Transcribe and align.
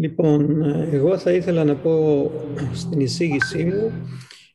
Λοιπόν, 0.00 0.62
εγώ 0.92 1.18
θα 1.18 1.32
ήθελα 1.32 1.64
να 1.64 1.74
πω 1.74 2.30
στην 2.72 3.00
εισήγησή 3.00 3.64
μου 3.64 3.92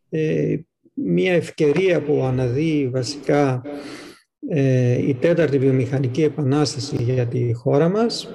ε, 0.09 0.55
μία 0.93 1.33
ευκαιρία 1.33 2.01
που 2.01 2.23
αναδεί 2.23 2.89
βασικά 2.91 3.61
ε, 4.49 5.07
η 5.07 5.13
τέταρτη 5.13 5.57
βιομηχανική 5.57 6.23
επανάσταση 6.23 6.95
για 7.03 7.27
τη 7.27 7.53
χώρα 7.53 7.89
μας 7.89 8.33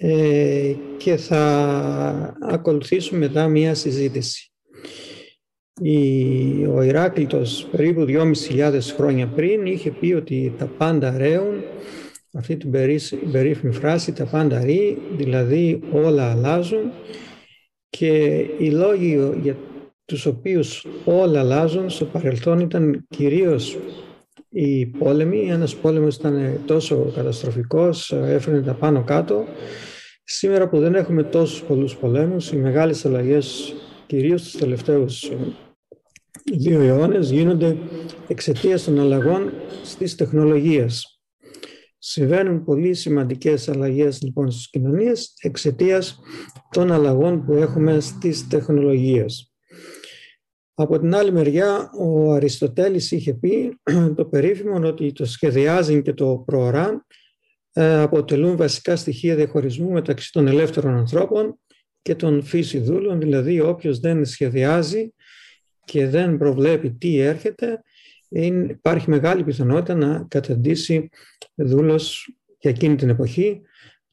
ε, 0.00 0.74
και 0.96 1.16
θα 1.16 2.36
ακολουθήσουμε 2.40 3.18
μετά 3.18 3.48
μία 3.48 3.74
συζήτηση. 3.74 4.52
Η, 5.82 6.66
ο 6.66 6.82
Ηράκλητος 6.82 7.68
περίπου 7.70 8.04
2.500 8.08 8.80
χρόνια 8.96 9.26
πριν 9.26 9.66
είχε 9.66 9.90
πει 9.90 10.12
ότι 10.12 10.54
τα 10.58 10.66
πάντα 10.66 11.16
ρέουν 11.18 11.62
αυτή 12.32 12.56
την 12.56 12.70
περίφημη 13.32 13.72
φράση 13.72 14.12
«τα 14.12 14.24
πάντα 14.24 14.60
ρί», 14.60 14.98
δηλαδή 15.16 15.80
όλα 15.92 16.30
αλλάζουν 16.30 16.92
και 17.88 18.14
οι 18.58 18.70
λόγοι 18.70 19.32
για 19.42 19.56
τους 20.04 20.26
οποίους 20.26 20.86
όλα 21.04 21.40
αλλάζουν 21.40 21.90
στο 21.90 22.04
παρελθόν 22.04 22.60
ήταν 22.60 23.06
κυρίως 23.08 23.78
οι 24.48 24.86
πόλεμοι. 24.86 25.46
Ένας 25.48 25.76
πόλεμος 25.76 26.16
ήταν 26.16 26.60
τόσο 26.66 27.12
καταστροφικός, 27.14 28.12
έφερνε 28.12 28.62
τα 28.62 28.74
πάνω 28.74 29.04
κάτω. 29.04 29.44
Σήμερα 30.24 30.68
που 30.68 30.78
δεν 30.78 30.94
έχουμε 30.94 31.22
τόσους 31.22 31.62
πολλούς 31.62 31.96
πολέμους, 31.96 32.52
οι 32.52 32.56
μεγάλες 32.56 33.04
αλλαγές 33.06 33.74
κυρίως 34.06 34.42
τους 34.42 34.56
τελευταίους 34.56 35.32
δύο 36.52 36.80
αιώνες 36.80 37.30
γίνονται 37.30 37.76
εξαιτίας 38.28 38.84
των 38.84 39.00
αλλαγών 39.00 39.52
στις 39.84 40.14
τεχνολογίες. 40.14 41.19
Συμβαίνουν 42.02 42.64
πολύ 42.64 42.94
σημαντικές 42.94 43.68
αλλαγές 43.68 44.22
λοιπόν 44.22 44.50
στις 44.50 44.70
κοινωνίες 44.70 45.34
εξαιτίας 45.40 46.20
των 46.70 46.92
αλλαγών 46.92 47.44
που 47.44 47.52
έχουμε 47.52 48.00
στις 48.00 48.48
τεχνολογίες. 48.48 49.52
Από 50.74 50.98
την 50.98 51.14
άλλη 51.14 51.32
μεριά, 51.32 51.90
ο 51.98 52.32
Αριστοτέλης 52.32 53.10
είχε 53.10 53.34
πει 53.34 53.78
το 54.16 54.24
περίφημο 54.24 54.88
ότι 54.88 55.12
το 55.12 55.24
σχεδιάζει 55.24 56.02
και 56.02 56.12
το 56.12 56.42
προορά 56.46 57.06
ε, 57.72 58.00
αποτελούν 58.00 58.56
βασικά 58.56 58.96
στοιχεία 58.96 59.34
διαχωρισμού 59.34 59.90
μεταξύ 59.90 60.32
των 60.32 60.46
ελεύθερων 60.46 60.94
ανθρώπων 60.94 61.58
και 62.02 62.14
των 62.14 62.42
φύση 62.42 62.78
δούλων, 62.78 63.20
δηλαδή 63.20 63.60
όποιος 63.60 63.98
δεν 63.98 64.24
σχεδιάζει 64.24 65.14
και 65.84 66.08
δεν 66.08 66.36
προβλέπει 66.36 66.92
τι 66.92 67.18
έρχεται, 67.18 67.82
υπάρχει 68.30 69.10
μεγάλη 69.10 69.44
πιθανότητα 69.44 69.94
να 69.94 70.26
καταντήσει 70.28 71.08
δούλος 71.54 72.34
για 72.58 72.70
εκείνη 72.70 72.96
την 72.96 73.08
εποχή. 73.08 73.60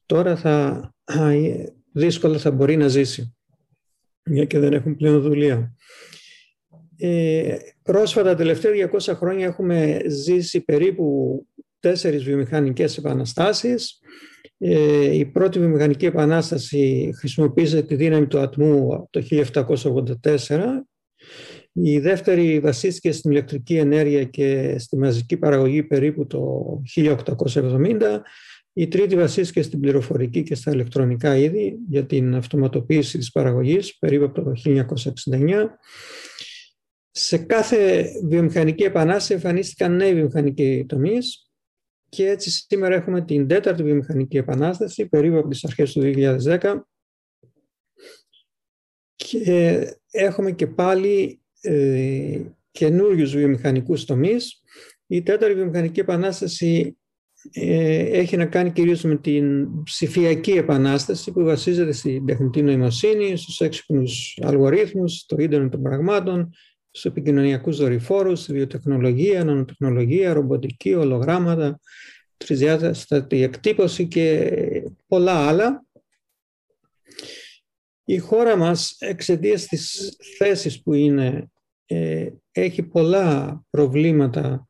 Τώρα 0.06 0.36
θα, 0.36 0.94
δύσκολα 1.92 2.38
θα 2.38 2.52
μπορεί 2.52 2.78
να 2.78 2.88
ζήσει, 2.88 3.36
μια 4.24 4.46
και 4.46 4.60
δεν 4.60 4.74
έχουν 4.74 4.96
πλέον 4.96 5.22
δουλεία. 5.22 5.76
Ε, 6.98 7.58
πρόσφατα, 7.84 8.30
τα 8.30 8.36
τελευταία 8.36 8.90
200 9.00 9.14
χρόνια, 9.16 9.46
έχουμε 9.46 10.02
ζήσει 10.08 10.62
περίπου 10.62 11.46
τέσσερις 11.80 12.24
βιομηχανικές 12.24 12.98
επαναστάσεις. 12.98 14.00
Ε, 14.58 15.16
η 15.16 15.26
πρώτη 15.26 15.60
βιομηχανική 15.60 16.06
επανάσταση 16.06 17.14
χρησιμοποίησε 17.18 17.82
τη 17.82 17.96
δύναμη 17.96 18.28
του 18.28 18.40
ατμού 18.40 19.08
το 19.10 19.28
1784 19.30 20.60
η 21.82 22.00
δεύτερη 22.00 22.60
βασίστηκε 22.60 23.12
στην 23.12 23.32
ηλεκτρική 23.32 23.76
ενέργεια 23.78 24.24
και 24.24 24.78
στη 24.80 24.98
μαζική 24.98 25.38
παραγωγή 25.38 25.84
περίπου 25.84 26.28
το 26.28 26.66
1870. 26.96 28.22
Η 28.74 28.88
τρίτη 28.88 29.16
βασίστηκε 29.16 29.62
στην 29.62 29.80
πληροφορική 29.80 30.44
και 30.44 30.56
στα 30.56 30.72
ηλεκτρονικά 30.72 31.38
είδη 31.38 31.78
για 31.90 32.06
την 32.06 32.36
αυτοματοποίηση 32.36 33.18
της 33.18 33.32
παραγωγής 33.32 33.98
περίπου 33.98 34.24
από 34.26 34.44
το 34.44 34.54
1969. 34.66 35.66
Σε 37.12 37.38
κάθε 37.38 38.12
βιομηχανική 38.24 38.84
επανάσταση 38.84 39.34
εμφανίστηκαν 39.34 39.96
νέοι 39.96 40.14
βιομηχανικοί 40.14 40.86
τομείς 40.88 41.52
και 42.10 42.30
έτσι 42.30 42.50
σήμερα 42.50 42.96
έχουμε 42.96 43.22
την 43.22 43.48
τέταρτη 43.48 43.84
βιομηχανική 43.84 44.38
επανάσταση 44.38 45.08
περίπου 45.08 45.38
από 45.38 45.48
τις 45.48 45.64
αρχές 45.64 45.92
του 45.92 46.02
2010 46.02 46.80
και 49.16 49.82
έχουμε 50.12 50.52
και 50.52 50.68
πάλι 50.68 51.42
ε, 51.68 52.42
καινούριους 52.72 53.36
βιομηχανικούς 53.36 54.06
τομείς. 54.06 54.62
Η 55.08 55.22
τέταρτη 55.22 55.56
βιομηχανική 55.56 56.00
επανάσταση 56.00 56.98
ε, 57.52 58.00
έχει 58.20 58.38
να 58.38 58.46
κάνει 58.46 58.72
κυρίως 58.72 59.02
με 59.02 59.16
την 59.16 59.68
ψηφιακή 59.84 60.52
επανάσταση 60.52 61.32
που 61.32 61.44
βασίζεται 61.44 61.92
στην 61.92 62.26
τεχνητή 62.26 62.62
νοημοσύνη, 62.62 63.38
στους 63.38 63.62
έξυπνους 63.62 64.40
αλγορίθμους, 64.42 65.14
στο 65.14 65.36
ίντερνετ 65.40 65.72
των 65.72 65.82
πραγμάτων, 65.82 66.54
στους 66.92 67.06
επικοινωνιακούς 67.06 67.78
δορυφόρους, 67.78 68.42
στη 68.42 68.54
βιοτεχνολογία, 68.54 69.44
νανοτεχνολογία, 69.44 70.34
ρομποτική, 70.34 70.94
ολογράμματα, 70.94 71.80
τρισδιάστατη 72.38 73.42
εκτύπωση 73.42 74.08
και 74.08 74.52
πολλά 75.08 75.48
άλλα. 75.48 75.86
Η 78.04 78.18
χώρα 78.18 78.56
μας 78.56 78.96
εξαιτίας 79.00 79.66
της 79.66 80.16
θέσης 80.38 80.82
που 80.82 80.94
είναι 80.94 81.50
ε, 81.88 82.28
έχει 82.52 82.84
πολλά 82.84 83.62
προβλήματα 83.70 84.66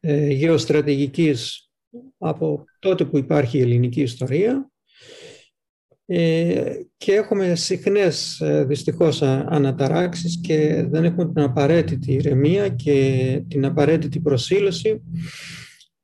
ε, 0.00 0.26
γεωστρατηγικής 0.28 1.70
από 2.18 2.64
τότε 2.78 3.04
που 3.04 3.18
υπάρχει 3.18 3.58
η 3.58 3.60
ελληνική 3.60 4.00
ιστορία 4.00 4.70
ε, 6.06 6.74
και 6.96 7.12
έχουμε 7.12 7.54
συχνές 7.54 8.40
ε, 8.40 8.64
δυστυχώς 8.64 9.22
αναταράξεις 9.22 10.40
και 10.42 10.86
δεν 10.88 11.04
έχουμε 11.04 11.32
την 11.32 11.42
απαραίτητη 11.42 12.12
ηρεμία 12.12 12.68
και 12.68 13.42
την 13.48 13.64
απαραίτητη 13.64 14.20
προσήλωση 14.20 15.02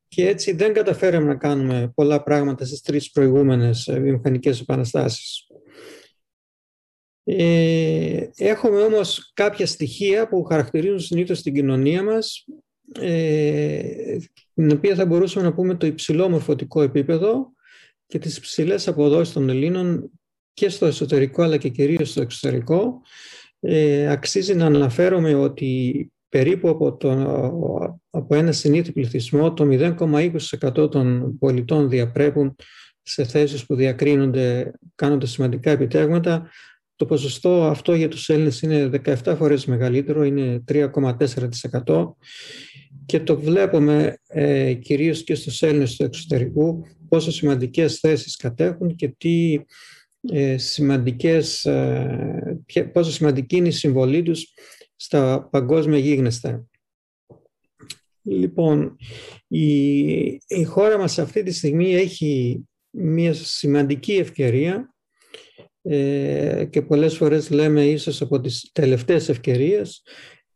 και 0.08 0.28
έτσι 0.28 0.52
δεν 0.52 0.72
καταφέραμε 0.72 1.26
να 1.26 1.36
κάνουμε 1.36 1.92
πολλά 1.94 2.22
πράγματα 2.22 2.64
στις 2.64 2.80
τρεις 2.80 3.10
προηγούμενες 3.10 3.88
βιομηχανικές 3.92 4.60
επαναστάσεις. 4.60 5.47
Ε, 7.31 8.28
έχουμε 8.37 8.81
όμως 8.81 9.31
κάποια 9.34 9.66
στοιχεία 9.66 10.28
που 10.28 10.44
χαρακτηρίζουν 10.44 11.00
συνήθως 11.00 11.43
την 11.43 11.55
κοινωνία 11.55 12.03
μας, 12.03 12.47
ε, 13.00 14.16
την 14.55 14.72
οποία 14.72 14.94
θα 14.94 15.06
μπορούσαμε 15.06 15.47
να 15.47 15.55
πούμε 15.55 15.75
το 15.75 15.87
υψηλό 15.87 16.28
μορφωτικό 16.28 16.83
επίπεδο 16.83 17.53
και 18.06 18.19
τις 18.19 18.37
υψηλές 18.37 18.89
αποδόσεις 18.89 19.34
των 19.34 19.49
Ελλήνων 19.49 20.11
και 20.53 20.69
στο 20.69 20.87
εσωτερικό 20.87 21.43
αλλά 21.43 21.56
και 21.56 21.69
κυρίως 21.69 22.11
στο 22.11 22.21
εξωτερικό. 22.21 23.03
Ε, 23.60 24.10
αξίζει 24.10 24.55
να 24.55 24.66
αναφέρομαι 24.66 25.34
ότι 25.34 26.12
περίπου 26.28 26.69
από, 26.69 26.97
το, 26.97 27.10
από 28.10 28.34
ένα 28.34 28.53
συνήθι 28.53 28.93
πληθυσμό 28.93 29.53
το 29.53 29.69
0,20% 29.71 30.91
των 30.91 31.39
πολιτών 31.39 31.89
διαπρέπουν 31.89 32.56
σε 33.03 33.25
θέσεις 33.25 33.66
που 33.66 33.75
διακρίνονται, 33.75 34.72
κάνονται 34.95 35.27
σημαντικά 35.27 35.71
επιτεύγματα 35.71 36.50
το 36.98 37.06
ποσοστό 37.06 37.64
αυτό 37.64 37.94
για 37.94 38.09
τους 38.09 38.28
Έλληνες 38.28 38.62
είναι 38.62 38.91
17 39.04 39.34
φορές 39.36 39.66
μεγαλύτερο, 39.66 40.25
είναι 40.25 40.64
3,4% 40.69 42.14
και 43.06 43.20
το 43.20 43.41
βλέπουμε 43.41 44.19
ε, 44.26 44.75
κυρίως 44.75 45.25
και 45.25 45.34
στους 45.34 45.62
Έλληνες 45.62 45.97
του 45.97 46.04
εξωτερικού 46.04 46.84
πόσο 47.09 47.31
σημαντικές 47.31 47.98
θέσεις 47.98 48.36
κατέχουν 48.36 48.94
και 48.94 49.09
τι 49.09 49.60
ε, 50.32 50.56
σημαντικές, 50.56 51.64
ε, 51.64 52.60
πόσο 52.92 53.10
σημαντική 53.10 53.56
είναι 53.56 53.69
η 53.69 53.72
συμβολή 53.72 54.22
τους 54.22 54.53
στα 54.97 55.48
παγκόσμια 55.50 55.98
γίγνεστα. 55.98 56.66
Λοιπόν, 58.22 58.97
η, 59.48 59.98
η 60.47 60.65
χώρα 60.66 60.98
μας 60.98 61.19
αυτή 61.19 61.42
τη 61.42 61.53
στιγμή 61.53 61.94
έχει 61.94 62.60
μια 62.91 63.34
σημαντική 63.34 64.12
ευκαιρία 64.12 64.92
ε, 64.97 64.97
και 66.71 66.83
πολλές 66.86 67.16
φορές 67.16 67.51
λέμε 67.51 67.84
ίσως 67.84 68.21
από 68.21 68.41
τις 68.41 68.71
τελευταίες 68.72 69.28
ευκαιρίες 69.28 70.03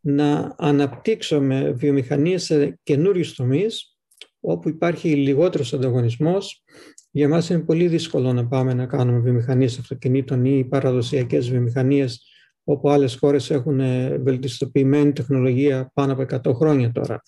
να 0.00 0.54
αναπτύξουμε 0.58 1.70
βιομηχανίες 1.70 2.42
σε 2.44 2.78
καινούριους 2.82 3.34
τομείς 3.34 3.96
όπου 4.40 4.68
υπάρχει 4.68 5.14
λιγότερος 5.14 5.72
ανταγωνισμός. 5.72 6.62
Για 7.10 7.28
μας 7.28 7.48
είναι 7.50 7.60
πολύ 7.60 7.88
δύσκολο 7.88 8.32
να 8.32 8.46
πάμε 8.46 8.74
να 8.74 8.86
κάνουμε 8.86 9.18
βιομηχανίες 9.18 9.78
αυτοκινήτων 9.78 10.44
ή 10.44 10.64
παραδοσιακές 10.64 11.50
βιομηχανίες 11.50 12.26
όπου 12.64 12.90
άλλες 12.90 13.16
χώρες 13.16 13.50
έχουν 13.50 13.78
βελτιστοποιημένη 14.22 15.12
τεχνολογία 15.12 15.90
πάνω 15.94 16.12
από 16.12 16.50
100 16.50 16.54
χρόνια 16.54 16.92
τώρα. 16.92 17.22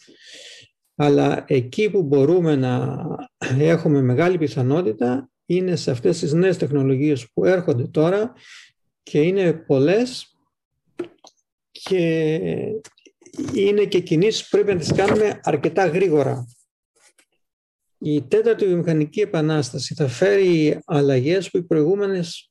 Αλλά 0.95 1.45
εκεί 1.49 1.91
που 1.91 2.03
μπορούμε 2.03 2.57
να 2.57 3.07
έχουμε 3.59 4.03
μεγάλη 4.03 4.39
πιθανότητα 4.39 5.29
είναι 5.47 5.77
σε 5.77 5.91
αυτές 5.91 6.19
τις 6.19 6.33
νέες 6.33 6.57
τεχνολογίες 6.57 7.31
που 7.33 7.45
έρχονται 7.45 7.87
τώρα 7.87 8.33
και 9.03 9.21
είναι 9.21 9.53
πολλές 9.53 10.39
και 11.71 12.51
είναι 13.55 13.85
και 13.85 14.01
κινήσεις 14.01 14.43
που 14.43 14.49
πρέπει 14.51 14.73
να 14.73 14.79
τις 14.79 14.93
κάνουμε 14.93 15.41
αρκετά 15.43 15.87
γρήγορα. 15.87 16.47
Η 17.99 18.23
τέταρτη 18.23 18.67
βιομηχανική 18.67 19.21
επανάσταση 19.21 19.95
θα 19.95 20.09
φέρει 20.09 20.79
αλλαγές 20.85 21.51
που 21.51 21.57
οι 21.57 21.63
προηγούμενες 21.63 22.51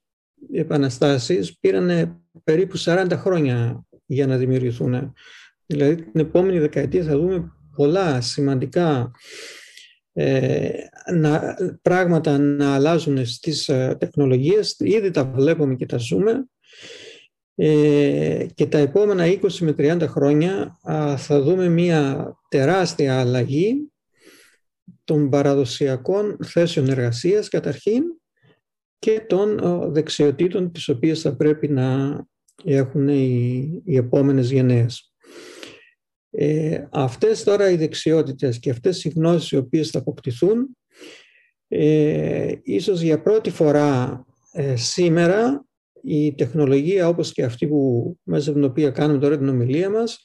επαναστάσεις 0.51 1.59
πήραν 1.59 2.19
περίπου 2.43 2.77
40 2.77 3.11
χρόνια 3.13 3.85
για 4.05 4.27
να 4.27 4.37
δημιουργηθούν. 4.37 5.13
Δηλαδή 5.65 5.95
την 5.95 6.21
επόμενη 6.21 6.59
δεκαετία 6.59 7.03
θα 7.03 7.17
δούμε 7.17 7.51
πολλά 7.75 8.21
σημαντικά 8.21 9.11
ε, 10.13 10.69
να, 11.13 11.55
πράγματα 11.81 12.37
να 12.37 12.73
αλλάζουν 12.73 13.25
στις 13.25 13.69
ε, 13.69 13.95
τεχνολογίες. 13.99 14.75
Ήδη 14.79 15.11
τα 15.11 15.25
βλέπουμε 15.25 15.75
και 15.75 15.85
τα 15.85 15.97
ζούμε. 15.97 16.47
Ε, 17.55 18.45
και 18.53 18.65
τα 18.65 18.77
επόμενα 18.77 19.25
20 19.25 19.51
με 19.59 19.75
30 19.77 20.05
χρόνια 20.07 20.79
θα 21.17 21.41
δούμε 21.41 21.69
μια 21.69 22.33
τεράστια 22.49 23.19
αλλαγή 23.19 23.91
των 25.03 25.29
παραδοσιακών 25.29 26.37
θέσεων 26.43 26.89
εργασίας 26.89 27.49
καταρχήν 27.49 28.03
και 28.99 29.25
των 29.27 29.59
δεξιοτήτων 29.91 30.71
τις 30.71 30.89
οποίες 30.89 31.21
θα 31.21 31.35
πρέπει 31.35 31.67
να 31.67 32.19
έχουν 32.63 33.07
οι, 33.07 33.81
οι 33.85 33.95
επόμενες 33.95 34.51
γενναίες. 34.51 35.13
Ε, 36.29 36.87
αυτές 36.91 37.43
τώρα 37.43 37.69
οι 37.69 37.75
δεξιότητες 37.75 38.59
και 38.59 38.69
αυτές 38.69 39.03
οι 39.03 39.09
γνώσεις 39.09 39.51
οι 39.51 39.57
οποίες 39.57 39.89
θα 39.89 39.99
αποκτηθούν 39.99 40.77
ε, 41.67 42.51
ίσως 42.63 43.01
για 43.01 43.21
πρώτη 43.21 43.49
φορά 43.49 44.25
ε, 44.51 44.75
σήμερα 44.75 45.65
η 46.03 46.35
τεχνολογία 46.35 47.07
όπως 47.07 47.31
και 47.31 47.43
αυτή 47.43 47.67
που 47.67 48.13
μέσα 48.23 48.49
από 48.49 48.59
την 48.59 48.69
οποία 48.69 48.89
κάνουμε 48.89 49.19
τώρα 49.19 49.37
την 49.37 49.49
ομιλία 49.49 49.89
μας 49.89 50.23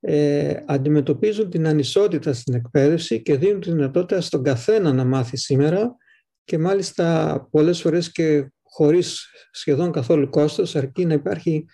ε, 0.00 0.56
αντιμετωπίζουν 0.66 1.50
την 1.50 1.66
ανισότητα 1.66 2.32
στην 2.32 2.54
εκπαίδευση 2.54 3.22
και 3.22 3.36
δίνουν 3.36 3.60
τη 3.60 3.70
δυνατότητα 3.70 4.20
στον 4.20 4.42
καθένα 4.42 4.92
να 4.92 5.04
μάθει 5.04 5.36
σήμερα 5.36 5.96
και 6.44 6.58
μάλιστα 6.58 7.48
πολλές 7.50 7.80
φορές 7.80 8.12
και 8.12 8.52
χωρίς 8.62 9.26
σχεδόν 9.50 9.92
καθόλου 9.92 10.28
κόστος 10.28 10.76
αρκεί 10.76 11.04
να 11.04 11.14
υπάρχει 11.14 11.64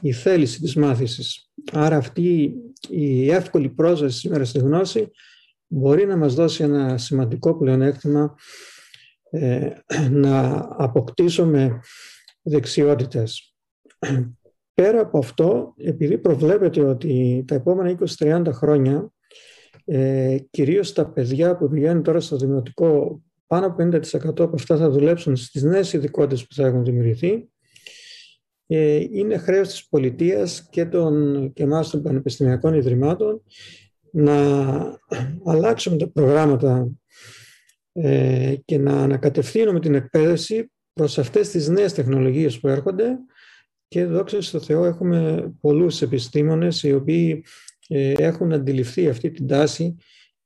η 0.00 0.12
θέληση 0.12 0.60
της 0.60 0.74
μάθησης. 0.74 1.50
Άρα 1.72 1.96
αυτή 1.96 2.54
η 2.88 3.30
εύκολη 3.30 3.68
πρόσβαση 3.68 4.18
σήμερα 4.18 4.44
στη 4.44 4.58
γνώση 4.58 5.10
μπορεί 5.74 6.06
να 6.06 6.16
μας 6.16 6.34
δώσει 6.34 6.62
ένα 6.62 6.98
σημαντικό 6.98 7.54
πλεονέκτημα 7.58 8.34
ε, 9.30 9.70
να 10.10 10.66
αποκτήσουμε 10.76 11.80
δεξιότητες. 12.42 13.54
Πέρα 14.74 15.00
από 15.00 15.18
αυτό, 15.18 15.74
επειδή 15.76 16.18
προβλέπετε 16.18 16.80
ότι 16.80 17.44
τα 17.46 17.54
επόμενα 17.54 17.98
20-30 18.18 18.44
χρόνια 18.52 19.12
ε, 19.84 20.36
κυρίως 20.50 20.92
τα 20.92 21.06
παιδιά 21.06 21.56
που 21.56 21.68
πηγαίνουν 21.68 22.02
τώρα 22.02 22.20
στο 22.20 22.36
δημοτικό 22.36 23.20
πάνω 23.46 23.66
από 23.66 23.88
50% 23.90 24.00
από 24.22 24.54
αυτά 24.54 24.76
θα 24.76 24.90
δουλέψουν 24.90 25.36
στις 25.36 25.62
νέες 25.62 25.92
ειδικότητες 25.92 26.46
που 26.46 26.54
θα 26.54 26.66
έχουν 26.66 26.84
δημιουργηθεί 26.84 27.48
ε, 28.66 29.06
είναι 29.10 29.36
χρέος 29.38 29.68
της 29.68 29.88
πολιτείας 29.88 30.68
και, 30.70 30.84
των, 30.84 31.52
και 31.52 31.62
εμάς 31.62 31.90
των 31.90 32.02
πανεπιστημιακών 32.02 32.74
ιδρυμάτων 32.74 33.42
να 34.14 34.36
αλλάξουμε 35.44 35.96
τα 35.96 36.08
προγράμματα 36.08 36.88
ε, 37.92 38.54
και 38.64 38.78
να 38.78 39.02
ανακατευθύνουμε 39.02 39.80
την 39.80 39.94
εκπαίδευση 39.94 40.70
προς 40.92 41.18
αυτές 41.18 41.48
τις 41.48 41.68
νέες 41.68 41.92
τεχνολογίες 41.92 42.60
που 42.60 42.68
έρχονται 42.68 43.18
και 43.88 44.04
δόξα 44.04 44.42
στο 44.42 44.60
Θεό 44.60 44.84
έχουμε 44.84 45.52
πολλούς 45.60 46.02
επιστήμονες 46.02 46.82
οι 46.82 46.92
οποίοι 46.92 47.44
ε, 47.88 48.12
έχουν 48.12 48.52
αντιληφθεί 48.52 49.08
αυτή 49.08 49.30
την 49.30 49.46
τάση 49.46 49.96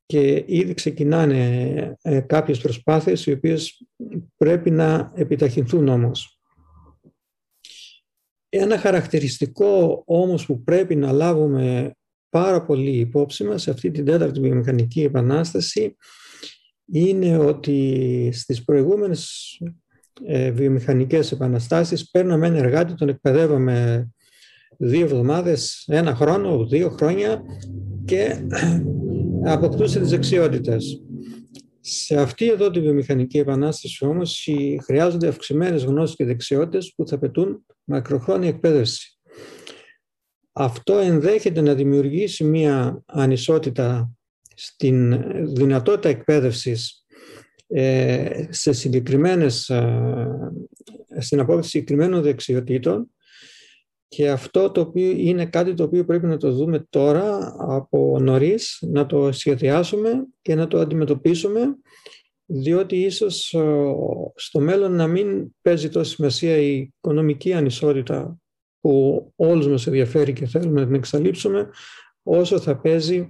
και 0.07 0.45
ήδη 0.47 0.75
ξεκινάνε 0.75 1.97
κάποιες 2.27 2.59
προσπάθειες 2.61 3.27
οι 3.27 3.33
οποίες 3.33 3.87
πρέπει 4.37 4.71
να 4.71 5.13
επιταχυνθούν 5.15 5.89
όμως. 5.89 6.41
Ένα 8.49 8.79
χαρακτηριστικό 8.79 10.03
όμως 10.07 10.47
που 10.47 10.63
πρέπει 10.63 10.97
να 10.97 11.13
λάβουμε 11.13 11.93
πάρα 12.31 12.65
πολύ 12.65 12.91
υπόψη 12.91 13.45
μας 13.45 13.63
σε 13.63 13.71
αυτή 13.71 13.91
την 13.91 14.05
τέταρτη 14.05 14.41
βιομηχανική 14.41 15.03
επανάσταση 15.03 15.97
είναι 16.93 17.39
ότι 17.39 18.31
στις 18.33 18.65
προηγούμενες 18.65 19.57
ε, 20.27 20.51
βιομηχανικές 20.51 21.33
επαναστάσεις 21.33 22.11
παίρναμε 22.11 22.47
ένα 22.47 22.59
εργάτη, 22.59 22.95
τον 22.95 23.09
εκπαιδεύαμε 23.09 24.09
δύο 24.77 25.05
εβδομάδες, 25.05 25.85
ένα 25.87 26.15
χρόνο, 26.15 26.67
δύο 26.67 26.89
χρόνια 26.91 27.43
και 28.05 28.37
αποκτούσε 29.55 30.01
τις 30.01 30.11
δεξιότητες. 30.11 31.03
Σε 31.81 32.21
αυτή 32.21 32.49
εδώ 32.49 32.71
τη 32.71 32.81
βιομηχανική 32.81 33.39
επανάσταση 33.39 34.05
όμως 34.05 34.49
χρειάζονται 34.85 35.29
αυξημένες 35.29 35.85
γνώσεις 35.85 36.17
και 36.17 36.25
δεξιότητες 36.25 36.93
που 36.97 37.07
θα 37.09 37.15
απαιτούν 37.15 37.65
μακροχρόνια 37.85 38.49
εκπαίδευση. 38.49 39.18
Αυτό 40.61 40.99
ενδέχεται 40.99 41.61
να 41.61 41.75
δημιουργήσει 41.75 42.45
μια 42.45 43.03
ανισότητα 43.07 44.11
στην 44.55 45.23
δυνατότητα 45.55 46.09
εκπαίδευσης 46.09 47.05
ε, 47.67 48.47
σε 48.49 48.73
συγκεκριμένες, 48.73 49.69
ε, 49.69 50.53
στην 51.19 51.41
απόκτηση 51.41 51.71
συγκεκριμένων 51.71 52.23
δεξιοτήτων. 52.23 53.11
Και 54.09 54.31
αυτό 54.31 54.71
το 54.71 54.81
οποίο 54.81 55.11
είναι 55.11 55.47
κάτι 55.47 55.75
το 55.75 55.83
οποίο 55.83 56.05
πρέπει 56.05 56.27
να 56.27 56.37
το 56.37 56.53
δούμε 56.53 56.87
τώρα 56.91 57.55
από 57.59 58.19
νωρίς, 58.21 58.79
να 58.81 59.07
το 59.07 59.33
σχεδιάσουμε 59.33 60.27
και 60.43 60.55
να 60.55 60.69
το 60.69 60.79
αντιμετωπίσουμε 60.79 61.77
διότι 62.51 62.97
ίσως 62.97 63.55
στο 64.35 64.61
μέλλον 64.61 64.93
να 64.93 65.07
μην 65.07 65.55
παίζει 65.63 65.89
τόση 65.89 66.15
σημασία 66.15 66.57
η 66.57 66.77
οικονομική 66.77 67.53
ανισότητα 67.53 68.39
που 68.81 69.27
όλους 69.37 69.69
μας 69.69 69.87
ενδιαφέρει 69.87 70.33
και 70.33 70.47
θέλουμε 70.47 70.81
να 70.81 70.87
την 70.87 70.95
εξαλείψουμε, 70.95 71.69
όσο 72.23 72.61
θα 72.61 72.81
παίζει 72.81 73.29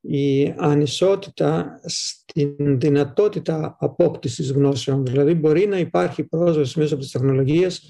η 0.00 0.54
ανισότητα 0.56 1.80
στην 1.84 2.80
δυνατότητα 2.80 3.76
απόκτησης 3.80 4.50
γνώσεων. 4.50 5.04
Δηλαδή 5.04 5.34
μπορεί 5.34 5.66
να 5.66 5.78
υπάρχει 5.78 6.24
πρόσβαση 6.24 6.78
μέσα 6.78 6.94
από 6.94 7.02
τις 7.02 7.12
τεχνολογίες, 7.12 7.88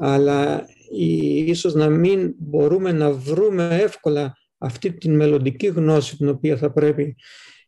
αλλά 0.00 0.66
ίσως 1.46 1.74
να 1.74 1.88
μην 1.88 2.34
μπορούμε 2.38 2.92
να 2.92 3.12
βρούμε 3.12 3.68
εύκολα 3.82 4.32
αυτή 4.58 4.92
την 4.92 5.16
μελλοντική 5.16 5.66
γνώση 5.66 6.16
την 6.16 6.28
οποία 6.28 6.56
θα 6.56 6.72
πρέπει 6.72 7.16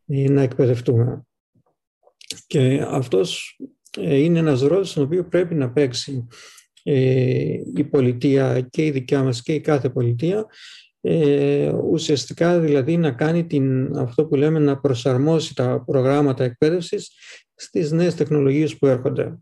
ε, 0.07 0.31
να 0.31 0.43
εκπαιδευτούμε. 0.43 1.23
Και 2.47 2.85
αυτός 2.89 3.59
ε, 3.99 4.17
είναι 4.17 4.39
ένας 4.39 4.61
ρόλος 4.61 4.91
στον 4.91 5.03
οποίο 5.03 5.25
πρέπει 5.25 5.55
να 5.55 5.71
παίξει 5.73 6.27
ε, 6.27 6.29
η 7.76 7.85
πολιτεία 7.90 8.66
και 8.70 8.85
η 8.85 8.90
δικιά 8.90 9.23
μας 9.23 9.42
και 9.42 9.54
η 9.54 9.61
κάθε 9.61 9.88
πολιτεία 9.88 10.47
ε, 11.00 11.73
ουσιαστικά 11.73 12.61
δηλαδή 12.61 12.97
να 12.97 13.11
κάνει 13.11 13.47
την, 13.47 13.97
αυτό 13.97 14.25
που 14.25 14.35
λέμε 14.35 14.59
να 14.59 14.78
προσαρμόσει 14.78 15.54
τα 15.54 15.82
προγράμματα 15.87 16.44
εκπαίδευσης 16.44 17.11
στις 17.54 17.90
νέες 17.90 18.14
τεχνολογίες 18.14 18.76
που 18.76 18.87
έρχονται. 18.87 19.38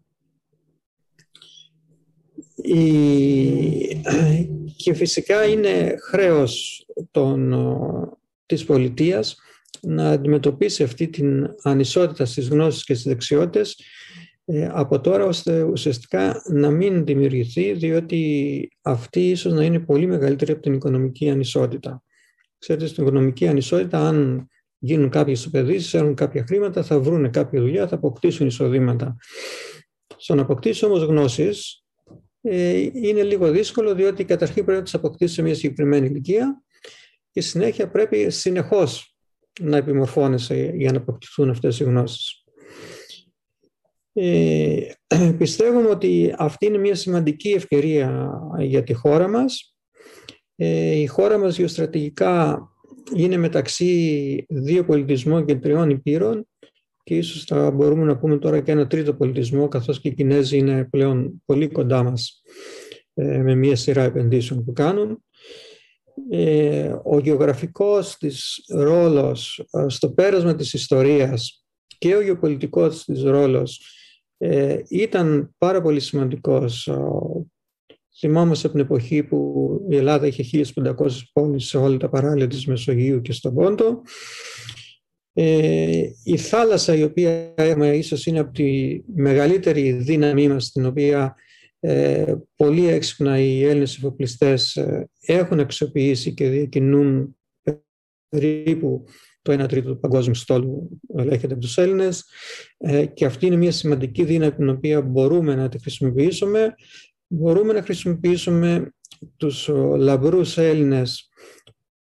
Και 4.77 4.95
φυσικά 4.95 5.45
είναι 5.45 5.95
χρέος 6.09 6.87
των, 7.11 7.55
της 8.47 8.65
πολιτείας 8.65 9.37
να 9.81 10.11
αντιμετωπίσει 10.11 10.83
αυτή 10.83 11.09
την 11.09 11.55
ανισότητα 11.63 12.25
στις 12.25 12.49
γνώσεις 12.49 12.85
και 12.85 12.95
στις 12.95 13.07
δεξιότητες 13.07 13.71
ε, 13.73 13.98
από 14.71 15.01
τώρα 15.01 15.25
ώστε 15.25 15.63
ουσιαστικά 15.63 16.43
να 16.47 16.71
μην 16.71 17.05
δημιουργηθεί 17.05 17.73
διότι 17.73 18.69
αυτή 18.83 19.31
ίσως 19.31 19.53
να 19.53 19.65
είναι 19.65 19.79
πολύ 19.79 20.07
μεγαλύτερη 20.07 20.53
από 20.53 20.61
την 20.63 20.73
οικονομική 20.73 21.31
ανισότητα. 21.31 22.03
Ξέρετε, 22.59 22.87
στην 22.87 23.03
οικονομική 23.03 23.49
ανισότητα 23.49 24.09
αν 24.09 24.49
γίνουν 24.79 25.11
κάποιες 25.11 25.47
επενδύσεις, 25.47 25.95
έχουν 25.95 26.15
κάποια 26.15 26.45
χρήματα, 26.47 26.83
θα 26.83 27.01
βρουν 27.01 27.31
κάποια 27.31 27.61
δουλειά, 27.61 27.89
θα 27.89 27.95
αποκτήσουν 27.95 28.47
εισοδήματα. 28.47 29.17
Στο 30.17 30.35
να 30.35 30.43
αποκτήσει 30.43 30.85
όμως 30.85 31.03
γνώσεις 31.03 31.85
ε, 32.41 32.77
είναι 32.93 33.23
λίγο 33.23 33.51
δύσκολο 33.51 33.95
διότι 33.95 34.25
καταρχήν 34.25 34.65
πρέπει 34.65 34.79
να 34.79 34.85
τις 34.85 34.95
αποκτήσει 34.95 35.35
σε 35.35 35.43
μια 35.43 35.55
συγκεκριμένη 35.55 36.07
ηλικία 36.07 36.63
και 37.31 37.41
συνέχεια 37.41 37.91
πρέπει 37.91 38.31
συνεχώς 38.31 39.17
να 39.61 39.77
επιμορφώνεσαι 39.77 40.73
για 40.75 40.93
να 40.93 40.99
αποκτηθούν 40.99 41.51
αυτές 41.51 41.81
οι 41.81 41.85
γνώσεις. 41.85 42.38
Ε, 44.21 44.79
πιστεύουμε 45.39 45.89
ότι 45.89 46.35
αυτή 46.39 46.67
είναι 46.67 46.79
μια 46.79 46.95
σημαντική 46.95 47.49
ευκαιρία 47.49 48.31
για 48.59 48.83
τη 48.83 48.93
χώρα 48.93 49.29
μας. 49.29 49.77
Ε, 50.57 50.95
η 50.95 51.07
χώρα 51.07 51.39
μας 51.39 51.59
γεωστρατηγικά 51.59 52.63
είναι 53.15 53.37
μεταξύ 53.37 54.47
δύο 54.49 54.85
πολιτισμών 54.85 55.45
και 55.45 55.55
τριών 55.55 55.91
υπήρων 55.91 56.49
και 57.03 57.17
ίσως 57.17 57.45
θα 57.45 57.71
μπορούμε 57.71 58.05
να 58.05 58.19
πούμε 58.19 58.39
τώρα 58.39 58.61
και 58.61 58.71
ένα 58.71 58.87
τρίτο 58.87 59.15
πολιτισμό 59.15 59.69
καθώς 59.69 60.01
και 60.01 60.09
οι 60.09 60.15
Κινέζοι 60.15 60.59
είναι 60.59 60.85
πλέον 60.85 61.43
πολύ 61.45 61.69
κοντά 61.69 62.03
μας 62.03 62.43
ε, 63.15 63.43
με 63.43 63.55
μια 63.55 63.77
σειρά 63.77 64.03
επενδύσεων 64.03 64.65
που 64.65 64.73
κάνουν. 64.73 65.25
Ε, 66.31 66.95
ο 67.05 67.19
γεωγραφικός 67.19 68.17
της 68.17 68.65
ρόλος 68.69 69.67
ε, 69.71 69.85
στο 69.89 70.11
πέρασμα 70.11 70.55
της 70.55 70.73
ιστορίας 70.73 71.65
και 71.99 72.15
ο 72.15 72.21
γεωπολιτικός 72.21 73.05
της 73.05 73.23
ρόλος 73.23 73.98
ήταν 74.89 75.55
πάρα 75.59 75.83
πολύ 75.83 76.01
σημαντικός 76.01 76.89
θυμόμαστε 78.19 78.67
από 78.67 78.77
την 78.77 78.85
εποχή 78.85 79.23
που 79.23 79.69
η 79.91 79.97
Ελλάδα 79.97 80.27
είχε 80.27 80.65
1500 80.75 80.93
πόλεις 81.33 81.67
σε 81.67 81.79
όλα 81.79 81.97
τα 81.97 82.09
παράλια 82.09 82.47
της 82.47 82.67
Μεσογείου 82.67 83.21
και 83.21 83.33
στον 83.33 83.55
Πόντο. 83.55 84.03
Ε, 85.33 86.03
η 86.25 86.37
θάλασσα 86.37 86.95
η 86.95 87.03
οποία 87.03 87.55
έχουμε 87.57 87.97
ίσως 87.97 88.27
είναι 88.27 88.39
από 88.39 88.53
τη 88.53 89.01
μεγαλύτερη 89.15 89.93
δύναμή 89.93 90.49
μας 90.49 90.73
την 90.73 90.87
οποία 90.87 91.35
ε, 91.81 92.35
πολύ 92.57 92.87
έξυπνα 92.87 93.39
οι 93.39 93.65
Έλληνες 93.65 93.97
εφοπλιστές 93.97 94.77
ε, 94.77 95.09
έχουν 95.21 95.61
αξιοποιήσει 95.61 96.35
και 96.35 96.49
διακινούν 96.49 97.37
περίπου 98.29 99.05
το 99.57 99.65
1 99.65 99.69
τρίτο 99.69 99.93
του 99.93 100.01
παγκόσμιου 100.01 100.35
στόλου 100.35 101.01
ελέγχεται 101.17 101.53
από 101.53 101.63
τους 101.63 101.79
Έλληνες 101.79 102.25
ε, 102.79 103.07
και 103.07 103.25
αυτή 103.25 103.47
είναι 103.47 103.57
μια 103.57 103.73
σημαντική 103.73 104.25
δύναμη 104.25 104.53
την 104.53 104.69
οποία 104.69 105.03
μπορούμε 105.03 105.55
να 105.55 105.69
τη 105.69 105.79
χρησιμοποιήσουμε. 105.81 106.75
Μπορούμε 107.27 107.73
να 107.73 107.83
χρησιμοποιήσουμε 107.83 108.93
τους 109.37 109.69
λαμπρούς 109.97 110.59
Έλληνες 110.59 111.29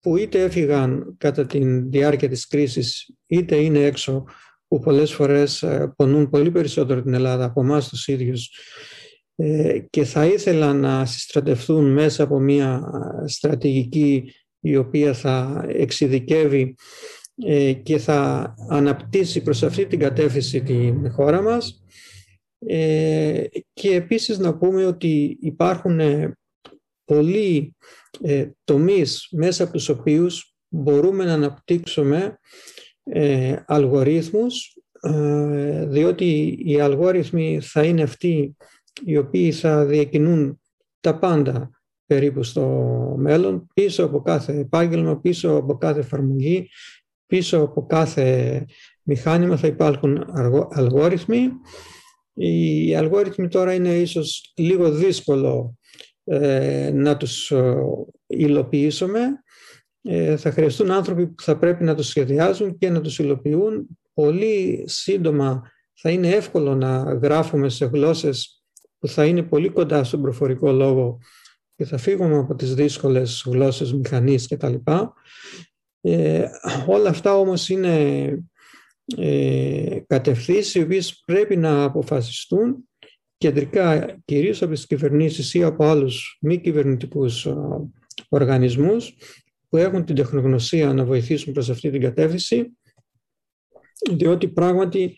που 0.00 0.16
είτε 0.16 0.42
έφυγαν 0.42 1.14
κατά 1.18 1.46
τη 1.46 1.80
διάρκεια 1.80 2.28
της 2.28 2.46
κρίσης 2.46 3.14
είτε 3.26 3.56
είναι 3.56 3.84
έξω 3.84 4.24
που 4.68 4.78
πολλές 4.78 5.12
φορές 5.12 5.62
ε, 5.62 5.92
πονούν 5.96 6.30
πολύ 6.30 6.50
περισσότερο 6.50 7.02
την 7.02 7.14
Ελλάδα 7.14 7.44
από 7.44 7.60
εμάς 7.60 7.88
τους 7.88 8.08
ίδιους 8.08 8.50
ε, 9.36 9.78
και 9.90 10.04
θα 10.04 10.26
ήθελαν 10.26 10.80
να 10.80 11.06
συστρατευτούν 11.06 11.92
μέσα 11.92 12.22
από 12.22 12.38
μια 12.38 12.82
στρατηγική 13.26 14.32
η 14.60 14.76
οποία 14.76 15.14
θα 15.14 15.64
εξειδικεύει 15.68 16.62
ε, 16.62 16.74
και 17.82 17.98
θα 17.98 18.54
αναπτύσσει 18.68 19.42
προς 19.42 19.62
αυτή 19.62 19.86
την 19.86 19.98
κατεύθυνση 19.98 20.62
την 20.62 21.10
χώρα 21.10 21.42
μας. 21.42 21.82
Ε, 22.66 23.44
και 23.72 23.94
επίσης 23.94 24.38
να 24.38 24.56
πούμε 24.56 24.84
ότι 24.84 25.38
υπάρχουν 25.40 26.00
ε, 26.00 26.36
πολλοί 27.04 27.76
τομείς 28.64 29.28
μέσα 29.30 29.62
από 29.62 29.72
τους 29.72 29.88
οποίους 29.88 30.56
μπορούμε 30.68 31.24
να 31.24 31.32
αναπτύξουμε 31.32 32.38
αλγορίθμους 33.66 34.76
διότι 35.86 36.58
οι 36.64 36.80
αλγόριθμοι 36.80 37.60
θα 37.62 37.84
είναι 37.84 38.02
αυτοί 38.02 38.56
οι 39.04 39.16
οποίοι 39.16 39.52
θα 39.52 39.84
διακινούν 39.84 40.60
τα 41.00 41.18
πάντα 41.18 41.70
περίπου 42.06 42.42
στο 42.42 42.64
μέλλον, 43.18 43.66
πίσω 43.74 44.04
από 44.04 44.22
κάθε 44.22 44.58
επάγγελμα, 44.58 45.20
πίσω 45.20 45.50
από 45.54 45.76
κάθε 45.76 46.00
εφαρμογή, 46.00 46.68
Πίσω 47.28 47.58
από 47.60 47.86
κάθε 47.86 48.64
μηχάνημα 49.02 49.56
θα 49.56 49.66
υπάρχουν 49.66 50.24
αλγόριθμοι. 50.70 51.48
Οι 52.32 52.94
αλγόριθμοι 52.94 53.48
τώρα 53.48 53.74
είναι 53.74 53.94
ίσως 53.94 54.52
λίγο 54.56 54.90
δύσκολο 54.90 55.78
ε, 56.24 56.90
να 56.94 57.16
τους 57.16 57.50
ε, 57.50 57.76
υλοποιήσουμε. 58.26 59.20
Ε, 60.02 60.36
θα 60.36 60.50
χρειαστούν 60.50 60.90
άνθρωποι 60.90 61.26
που 61.26 61.42
θα 61.42 61.58
πρέπει 61.58 61.84
να 61.84 61.94
τους 61.94 62.06
σχεδιάζουν 62.06 62.78
και 62.78 62.90
να 62.90 63.00
τους 63.00 63.18
υλοποιούν. 63.18 63.98
Πολύ 64.14 64.84
σύντομα 64.86 65.62
θα 65.94 66.10
είναι 66.10 66.28
εύκολο 66.28 66.74
να 66.74 67.12
γράφουμε 67.22 67.68
σε 67.68 67.84
γλώσσες 67.84 68.62
που 68.98 69.08
θα 69.08 69.24
είναι 69.24 69.42
πολύ 69.42 69.68
κοντά 69.68 70.04
στον 70.04 70.22
προφορικό 70.22 70.72
λόγο 70.72 71.18
και 71.76 71.84
θα 71.84 71.98
φύγουμε 71.98 72.38
από 72.38 72.54
τις 72.54 72.74
δύσκολες 72.74 73.44
γλώσσες 73.46 73.92
μηχανής 73.92 74.48
κτλ. 74.48 74.74
Ε, 76.00 76.46
όλα 76.86 77.08
αυτά 77.08 77.36
όμως 77.36 77.68
είναι 77.68 78.28
ε, 79.16 79.98
κατευθύνσεις 80.06 80.74
οι 80.74 80.82
οποίες 80.82 81.22
πρέπει 81.24 81.56
να 81.56 81.82
αποφασιστούν 81.82 82.88
κεντρικά 83.36 84.16
κυρίως 84.24 84.62
από 84.62 84.72
τις 84.72 84.86
κυβερνήσεις 84.86 85.54
ή 85.54 85.62
από 85.62 85.84
άλλους 85.84 86.38
μη 86.40 86.60
κυβερνητικούς 86.60 87.48
οργανισμούς 88.28 89.14
που 89.68 89.76
έχουν 89.76 90.04
την 90.04 90.14
τεχνογνωσία 90.14 90.92
να 90.92 91.04
βοηθήσουν 91.04 91.52
προς 91.52 91.70
αυτή 91.70 91.90
την 91.90 92.00
κατεύθυνση 92.00 92.76
διότι 94.10 94.48
πράγματι 94.48 95.16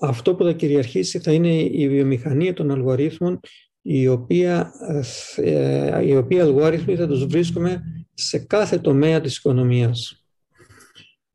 αυτό 0.00 0.34
που 0.34 0.44
θα 0.44 0.52
κυριαρχήσει 0.52 1.18
θα 1.18 1.32
είναι 1.32 1.54
η 1.54 1.88
βιομηχανία 1.88 2.52
των 2.52 2.70
αλγορίθμων 2.70 3.40
η 3.82 4.08
οποία, 4.08 4.72
ε, 5.36 6.06
οι 6.06 6.16
οποίοι 6.16 6.40
αλγόριθμοι 6.40 6.96
θα 6.96 7.06
τους 7.06 7.26
βρίσκουμε 7.26 7.82
σε 8.14 8.38
κάθε 8.38 8.78
τομέα 8.78 9.20
της 9.20 9.36
οικονομίας. 9.36 10.24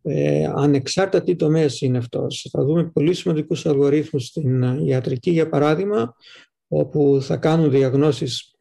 Ε, 0.01 0.45
ανεξάρτητα 0.55 1.23
τι 1.23 1.35
τομέας 1.35 1.81
είναι 1.81 1.97
αυτός. 1.97 2.47
Θα 2.51 2.63
δούμε 2.63 2.89
πολύ 2.89 3.13
σημαντικούς 3.13 3.65
αλγορίθμους 3.65 4.25
στην 4.25 4.61
ιατρική, 4.87 5.31
για 5.31 5.49
παράδειγμα, 5.49 6.15
όπου 6.67 7.19
θα 7.21 7.37
κάνουν 7.37 7.71
διαγνώσεις 7.71 8.53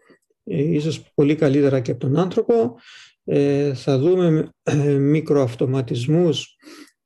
ε, 0.44 0.72
ίσως 0.72 1.12
πολύ 1.14 1.34
καλύτερα 1.34 1.80
και 1.80 1.90
από 1.90 2.00
τον 2.00 2.16
άνθρωπο. 2.16 2.76
Ε, 3.24 3.74
θα 3.74 3.98
δούμε 3.98 4.48
ε, 4.62 4.74
μικροαυτοματισμούς 4.92 6.56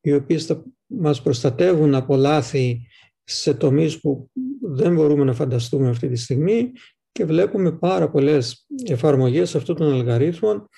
οι 0.00 0.12
οποίες 0.12 0.44
θα 0.44 0.64
μας 0.86 1.22
προστατεύουν 1.22 1.94
από 1.94 2.16
λάθη 2.16 2.86
σε 3.24 3.54
τομείς 3.54 4.00
που 4.00 4.30
δεν 4.60 4.94
μπορούμε 4.94 5.24
να 5.24 5.34
φανταστούμε 5.34 5.88
αυτή 5.88 6.08
τη 6.08 6.16
στιγμή 6.16 6.72
και 7.12 7.24
βλέπουμε 7.24 7.72
πάρα 7.72 8.10
πολλές 8.10 8.66
εφαρμογές 8.84 9.54
αυτών 9.54 9.76
των 9.76 9.92
αλγορίθμων 9.92 10.68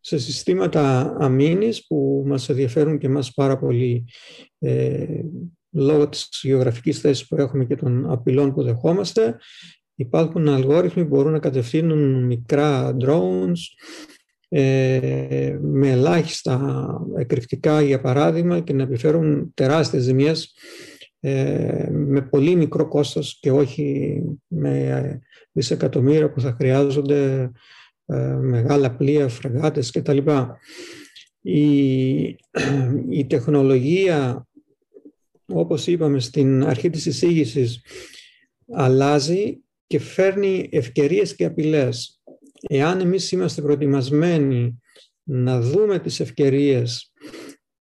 σε 0.00 0.18
συστήματα 0.18 1.16
αμήνης 1.18 1.86
που 1.86 2.24
μας 2.26 2.48
ενδιαφέρουν 2.48 2.98
και 2.98 3.08
μας 3.08 3.32
πάρα 3.32 3.58
πολύ 3.58 4.04
ε, 4.58 5.06
λόγω 5.70 6.08
της 6.08 6.28
γεωγραφικής 6.42 7.00
θέσης 7.00 7.26
που 7.26 7.36
έχουμε 7.36 7.64
και 7.64 7.76
των 7.76 8.10
απειλών 8.10 8.54
που 8.54 8.62
δεχόμαστε. 8.62 9.36
Υπάρχουν 9.94 10.48
αλγόριθμοι 10.48 11.02
που 11.02 11.08
μπορούν 11.08 11.32
να 11.32 11.38
κατευθύνουν 11.38 12.24
μικρά 12.24 12.96
drones 13.00 13.58
ε, 14.48 15.58
με 15.60 15.90
ελάχιστα 15.90 16.86
εκρηκτικά 17.16 17.82
για 17.82 18.00
παράδειγμα 18.00 18.60
και 18.60 18.72
να 18.72 18.82
επιφέρουν 18.82 19.50
τεράστιες 19.54 20.02
ζημιές 20.02 20.54
ε, 21.20 21.88
με 21.90 22.22
πολύ 22.22 22.56
μικρό 22.56 22.88
κόστος 22.88 23.38
και 23.40 23.50
όχι 23.50 24.20
με 24.46 25.18
δισεκατομμύρια 25.52 26.30
που 26.30 26.40
θα 26.40 26.52
χρειάζονται 26.58 27.32
ε, 27.32 27.50
μεγάλα 28.40 28.96
πλοία, 28.96 29.28
φρεγάτες 29.28 29.90
κτλ. 29.90 30.18
Η, 31.40 32.20
η 33.20 33.26
τεχνολογία, 33.26 34.46
όπως 35.46 35.86
είπαμε 35.86 36.20
στην 36.20 36.64
αρχή 36.64 36.90
της 36.90 37.06
εισήγησης, 37.06 37.84
αλλάζει 38.72 39.62
και 39.86 39.98
φέρνει 39.98 40.68
ευκαιρίες 40.72 41.34
και 41.34 41.44
απειλές. 41.44 42.20
Εάν 42.68 43.00
εμείς 43.00 43.32
είμαστε 43.32 43.62
προετοιμασμένοι 43.62 44.78
να 45.22 45.60
δούμε 45.60 45.98
τις 45.98 46.20
ευκαιρίες 46.20 47.12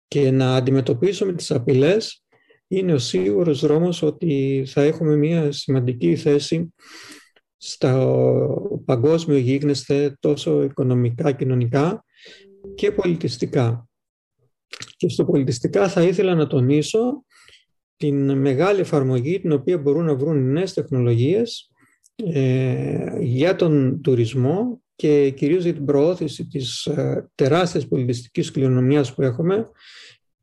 και 0.09 0.31
να 0.31 0.57
αντιμετωπίσουμε 0.57 1.33
τις 1.33 1.51
απειλές, 1.51 2.25
είναι 2.69 2.93
ο 2.93 2.99
σίγουρος 2.99 3.61
δρόμος 3.61 4.03
ότι 4.03 4.65
θα 4.67 4.83
έχουμε 4.83 5.17
μια 5.17 5.53
σημαντική 5.53 6.17
θέση 6.17 6.75
στο 7.57 8.81
παγκόσμιο 8.85 9.37
γίγνεσθε 9.37 10.17
τόσο 10.21 10.63
οικονομικά, 10.63 11.33
κοινωνικά 11.33 12.05
και 12.75 12.93
πολιτιστικά. 12.93 13.89
Και 14.97 15.09
στο 15.09 15.25
πολιτιστικά 15.25 15.89
θα 15.89 16.03
ήθελα 16.03 16.35
να 16.35 16.47
τονίσω 16.47 17.25
την 17.97 18.39
μεγάλη 18.39 18.81
εφαρμογή 18.81 19.41
την 19.41 19.53
οποία 19.53 19.79
μπορούν 19.79 20.05
να 20.05 20.15
βρουν 20.15 20.37
οι 20.37 20.53
νέες 20.53 20.73
τεχνολογίες 20.73 21.71
ε, 22.17 23.19
για 23.21 23.57
τον 23.57 24.01
τουρισμό 24.03 24.81
και 24.97 25.31
κυρίως 25.31 25.65
για 25.65 25.75
την 25.75 25.85
προώθηση 25.85 26.47
της 26.47 26.87
ε, 26.87 27.31
τεράστιας 27.35 27.89
πολιτιστικής 27.89 28.51
κληρονομιάς 28.51 29.15
που 29.15 29.23
έχουμε 29.23 29.69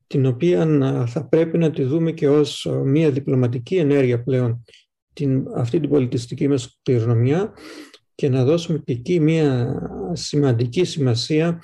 την 0.08 0.26
οποία 0.26 0.62
ε, 0.62 1.06
θα 1.06 1.28
πρέπει 1.28 1.58
να 1.58 1.72
τη 1.72 1.84
δούμε 1.84 2.12
και 2.12 2.30
ως 2.30 2.68
μια 2.84 3.12
διπλωματική 3.12 3.76
ενέργεια 3.76 4.24
πλέον 4.24 4.64
την, 5.14 5.46
αυτή 5.56 5.80
την 5.80 5.90
πολιτιστική 5.90 6.48
μας 6.48 6.80
κληρονομιά 6.84 7.54
και 8.16 8.30
να 8.30 8.44
δώσουμε 8.44 8.82
και 8.86 8.92
εκεί 8.92 9.20
μια 9.20 9.76
σημαντική 10.14 10.84
σημασία 10.84 11.60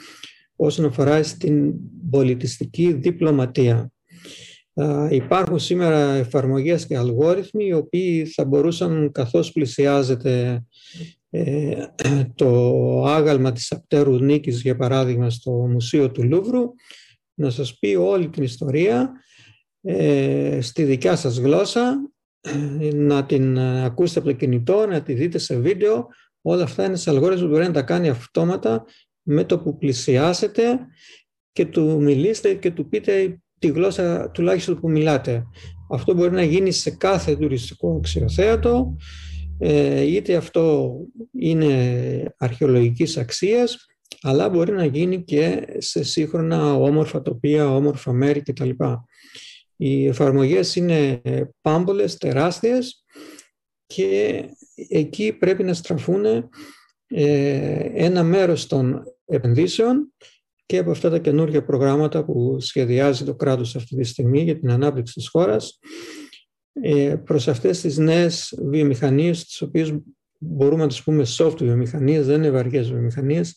όσον 0.56 0.86
αφορά 0.86 1.24
στην 1.24 1.74
πολιτιστική 2.10 2.94
διπλωματία. 2.94 3.92
Υπάρχουν 5.10 5.60
σήμερα 5.60 6.14
εφαρμογές 6.14 6.86
και 6.86 6.98
αλγόριθμοι 6.98 7.66
οι 7.66 7.74
οποίοι 7.74 8.26
θα 8.26 8.46
μπορούσαν 8.46 9.12
καθώς 9.12 9.52
πλησιάζεται 9.52 10.64
ε, 11.30 11.86
το 12.36 13.04
άγαλμα 13.06 13.52
της 13.52 13.72
Απτέρου 13.72 14.20
Νίκης 14.20 14.62
για 14.62 14.76
παράδειγμα 14.76 15.30
στο 15.30 15.52
Μουσείο 15.52 16.12
του 16.12 16.24
Λούβρου 16.24 16.74
να 17.34 17.50
σας 17.50 17.80
πει 17.80 17.96
όλη 17.96 18.30
την 18.30 18.44
ιστορία 18.44 19.12
ε, 19.82 20.60
στη 20.62 20.84
δικιά 20.84 21.16
σας 21.16 21.38
γλώσσα 21.38 22.12
να 22.94 23.26
την 23.26 23.58
ε, 23.58 23.86
ακούσετε 23.86 24.20
από 24.20 24.28
το 24.28 24.36
κινητό, 24.36 24.86
να 24.86 25.02
τη 25.02 25.14
δείτε 25.14 25.38
σε 25.38 25.56
βίντεο. 25.56 26.08
Όλα 26.42 26.64
αυτά 26.64 26.86
είναι 26.86 26.96
σε 26.96 27.10
αλγόριθμους 27.10 27.42
που 27.42 27.50
μπορεί 27.50 27.66
να 27.66 27.74
τα 27.74 27.82
κάνει 27.82 28.10
αυτόματα 28.10 28.86
με 29.22 29.44
το 29.44 29.60
που 29.60 29.78
πλησιάσετε 29.78 30.80
και 31.52 31.66
του 31.66 32.02
μιλήσετε 32.02 32.54
και 32.54 32.72
του 32.72 32.90
πείτε 32.90 33.42
τη 33.60 33.68
γλώσσα 33.68 34.32
τουλάχιστον 34.32 34.80
που 34.80 34.90
μιλάτε. 34.90 35.44
Αυτό 35.92 36.14
μπορεί 36.14 36.32
να 36.32 36.44
γίνει 36.44 36.72
σε 36.72 36.90
κάθε 36.90 37.36
τουριστικό 37.36 37.96
αξιοθέατο 37.98 38.96
ε, 39.62 40.02
είτε 40.02 40.36
αυτό 40.36 40.96
είναι 41.40 42.34
αρχαιολογικής 42.38 43.18
αξίας, 43.18 43.86
αλλά 44.22 44.50
μπορεί 44.50 44.72
να 44.72 44.86
γίνει 44.86 45.24
και 45.24 45.68
σε 45.78 46.04
σύγχρονα 46.04 46.74
όμορφα 46.74 47.22
τοπία, 47.22 47.76
όμορφα 47.76 48.14
μέρη 48.14 48.42
κτλ. 48.42 48.70
Οι 49.82 50.08
εφαρμογές 50.08 50.76
είναι 50.76 51.22
πάμπολες, 51.62 52.18
τεράστιες 52.18 53.06
και 53.86 54.44
εκεί 54.90 55.34
πρέπει 55.34 55.64
να 55.64 55.74
στραφούν 55.74 56.26
ε, 56.26 57.90
ένα 57.94 58.24
μέρος 58.24 58.68
των 58.68 59.04
επενδύσεων 59.26 60.14
και 60.66 60.78
από 60.78 60.92
αυτά 60.92 61.10
τα 61.10 61.20
καινούργια 61.20 61.64
προγράμματα 61.64 62.26
που 62.26 62.60
σχεδιάζει 62.60 63.24
το 63.24 63.36
κράτος 63.36 63.76
αυτή 63.76 63.96
τη 63.96 64.04
στιγμή 64.04 64.42
για 64.42 64.60
την 64.60 64.72
ανάπτυξη 64.72 65.14
της 65.14 65.28
χώρας 65.28 65.80
ε, 66.72 67.16
προς 67.24 67.48
αυτές 67.48 67.82
τις 67.82 67.98
νέες 67.98 68.60
βιομηχανίες, 68.62 69.46
τις 69.46 69.62
οποίες 69.62 69.94
μπορούμε 70.38 70.82
να 70.82 70.88
τις 70.88 71.04
πούμε 71.04 71.26
soft 71.38 71.58
βιομηχανίες, 71.58 72.26
δεν 72.26 72.38
είναι 72.38 72.50
βαριές 72.50 72.90
βιομηχανίες, 72.90 73.56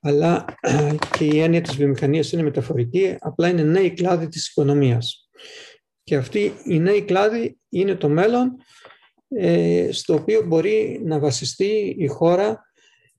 αλλά 0.00 0.44
και 1.18 1.24
η 1.24 1.40
έννοια 1.40 1.60
της 1.60 1.76
βιομηχανίας 1.76 2.32
είναι 2.32 2.42
μεταφορική, 2.42 3.16
απλά 3.18 3.48
είναι 3.48 3.62
νέοι 3.62 3.92
κλάδοι 3.92 4.28
της 4.28 4.48
οικονομίας. 4.48 5.25
Και 6.02 6.16
αυτή 6.16 6.52
η 6.64 6.78
νέοι 6.78 7.02
κλάδοι 7.02 7.58
είναι 7.68 7.94
το 7.94 8.08
μέλλον 8.08 8.56
ε, 9.28 9.88
στο 9.92 10.14
οποίο 10.14 10.42
μπορεί 10.46 11.00
να 11.04 11.18
βασιστεί 11.18 11.94
η 11.98 12.06
χώρα 12.06 12.64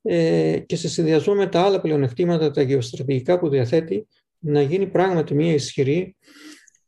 ε, 0.02 0.60
και 0.66 0.76
σε 0.76 0.90
συνδυασμό 0.90 1.34
με 1.34 1.48
τα 1.48 1.62
άλλα 1.62 1.82
πλεονεκτήματα, 1.82 2.52
τα 2.52 2.62
γεωστρατηγικά 2.62 3.40
που 3.40 3.50
διαθέτει, 3.50 4.08
να 4.40 4.62
γίνει 4.62 4.88
πράγματι 4.88 5.34
μια 5.34 5.54
ισχυρή 5.54 6.16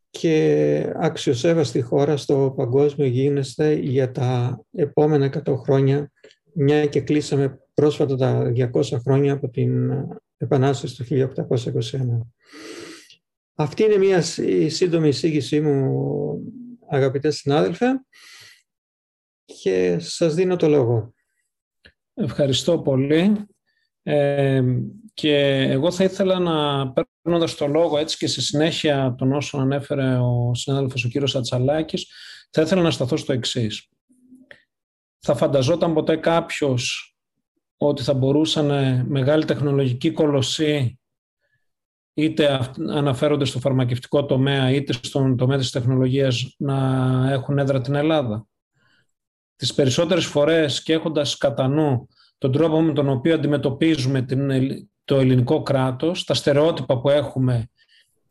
και 0.09 0.93
αξιοσέβαστη 0.95 1.81
χώρα 1.81 2.17
στο 2.17 2.53
παγκόσμιο 2.57 3.07
γίνεστε 3.07 3.73
για 3.73 4.11
τα 4.11 4.61
επόμενα 4.71 5.41
100 5.45 5.55
χρόνια, 5.57 6.11
μια 6.53 6.85
και 6.85 7.01
κλείσαμε 7.01 7.59
πρόσφατα 7.73 8.15
τα 8.15 8.51
200 8.73 8.83
χρόνια 9.03 9.33
από 9.33 9.49
την 9.49 9.91
Επανάσταση 10.41 10.95
του 10.95 11.29
1821. 11.59 11.67
Αυτή 13.61 13.83
είναι 13.83 13.97
μια 13.97 14.21
σύντομη 14.67 15.07
εισήγησή 15.07 15.61
μου, 15.61 15.93
αγαπητές 16.89 17.35
συνάδελφε, 17.35 17.85
και 19.45 19.97
σας 19.99 20.33
δίνω 20.33 20.55
το 20.55 20.67
λόγο. 20.67 21.13
Ευχαριστώ 22.13 22.79
πολύ. 22.79 23.47
Ε, 24.03 24.63
και 25.13 25.35
εγώ 25.69 25.91
θα 25.91 26.03
ήθελα 26.03 26.39
να 26.39 26.91
παίρνοντας 26.91 27.55
το 27.55 27.67
λόγο 27.67 27.97
έτσι 27.97 28.17
και 28.17 28.27
σε 28.27 28.41
συνέχεια 28.41 29.15
των 29.17 29.33
όσων 29.33 29.61
ανέφερε 29.61 30.17
ο 30.17 30.51
συνάδελφος 30.55 31.05
ο 31.05 31.07
κύριος 31.09 31.35
Ατσαλάκης, 31.35 32.07
θα 32.51 32.61
ήθελα 32.61 32.81
να 32.81 32.91
σταθώ 32.91 33.17
στο 33.17 33.33
εξής. 33.33 33.89
Θα 35.19 35.35
φανταζόταν 35.35 35.93
ποτέ 35.93 36.15
κάποιος 36.15 37.15
ότι 37.77 38.03
θα 38.03 38.13
μπορούσαν 38.13 39.05
μεγάλη 39.07 39.45
τεχνολογική 39.45 40.11
κολοσσή 40.11 40.98
είτε 42.23 42.71
αναφέρονται 42.89 43.45
στο 43.45 43.59
φαρμακευτικό 43.59 44.25
τομέα 44.25 44.71
είτε 44.71 44.93
στον 44.93 45.37
τομέα 45.37 45.57
της 45.57 45.71
τεχνολογίας 45.71 46.55
να 46.57 46.75
έχουν 47.31 47.57
έδρα 47.57 47.81
την 47.81 47.95
Ελλάδα. 47.95 48.47
Τις 49.55 49.73
περισσότερες 49.73 50.25
φορές 50.25 50.83
και 50.83 50.93
έχοντας 50.93 51.37
κατά 51.37 51.67
νου 51.67 52.07
τον 52.37 52.51
τρόπο 52.51 52.81
με 52.81 52.93
τον 52.93 53.09
οποίο 53.09 53.33
αντιμετωπίζουμε 53.33 54.21
την, 54.21 54.51
το 55.03 55.15
ελληνικό 55.15 55.61
κράτος, 55.61 56.23
τα 56.23 56.33
στερεότυπα 56.33 56.99
που 56.99 57.09
έχουμε 57.09 57.69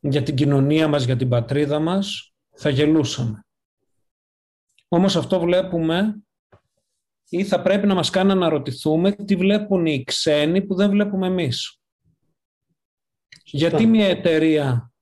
για 0.00 0.22
την 0.22 0.34
κοινωνία 0.34 0.88
μας, 0.88 1.04
για 1.04 1.16
την 1.16 1.28
πατρίδα 1.28 1.78
μας, 1.78 2.34
θα 2.54 2.68
γελούσαμε. 2.68 3.46
Όμως 4.88 5.16
αυτό 5.16 5.40
βλέπουμε 5.40 6.22
ή 7.28 7.44
θα 7.44 7.62
πρέπει 7.62 7.86
να 7.86 7.94
μας 7.94 8.10
κάνει 8.10 8.34
να 8.34 8.48
ρωτηθούμε 8.48 9.12
τι 9.12 9.36
βλέπουν 9.36 9.86
οι 9.86 10.04
ξένοι 10.04 10.62
που 10.62 10.74
δεν 10.74 10.90
βλέπουμε 10.90 11.26
εμείς. 11.26 11.80
Γιατί 13.44 13.86
μια 13.86 14.06
εταιρεία 14.06 14.92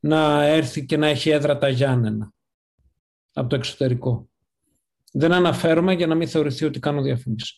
να 0.00 0.44
έρθει 0.44 0.86
και 0.86 0.96
να 0.96 1.06
έχει 1.06 1.30
έδρα 1.30 1.58
τα 1.58 1.68
Γιάννενα 1.68 2.32
από 3.32 3.48
το 3.48 3.56
εξωτερικό; 3.56 4.28
Δεν 5.12 5.32
αναφέρομαι 5.32 5.92
για 5.92 6.06
να 6.06 6.14
μην 6.14 6.28
θεωρηθεί 6.28 6.64
ότι 6.64 6.78
κάνω 6.78 7.02
διαφήμιση. 7.02 7.54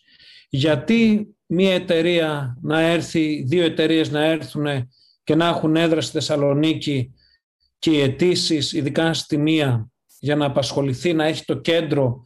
Γιατί 0.48 1.28
μία 1.46 1.74
εταιρεία 1.74 2.59
να 2.62 2.80
έρθει, 2.80 3.42
δύο 3.42 3.64
εταιρείες 3.64 4.11
να 4.11 4.24
έρθουν 4.24 4.66
και 5.24 5.35
να 5.35 5.46
έχουν 5.48 5.76
έδρα 5.76 6.00
στη 6.00 6.12
Θεσσαλονίκη 6.12 7.14
και 7.78 7.90
οι 7.90 8.00
αιτήσεις, 8.00 8.72
ειδικά 8.72 9.14
στη 9.14 9.37
μία, 9.37 9.90
για 10.18 10.37
να 10.37 10.44
απασχοληθεί, 10.44 11.12
να 11.12 11.24
έχει 11.24 11.44
το 11.44 11.54
κέντρο 11.54 12.22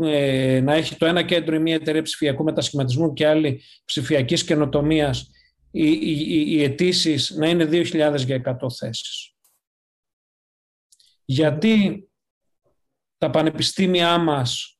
ε, 0.00 0.60
να 0.60 0.74
έχει 0.74 0.96
το 0.96 1.06
ένα 1.06 1.22
κέντρο 1.22 1.54
η 1.54 1.58
μία 1.58 1.74
εταιρεία 1.74 2.02
ψηφιακού 2.02 2.44
μετασχηματισμού 2.44 3.12
και 3.12 3.26
άλλη 3.26 3.60
ψηφιακής 3.84 4.44
καινοτομίας 4.44 5.30
οι, 5.76 5.90
οι, 5.90 6.52
οι 6.52 6.62
αιτήσεις 6.62 7.30
να 7.30 7.48
είναι 7.48 7.68
2.000 7.70 8.16
για 8.16 8.58
100 8.60 8.66
θέσεις. 8.78 9.34
Γιατί 11.24 12.08
τα 13.18 13.30
πανεπιστήμια 13.30 14.18
μας 14.18 14.78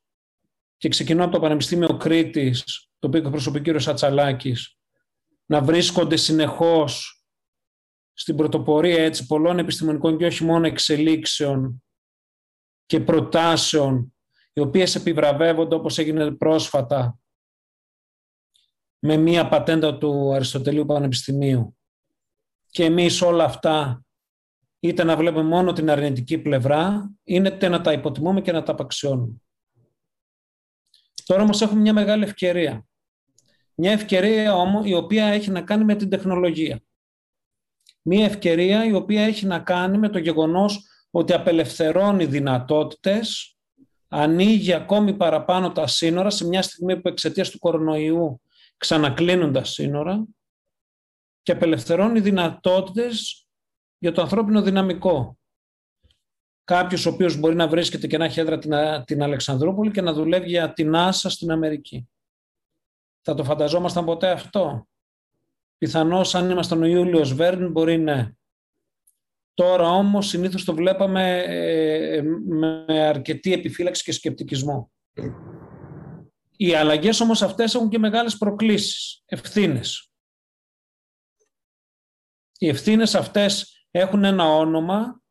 και 0.76 0.88
ξεκινώ 0.88 1.24
από 1.24 1.32
το 1.32 1.40
Πανεπιστήμιο 1.40 1.96
Κρήτης, 1.96 2.88
το 2.98 3.06
οποίο 3.06 3.20
εκπροσωπεί 3.20 3.58
ο 3.58 3.62
κύριος 3.62 3.88
Ατσαλάκης, 3.88 4.78
να 5.46 5.62
βρίσκονται 5.62 6.16
συνεχώς 6.16 7.24
στην 8.12 8.36
πρωτοπορία 8.36 9.04
έτσι, 9.04 9.26
πολλών 9.26 9.58
επιστημονικών 9.58 10.18
και 10.18 10.26
όχι 10.26 10.44
μόνο 10.44 10.66
εξελίξεων 10.66 11.82
και 12.86 13.00
προτάσεων, 13.00 14.14
οι 14.52 14.60
οποίες 14.60 14.94
επιβραβεύονται 14.94 15.74
όπως 15.74 15.98
έγινε 15.98 16.34
πρόσφατα 16.34 17.18
με 19.06 19.16
μία 19.16 19.48
πατέντα 19.48 19.98
του 19.98 20.34
Αριστοτελείου 20.34 20.86
Πανεπιστημίου. 20.86 21.76
Και 22.70 22.84
εμείς 22.84 23.22
όλα 23.22 23.44
αυτά 23.44 24.04
είτε 24.80 25.04
να 25.04 25.16
βλέπουμε 25.16 25.42
μόνο 25.42 25.72
την 25.72 25.90
αρνητική 25.90 26.38
πλευρά, 26.38 27.10
είτε 27.24 27.68
να 27.68 27.80
τα 27.80 27.92
υποτιμούμε 27.92 28.40
και 28.40 28.52
να 28.52 28.62
τα 28.62 28.72
απαξιώνουμε. 28.72 29.42
Τώρα 31.24 31.42
όμως 31.42 31.60
έχουμε 31.60 31.80
μια 31.80 31.92
μεγάλη 31.92 32.22
ευκαιρία. 32.22 32.86
Μια 33.74 33.92
ευκαιρία 33.92 34.54
όμως 34.54 34.86
η 34.86 34.94
οποία 34.94 35.26
έχει 35.26 35.50
να 35.50 35.62
κάνει 35.62 35.84
με 35.84 35.94
την 35.94 36.08
τεχνολογία. 36.08 36.80
Μια 38.02 38.24
ευκαιρία 38.24 38.84
η 38.84 38.92
οποία 38.92 39.22
έχει 39.22 39.46
να 39.46 39.58
κάνει 39.58 39.98
με 39.98 40.08
το 40.08 40.18
γεγονός 40.18 40.88
ότι 41.10 41.32
απελευθερώνει 41.32 42.24
δυνατότητες, 42.24 43.56
ανοίγει 44.08 44.72
ακόμη 44.72 45.14
παραπάνω 45.14 45.72
τα 45.72 45.86
σύνορα 45.86 46.30
σε 46.30 46.46
μια 46.46 46.62
στιγμή 46.62 47.00
που 47.00 47.08
εξαιτίας 47.08 47.50
του 47.50 47.58
κορονοϊού 47.58 48.38
ξανακλίνουν 48.76 49.52
τα 49.52 49.64
σύνορα 49.64 50.26
και 51.42 51.52
απελευθερώνει 51.52 52.20
δυνατότητες 52.20 53.46
για 53.98 54.12
το 54.12 54.22
ανθρώπινο 54.22 54.62
δυναμικό. 54.62 55.38
Κάποιος 56.64 57.06
ο 57.06 57.10
οποίος 57.10 57.36
μπορεί 57.36 57.54
να 57.54 57.68
βρίσκεται 57.68 58.06
και 58.06 58.18
να 58.18 58.24
έχει 58.24 58.40
έδρα 58.40 58.58
την, 58.58 58.72
την 59.04 59.22
Αλεξανδρούπολη 59.22 59.90
και 59.90 60.00
να 60.00 60.12
δουλεύει 60.12 60.48
για 60.48 60.72
την 60.72 60.94
Άσα 60.94 61.30
στην 61.30 61.50
Αμερική. 61.50 62.08
Θα 63.20 63.34
το 63.34 63.44
φανταζόμασταν 63.44 64.04
ποτέ 64.04 64.30
αυτό; 64.30 64.88
Πιθανώς 65.78 66.34
αν 66.34 66.50
ήμασταν 66.50 66.82
ο 66.82 66.86
Ιούλιος 66.86 67.34
Βέρν 67.34 67.70
μπορεί 67.70 67.98
ναι. 67.98 68.32
Τώρα 69.54 69.88
όμως 69.88 70.28
συνήθως 70.28 70.64
το 70.64 70.74
βλέπαμε 70.74 71.42
ε, 71.46 72.22
με 72.46 72.84
αρκετή 73.06 73.52
επιφύλαξη 73.52 74.04
και 74.04 74.12
σκεπτικισμό. 74.12 74.92
Οι 76.56 76.74
αλλαγές 76.74 77.20
όμως 77.20 77.42
αυτές 77.42 77.74
έχουν 77.74 77.88
και 77.88 77.98
μεγάλες 77.98 78.36
προκλήσεις, 78.36 79.22
ευθύνες. 79.24 80.10
Οι 82.58 82.68
ευθύνες 82.68 83.14
αυτές 83.14 83.78
έχουν 83.90 84.24
ένα 84.24 84.44
όνομα 84.44 85.22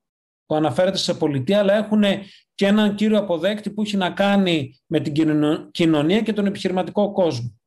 που 0.45 0.55
αναφέρεται 0.55 0.97
σε 0.97 1.13
πολιτεία, 1.13 1.59
αλλά 1.59 1.73
έχουν 1.73 2.03
και 2.53 2.65
έναν 2.65 2.95
κύριο 2.95 3.17
αποδέκτη 3.17 3.71
που 3.71 3.81
έχει 3.81 3.97
να 3.97 4.12
κάνει 4.12 4.81
με 4.86 4.99
την 4.99 5.13
κοινωνία 5.71 6.21
και 6.21 6.33
τον 6.33 6.45
επιχειρηματικό 6.45 7.12
κόσμο. 7.12 7.57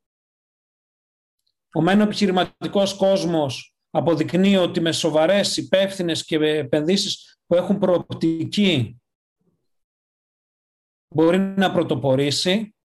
Ο 1.74 1.80
μένω 1.80 2.02
επιχειρηματικός 2.02 2.94
κόσμος 2.94 3.74
αποδεικνύει 3.90 4.56
ότι 4.56 4.80
με 4.80 4.92
σοβαρές 4.92 5.56
υπεύθυνες 5.56 6.24
και 6.24 6.36
επενδύσεις 6.36 7.38
που 7.46 7.54
έχουν 7.54 7.78
προοπτική 7.78 9.00
μπορεί 11.14 11.38
να 11.38 11.72
πρωτοπορήσει 11.72 12.75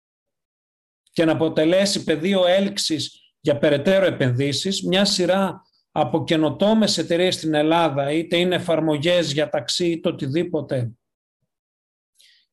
και 1.11 1.25
να 1.25 1.31
αποτελέσει 1.31 2.03
πεδίο 2.03 2.45
έλξης 2.45 3.21
για 3.41 3.57
περαιτέρω 3.57 4.05
επενδύσεις, 4.05 4.83
μια 4.83 5.05
σειρά 5.05 5.61
από 5.91 6.23
καινοτόμες 6.23 6.97
εταιρείες 6.97 7.35
στην 7.35 7.53
Ελλάδα, 7.53 8.11
είτε 8.11 8.37
είναι 8.37 8.55
εφαρμογές 8.55 9.31
για 9.31 9.49
ταξί 9.49 9.85
είτε 9.91 10.09
οτιδήποτε, 10.09 10.91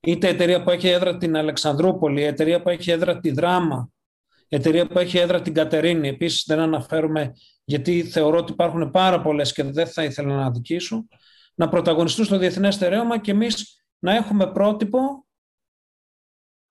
είτε 0.00 0.28
εταιρεία 0.28 0.62
που 0.62 0.70
έχει 0.70 0.88
έδρα 0.88 1.16
την 1.16 1.36
Αλεξανδρούπολη, 1.36 2.22
εταιρεία 2.22 2.62
που 2.62 2.68
έχει 2.68 2.90
έδρα 2.90 3.20
τη 3.20 3.30
Δράμα, 3.30 3.90
εταιρεία 4.48 4.86
που 4.86 4.98
έχει 4.98 5.18
έδρα 5.18 5.42
την 5.42 5.54
Κατερίνη. 5.54 6.08
Επίσης 6.08 6.44
δεν 6.46 6.58
αναφέρουμε 6.58 7.32
γιατί 7.64 8.02
θεωρώ 8.02 8.38
ότι 8.38 8.52
υπάρχουν 8.52 8.90
πάρα 8.90 9.20
πολλές 9.20 9.52
και 9.52 9.62
δεν 9.62 9.86
θα 9.86 10.04
ήθελα 10.04 10.34
να 10.34 10.46
αδικήσω, 10.46 11.06
να 11.54 11.68
πρωταγωνιστούν 11.68 12.24
στο 12.24 12.38
διεθνές 12.38 12.74
στερέωμα 12.74 13.18
και 13.18 13.30
εμείς 13.30 13.82
να 13.98 14.14
έχουμε 14.14 14.52
πρότυπο 14.52 15.26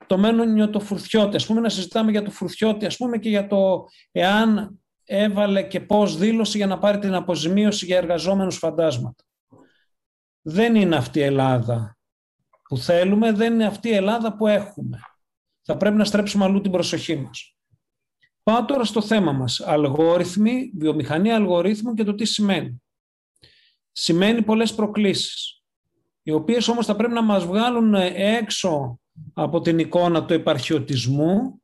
το 0.08 0.18
μένουν 0.18 0.72
το 0.72 0.80
φουρτιώτη. 0.80 1.36
Ας 1.36 1.46
πούμε 1.46 1.60
να 1.60 1.70
συζητάμε 1.70 2.12
για 2.12 2.22
το 2.24 2.32
φουρτιώτη, 2.32 2.86
ας 2.86 2.98
πούμε 2.98 3.18
και 3.18 3.30
για 3.30 3.48
το 3.48 3.86
εάν 4.12 4.80
έβαλε 5.04 5.64
και 5.64 5.80
πώς 5.80 6.18
δήλωσε 6.18 6.58
για 6.58 6.68
να 6.68 6.80
πάρει 6.80 7.00
την 7.00 7.14
αποζημίωση 7.14 7.86
για 7.86 7.98
εργαζόμενους 7.98 8.58
φαντάσματα. 8.58 9.24
Δεν 10.42 10.76
είναι 10.76 10.96
αυτή 10.96 11.20
η 11.20 11.24
Ελλάδα 11.24 11.98
που 12.70 12.78
θέλουμε, 12.78 13.32
δεν 13.32 13.54
είναι 13.54 13.66
αυτή 13.66 13.90
η 13.90 13.94
Ελλάδα 13.94 14.36
που 14.36 14.48
έχουμε. 14.48 15.00
Θα 15.62 15.78
πρέπει 15.78 15.96
να 15.96 16.06
στρέψουμε 16.06 16.44
αλλού 16.44 16.62
την 16.62 16.72
προσοχή 16.72 17.16
μας. 17.16 17.56
Πάω 18.44 18.66
τώρα 18.66 18.84
στο 18.84 19.02
θέμα 19.02 19.32
μας. 19.32 19.60
Αλγόριθμοι, 19.60 20.72
βιομηχανία 20.78 21.36
αλγορίθμων 21.36 21.96
και 21.96 22.04
το 22.04 22.16
τι 22.16 22.26
σημαίνει. 22.26 22.82
Σημαίνει 23.92 24.42
πολλές 24.42 24.74
προκλήσεις, 24.76 25.62
οι 26.24 26.32
οποίες 26.32 26.68
όμως 26.68 26.86
θα 26.86 26.96
πρέπει 26.96 27.14
να 27.14 27.22
μας 27.22 27.46
βγάλουν 27.46 27.94
έξω 28.16 29.00
από 29.34 29.62
την 29.62 29.80
εικόνα 29.80 30.26
του 30.26 30.34
επαρχιωτισμού 30.34 31.62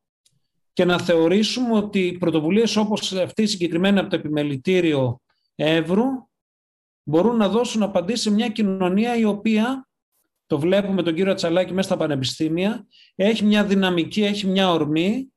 και 0.73 0.85
να 0.85 0.99
θεωρήσουμε 0.99 1.77
ότι 1.77 2.17
πρωτοβουλίες 2.19 2.75
όπως 2.75 3.13
αυτή 3.13 3.45
συγκεκριμένη 3.45 3.99
από 3.99 4.09
το 4.09 4.15
επιμελητήριο 4.15 5.21
Εύρου 5.55 6.05
μπορούν 7.03 7.35
να 7.35 7.49
δώσουν 7.49 7.83
απαντήσεις 7.83 8.21
σε 8.21 8.31
μια 8.31 8.49
κοινωνία 8.49 9.15
η 9.15 9.23
οποία, 9.23 9.87
το 10.45 10.59
βλέπουμε 10.59 11.03
τον 11.03 11.15
κύριο 11.15 11.33
Τσαλάκη 11.33 11.73
μέσα 11.73 11.87
στα 11.87 11.97
πανεπιστήμια, 11.97 12.87
έχει 13.15 13.45
μια 13.45 13.65
δυναμική, 13.65 14.23
έχει 14.23 14.47
μια 14.47 14.71
ορμή 14.71 15.33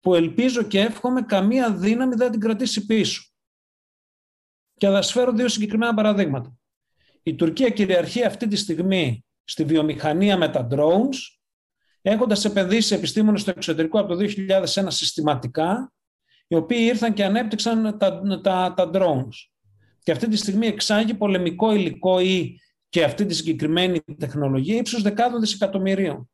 που 0.00 0.14
ελπίζω 0.14 0.62
και 0.62 0.80
εύχομαι 0.80 1.22
καμία 1.22 1.76
δύναμη 1.76 2.14
δεν 2.14 2.30
την 2.30 2.40
κρατήσει 2.40 2.86
πίσω. 2.86 3.30
Και 4.74 4.86
θα 4.86 5.02
σας 5.02 5.34
δύο 5.34 5.48
συγκεκριμένα 5.48 5.94
παραδείγματα. 5.94 6.56
Η 7.22 7.34
Τουρκία 7.34 7.68
κυριαρχεί 7.70 8.24
αυτή 8.24 8.48
τη 8.48 8.56
στιγμή 8.56 9.24
στη 9.48 9.64
βιομηχανία 9.64 10.36
με 10.36 10.48
τα 10.48 10.68
drones, 10.70 11.16
έχοντας 12.02 12.44
επενδύσει 12.44 12.94
επιστήμονες 12.94 13.40
στο 13.40 13.50
εξωτερικό 13.50 14.00
από 14.00 14.16
το 14.16 14.24
2001 14.64 14.86
συστηματικά, 14.86 15.92
οι 16.46 16.54
οποίοι 16.54 16.78
ήρθαν 16.80 17.12
και 17.12 17.24
ανέπτυξαν 17.24 17.98
τα, 17.98 18.40
τα, 18.42 18.74
τα 18.76 18.90
drones. 18.92 19.34
Και 20.02 20.12
αυτή 20.12 20.28
τη 20.28 20.36
στιγμή 20.36 20.66
εξάγει 20.66 21.14
πολεμικό 21.14 21.72
υλικό 21.72 22.20
ή 22.20 22.60
και 22.88 23.04
αυτή 23.04 23.26
τη 23.26 23.34
συγκεκριμένη 23.34 24.00
τεχνολογία 24.18 24.76
ύψους 24.76 25.02
δεκάδων 25.02 25.40
δισεκατομμυρίων. 25.40 26.30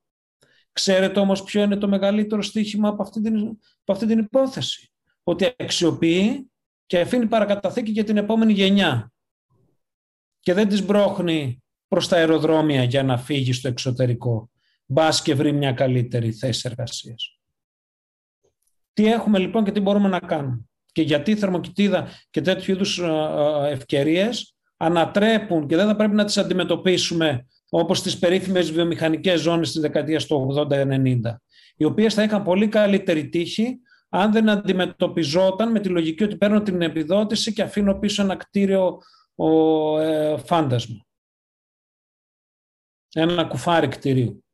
Ξέρετε 0.72 1.20
όμως 1.20 1.42
ποιο 1.42 1.62
είναι 1.62 1.76
το 1.76 1.88
μεγαλύτερο 1.88 2.42
στοίχημα 2.42 2.88
από 2.88 3.02
αυτή 3.02 3.20
την, 3.20 3.36
από 3.80 3.92
αυτή 3.92 4.06
την 4.06 4.18
υπόθεση; 4.18 4.92
Ότι 5.22 5.54
αξιοποιεί 5.58 6.50
και 6.86 7.00
αφήνει 7.00 7.26
παρακαταθήκη 7.26 7.90
για 7.90 8.04
την 8.04 8.16
επόμενη 8.16 8.52
γενιά. 8.52 9.12
Και 10.40 10.54
δεν 10.54 10.68
τις 10.68 10.84
μπρόχνει 10.84 11.61
προς 11.92 12.08
τα 12.08 12.16
αεροδρόμια 12.16 12.82
για 12.82 13.02
να 13.02 13.18
φύγει 13.18 13.52
στο 13.52 13.68
εξωτερικό. 13.68 14.50
Μπας 14.86 15.22
και 15.22 15.34
βρει 15.34 15.52
μια 15.52 15.72
καλύτερη 15.72 16.32
θέση 16.32 16.62
εργασίας. 16.70 17.38
Τι 18.92 19.06
έχουμε 19.06 19.38
λοιπόν 19.38 19.64
και 19.64 19.72
τι 19.72 19.80
μπορούμε 19.80 20.08
να 20.08 20.18
κάνουμε. 20.18 20.64
Και 20.92 21.02
γιατί 21.02 21.30
η 21.30 21.36
θερμοκοιτίδα 21.36 22.08
και 22.30 22.40
τέτοιου 22.40 22.72
είδους 22.72 23.00
ευκαιρίες 23.70 24.56
ανατρέπουν 24.76 25.66
και 25.66 25.76
δεν 25.76 25.86
θα 25.86 25.96
πρέπει 25.96 26.14
να 26.14 26.24
τις 26.24 26.38
αντιμετωπίσουμε 26.38 27.46
όπως 27.68 28.02
τις 28.02 28.18
περίφημες 28.18 28.72
βιομηχανικές 28.72 29.40
ζώνες 29.40 29.72
της 29.72 29.80
δεκαετίας 29.80 30.26
του 30.26 30.66
80-90, 30.70 31.40
οι 31.76 31.84
οποίες 31.84 32.14
θα 32.14 32.22
είχαν 32.22 32.42
πολύ 32.42 32.68
καλύτερη 32.68 33.28
τύχη 33.28 33.80
αν 34.08 34.32
δεν 34.32 34.48
αντιμετωπιζόταν 34.48 35.70
με 35.70 35.80
τη 35.80 35.88
λογική 35.88 36.24
ότι 36.24 36.36
παίρνω 36.36 36.62
την 36.62 36.82
επιδότηση 36.82 37.52
και 37.52 37.62
αφήνω 37.62 37.94
πίσω 37.94 38.22
ένα 38.22 38.36
κτίριο 38.36 38.98
ο, 39.34 39.98
ε, 39.98 40.36
φάντασμα. 40.36 41.06
Ένα 43.14 43.44
κουφάρι 43.44 43.88
κτηρίου. 43.88 44.44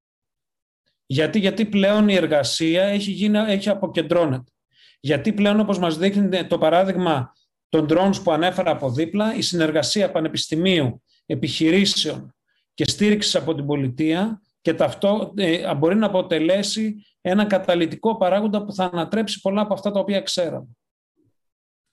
Γιατί, 1.06 1.38
γιατί 1.38 1.66
πλέον 1.66 2.08
η 2.08 2.14
εργασία 2.14 2.84
έχει, 2.84 3.10
γίνει, 3.10 3.38
έχει 3.38 3.68
αποκεντρώνεται. 3.68 4.52
Γιατί 5.00 5.32
πλέον, 5.32 5.60
όπως 5.60 5.78
μας 5.78 5.98
δείχνει 5.98 6.46
το 6.46 6.58
παράδειγμα 6.58 7.32
των 7.68 7.86
drones 7.90 8.22
που 8.22 8.32
ανέφερα 8.32 8.70
από 8.70 8.90
δίπλα, 8.90 9.34
η 9.34 9.42
συνεργασία 9.42 10.10
πανεπιστημίου, 10.10 11.02
επιχειρήσεων 11.26 12.34
και 12.74 12.88
στήριξης 12.88 13.34
από 13.34 13.54
την 13.54 13.66
πολιτεία 13.66 14.42
και 14.60 14.74
ταυτό, 14.74 15.32
ε, 15.36 15.74
μπορεί 15.74 15.96
να 15.96 16.06
αποτελέσει 16.06 17.06
ένα 17.20 17.44
καταλητικό 17.44 18.16
παράγοντα 18.16 18.64
που 18.64 18.72
θα 18.72 18.84
ανατρέψει 18.92 19.40
πολλά 19.40 19.60
από 19.60 19.74
αυτά 19.74 19.90
τα 19.90 20.00
οποία 20.00 20.20
ξέραμε. 20.20 20.68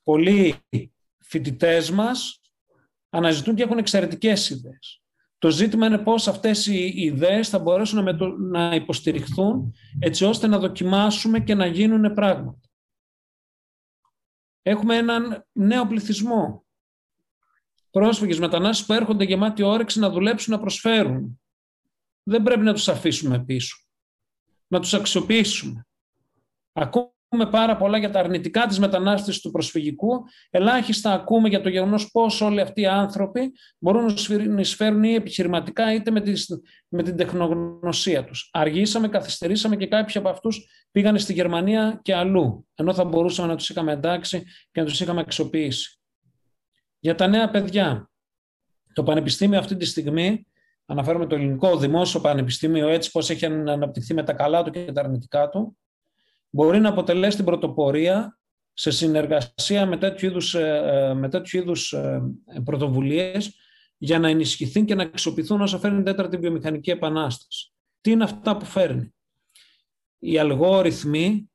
Πολλοί 0.04 0.56
φοιτητές 1.18 1.92
μας 1.92 2.42
αναζητούν 3.10 3.56
και 3.56 3.64
έχουν 3.64 3.78
εξαιρετικές 3.78 4.50
ιδέες. 4.50 5.05
Το 5.46 5.52
ζήτημα 5.52 5.86
είναι 5.86 5.98
πώς 5.98 6.28
αυτές 6.28 6.68
οι 6.68 6.94
ιδέες 6.96 7.50
θα 7.50 7.60
μπορέσουν 7.60 8.04
να, 8.04 8.36
να 8.38 8.76
υποστηριχθούν 8.76 9.74
έτσι 10.00 10.26
ώστε 10.26 10.48
να 10.48 10.60
δοκιμάσουμε 10.60 11.40
και 11.40 11.56
να 11.56 11.66
γίνουν 11.66 12.14
πράγματα. 12.14 12.70
Έχουμε 14.62 14.96
έναν 14.98 15.46
νέο 15.52 15.88
πληθυσμό. 15.88 16.66
Πρόσφυγες, 17.90 18.40
μετανάστες 18.40 18.86
που 18.86 18.94
έρχονται 18.94 19.24
γεμάτοι 19.24 19.64
όρεξη 19.64 20.00
να 20.00 20.10
δουλέψουν, 20.10 20.54
να 20.54 20.60
προσφέρουν. 20.60 21.42
Δεν 22.24 22.44
πρέπει 22.44 22.64
να 22.64 22.74
τους 22.74 22.88
αφήσουμε 22.88 23.44
πίσω. 23.44 23.78
Να 24.68 24.80
τους 24.80 24.94
αξιοποιήσουμε. 24.94 25.88
Ακούμε 27.30 27.50
πάρα 27.50 27.78
πολλά 27.78 27.98
για 27.98 28.10
τα 28.10 28.20
αρνητικά 28.20 28.66
της 28.66 28.80
μετανάστευσης 28.80 29.42
του 29.42 29.52
προσφυγικού. 29.52 30.24
Ελάχιστα 30.50 31.14
ακούμε 31.14 31.50
για 31.50 31.62
το 31.62 31.70
γεγονός 31.70 32.12
πώς 32.12 32.42
όλοι 32.42 32.62
αυτοί 32.62 32.82
οι 32.82 32.86
άνθρωποι 32.86 33.52
μπορούν 33.80 34.16
να 34.48 34.60
εισφέρουν 34.60 35.04
ή 35.04 35.14
επιχειρηματικά 35.14 35.94
είτε 35.94 36.12
με, 36.12 36.22
με 36.88 37.04
την 37.04 37.18
τεχνογνωσία 37.18 38.26
τους. 38.26 38.50
Αργήσαμε, 38.54 39.08
καθυστερήσαμε 39.08 39.76
και 39.76 39.88
κάποιοι 39.88 40.20
από 40.20 40.30
αυτούς 40.30 40.68
πήγανε 40.92 41.20
στη 41.20 41.34
Γερμανία 41.34 42.00
και 42.02 42.16
αλλού. 42.16 42.68
Ενώ 42.76 42.94
θα 42.94 43.04
μπορούσαμε 43.04 43.48
να 43.48 43.56
τους 43.56 43.70
είχαμε 43.70 43.92
εντάξει 43.92 44.44
και 44.72 44.82
να 44.82 44.86
τους 44.86 45.02
είχαμε 45.02 45.20
αξιοποιήσει. 45.20 46.00
Για 47.00 47.16
τα 47.16 47.28
νέα 47.28 47.50
παιδιά. 47.50 48.10
Το 48.94 49.04
Πανεπιστήμιο 49.04 49.60
αυτή 49.60 49.76
τη 49.76 49.86
στιγμή, 49.86 50.48
αναφέρομαι 50.86 51.26
το 51.26 51.36
ελληνικό 51.36 51.78
δημόσιο 51.78 52.20
πανεπιστήμιο, 52.22 52.88
έτσι 52.88 53.12
πώς 53.12 53.30
έχει 53.30 53.46
αναπτυχθεί 53.46 54.14
με 54.14 54.24
τα 54.24 54.34
καλά 54.34 54.64
του 54.64 54.72
και 54.72 54.92
τα 54.92 55.02
αρνητικά 55.02 55.50
του, 55.50 55.78
μπορεί 56.56 56.80
να 56.80 56.90
αποτελέσει 56.90 57.36
την 57.36 57.46
πρωτοπορία 57.46 58.40
σε 58.74 58.92
συνεργασία 58.92 59.86
με 59.86 59.98
τέτοιου 59.98 60.28
είδους, 60.28 60.56
ε, 60.56 60.82
ε, 60.86 61.14
με 61.14 61.30
τέτοιου 61.30 61.60
είδους 61.60 61.94
ε, 61.94 62.22
πρωτοβουλίες 62.64 63.56
για 63.98 64.20
να 64.20 64.30
ενισχυθεί 64.30 64.86
και 64.86 64.96
να 64.96 65.04
αξιοποιηθούν 65.04 65.62
όσο 65.62 65.80
φέρνει 65.80 66.00
η 66.00 66.04
τέταρτη 66.04 66.38
βιομηχανική 66.38 66.90
επανάσταση. 66.90 67.74
Τι 68.02 68.12
είναι 68.12 68.24
αυτά 68.24 68.58
που 68.58 68.66
φέρνει; 68.66 69.14
Οι 70.20 70.38
αλγόριθμοι 70.38 71.52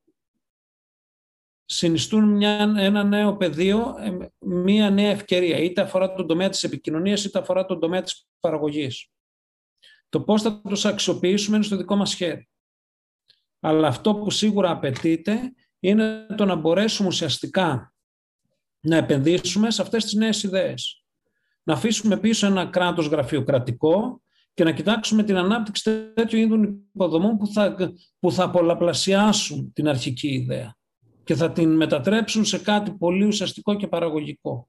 συνιστούν 1.65 2.25
μια, 2.25 2.75
ένα 2.77 3.05
νέο 3.05 3.37
πεδίο, 3.37 3.95
μια 4.39 4.91
νέα 4.91 5.11
ευκαιρία, 5.11 5.59
είτε 5.59 5.81
αφορά 5.81 6.15
τον 6.15 6.27
τομέα 6.27 6.49
της 6.49 6.63
επικοινωνίας, 6.63 7.25
είτε 7.25 7.39
αφορά 7.39 7.65
τον 7.65 7.81
τομέα 7.81 8.03
της 8.03 8.29
παραγωγής. 8.41 9.11
Το 10.09 10.21
πώς 10.21 10.43
θα 10.43 10.61
τους 10.61 10.85
αξιοποιήσουμε 10.85 11.57
είναι 11.57 11.65
στο 11.65 11.77
δικό 11.77 11.97
μας 11.97 12.15
χέρι. 12.15 12.51
Αλλά 13.61 13.89
αυτό 13.89 14.15
που 14.15 14.31
σίγουρα 14.31 14.71
απαιτείται 14.71 15.55
είναι 15.81 16.27
το 16.37 16.45
να 16.45 16.55
μπορέσουμε 16.55 17.09
ουσιαστικά 17.09 17.95
να 18.81 18.97
επενδύσουμε 18.97 19.71
σε 19.71 19.83
αυτές 19.83 20.05
τις 20.05 20.13
νέες 20.13 20.43
ιδέες. 20.43 21.05
Να 21.63 21.73
αφήσουμε 21.73 22.17
πίσω 22.19 22.47
ένα 22.47 22.67
κράτος 22.67 23.07
γραφειοκρατικό 23.07 24.23
και 24.55 24.65
να 24.65 24.73
κοιτάξουμε 24.73 25.23
την 25.23 25.37
ανάπτυξη 25.37 26.13
τέτοιου 26.15 26.39
είδους 26.39 26.69
υποδομών 26.95 27.37
που 27.37 27.47
θα, 27.47 27.77
που 28.19 28.33
θα 28.33 28.51
πολλαπλασιάσουν 28.51 29.73
την 29.73 29.89
αρχική 29.89 30.29
ιδέα 30.29 30.77
και 31.25 31.35
θα 31.35 31.53
την 31.53 31.77
μετατρέψουν 31.77 32.45
σε 32.45 32.59
κάτι 32.59 32.93
πολύ 32.93 33.25
ουσιαστικό 33.25 33.77
και 33.77 33.87
παραγωγικό. 33.87 34.69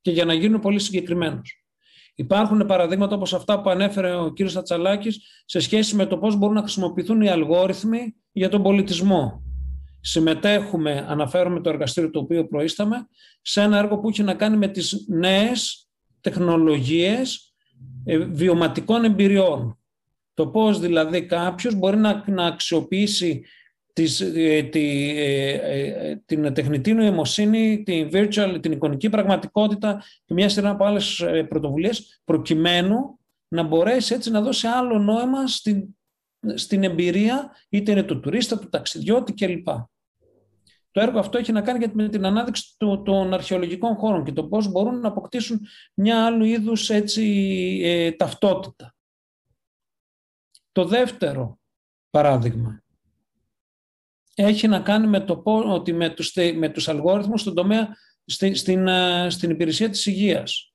Και 0.00 0.10
για 0.10 0.24
να 0.24 0.34
γίνουν 0.34 0.60
πολύ 0.60 0.78
συγκεκριμένος. 0.78 1.63
Υπάρχουν 2.14 2.66
παραδείγματα 2.66 3.14
όπως 3.14 3.34
αυτά 3.34 3.60
που 3.60 3.70
ανέφερε 3.70 4.14
ο 4.14 4.32
κύριος 4.32 4.56
Ατσαλάκης 4.56 5.20
σε 5.44 5.60
σχέση 5.60 5.96
με 5.96 6.06
το 6.06 6.18
πώς 6.18 6.36
μπορούν 6.36 6.54
να 6.54 6.60
χρησιμοποιηθούν 6.60 7.20
οι 7.20 7.28
αλγόριθμοι 7.28 8.14
για 8.32 8.48
τον 8.48 8.62
πολιτισμό. 8.62 9.42
Συμμετέχουμε, 10.00 11.06
αναφέρουμε 11.08 11.60
το 11.60 11.68
εργαστήριο 11.68 12.10
το 12.10 12.18
οποίο 12.18 12.46
προείσταμε, 12.46 13.08
σε 13.42 13.60
ένα 13.60 13.78
έργο 13.78 13.98
που 13.98 14.08
έχει 14.08 14.22
να 14.22 14.34
κάνει 14.34 14.56
με 14.56 14.68
τις 14.68 15.04
νέες 15.08 15.88
τεχνολογίες 16.20 17.54
ε, 18.04 18.18
βιωματικών 18.18 19.04
εμπειριών. 19.04 19.78
Το 20.34 20.46
πώς 20.46 20.80
δηλαδή 20.80 21.26
κάποιος 21.26 21.74
μπορεί 21.74 21.96
να, 21.96 22.24
να 22.26 22.46
αξιοποιήσει 22.46 23.44
της, 23.94 24.20
ε, 24.20 24.62
τη, 24.62 25.10
ε, 25.18 25.50
ε, 26.10 26.22
την 26.26 26.54
τεχνητή 26.54 26.92
νοημοσύνη, 26.92 27.82
την 27.82 28.08
virtual, 28.12 28.58
την 28.62 28.72
εικονική 28.72 29.10
πραγματικότητα 29.10 30.02
και 30.24 30.34
μια 30.34 30.48
σειρά 30.48 30.70
από 30.70 30.84
άλλες 30.84 31.24
πρωτοβουλίες 31.48 32.20
προκειμένου 32.24 33.18
να 33.48 33.62
μπορέσει 33.62 34.14
έτσι 34.14 34.30
να 34.30 34.40
δώσει 34.40 34.66
άλλο 34.66 34.98
νόημα 34.98 35.46
στην, 35.46 35.96
στην 36.54 36.84
εμπειρία 36.84 37.50
είτε 37.68 37.92
είναι 37.92 38.02
του 38.02 38.20
τουρίστα, 38.20 38.58
του 38.58 38.68
ταξιδιώτη 38.68 39.32
κλπ. 39.32 39.66
Το 40.90 41.00
έργο 41.00 41.18
αυτό 41.18 41.38
έχει 41.38 41.52
να 41.52 41.62
κάνει 41.62 41.86
με 41.92 42.08
την 42.08 42.26
ανάδειξη 42.26 42.74
των 43.04 43.34
αρχαιολογικών 43.34 43.94
χώρων 43.94 44.24
και 44.24 44.32
το 44.32 44.44
πώς 44.44 44.70
μπορούν 44.70 45.00
να 45.00 45.08
αποκτήσουν 45.08 45.60
μια 45.94 46.26
άλλου 46.26 46.44
είδους 46.44 46.90
έτσι, 46.90 48.14
ταυτότητα. 48.18 48.94
Το 50.72 50.84
δεύτερο 50.84 51.58
παράδειγμα. 52.10 52.83
Έχει 54.34 54.68
να 54.68 54.80
κάνει 54.80 55.06
με 55.06 55.20
το 55.20 55.42
ότι 55.44 55.92
με 55.92 56.08
τους, 56.08 56.32
με 56.56 56.68
τους 56.68 56.88
αλγόριθμους 56.88 57.40
στον 57.40 57.54
τομέα, 57.54 57.88
στην, 58.24 58.54
στην, 58.54 58.88
ε, 58.88 59.26
στην 59.30 59.50
υπηρεσία 59.50 59.90
της 59.90 60.06
υγείας. 60.06 60.72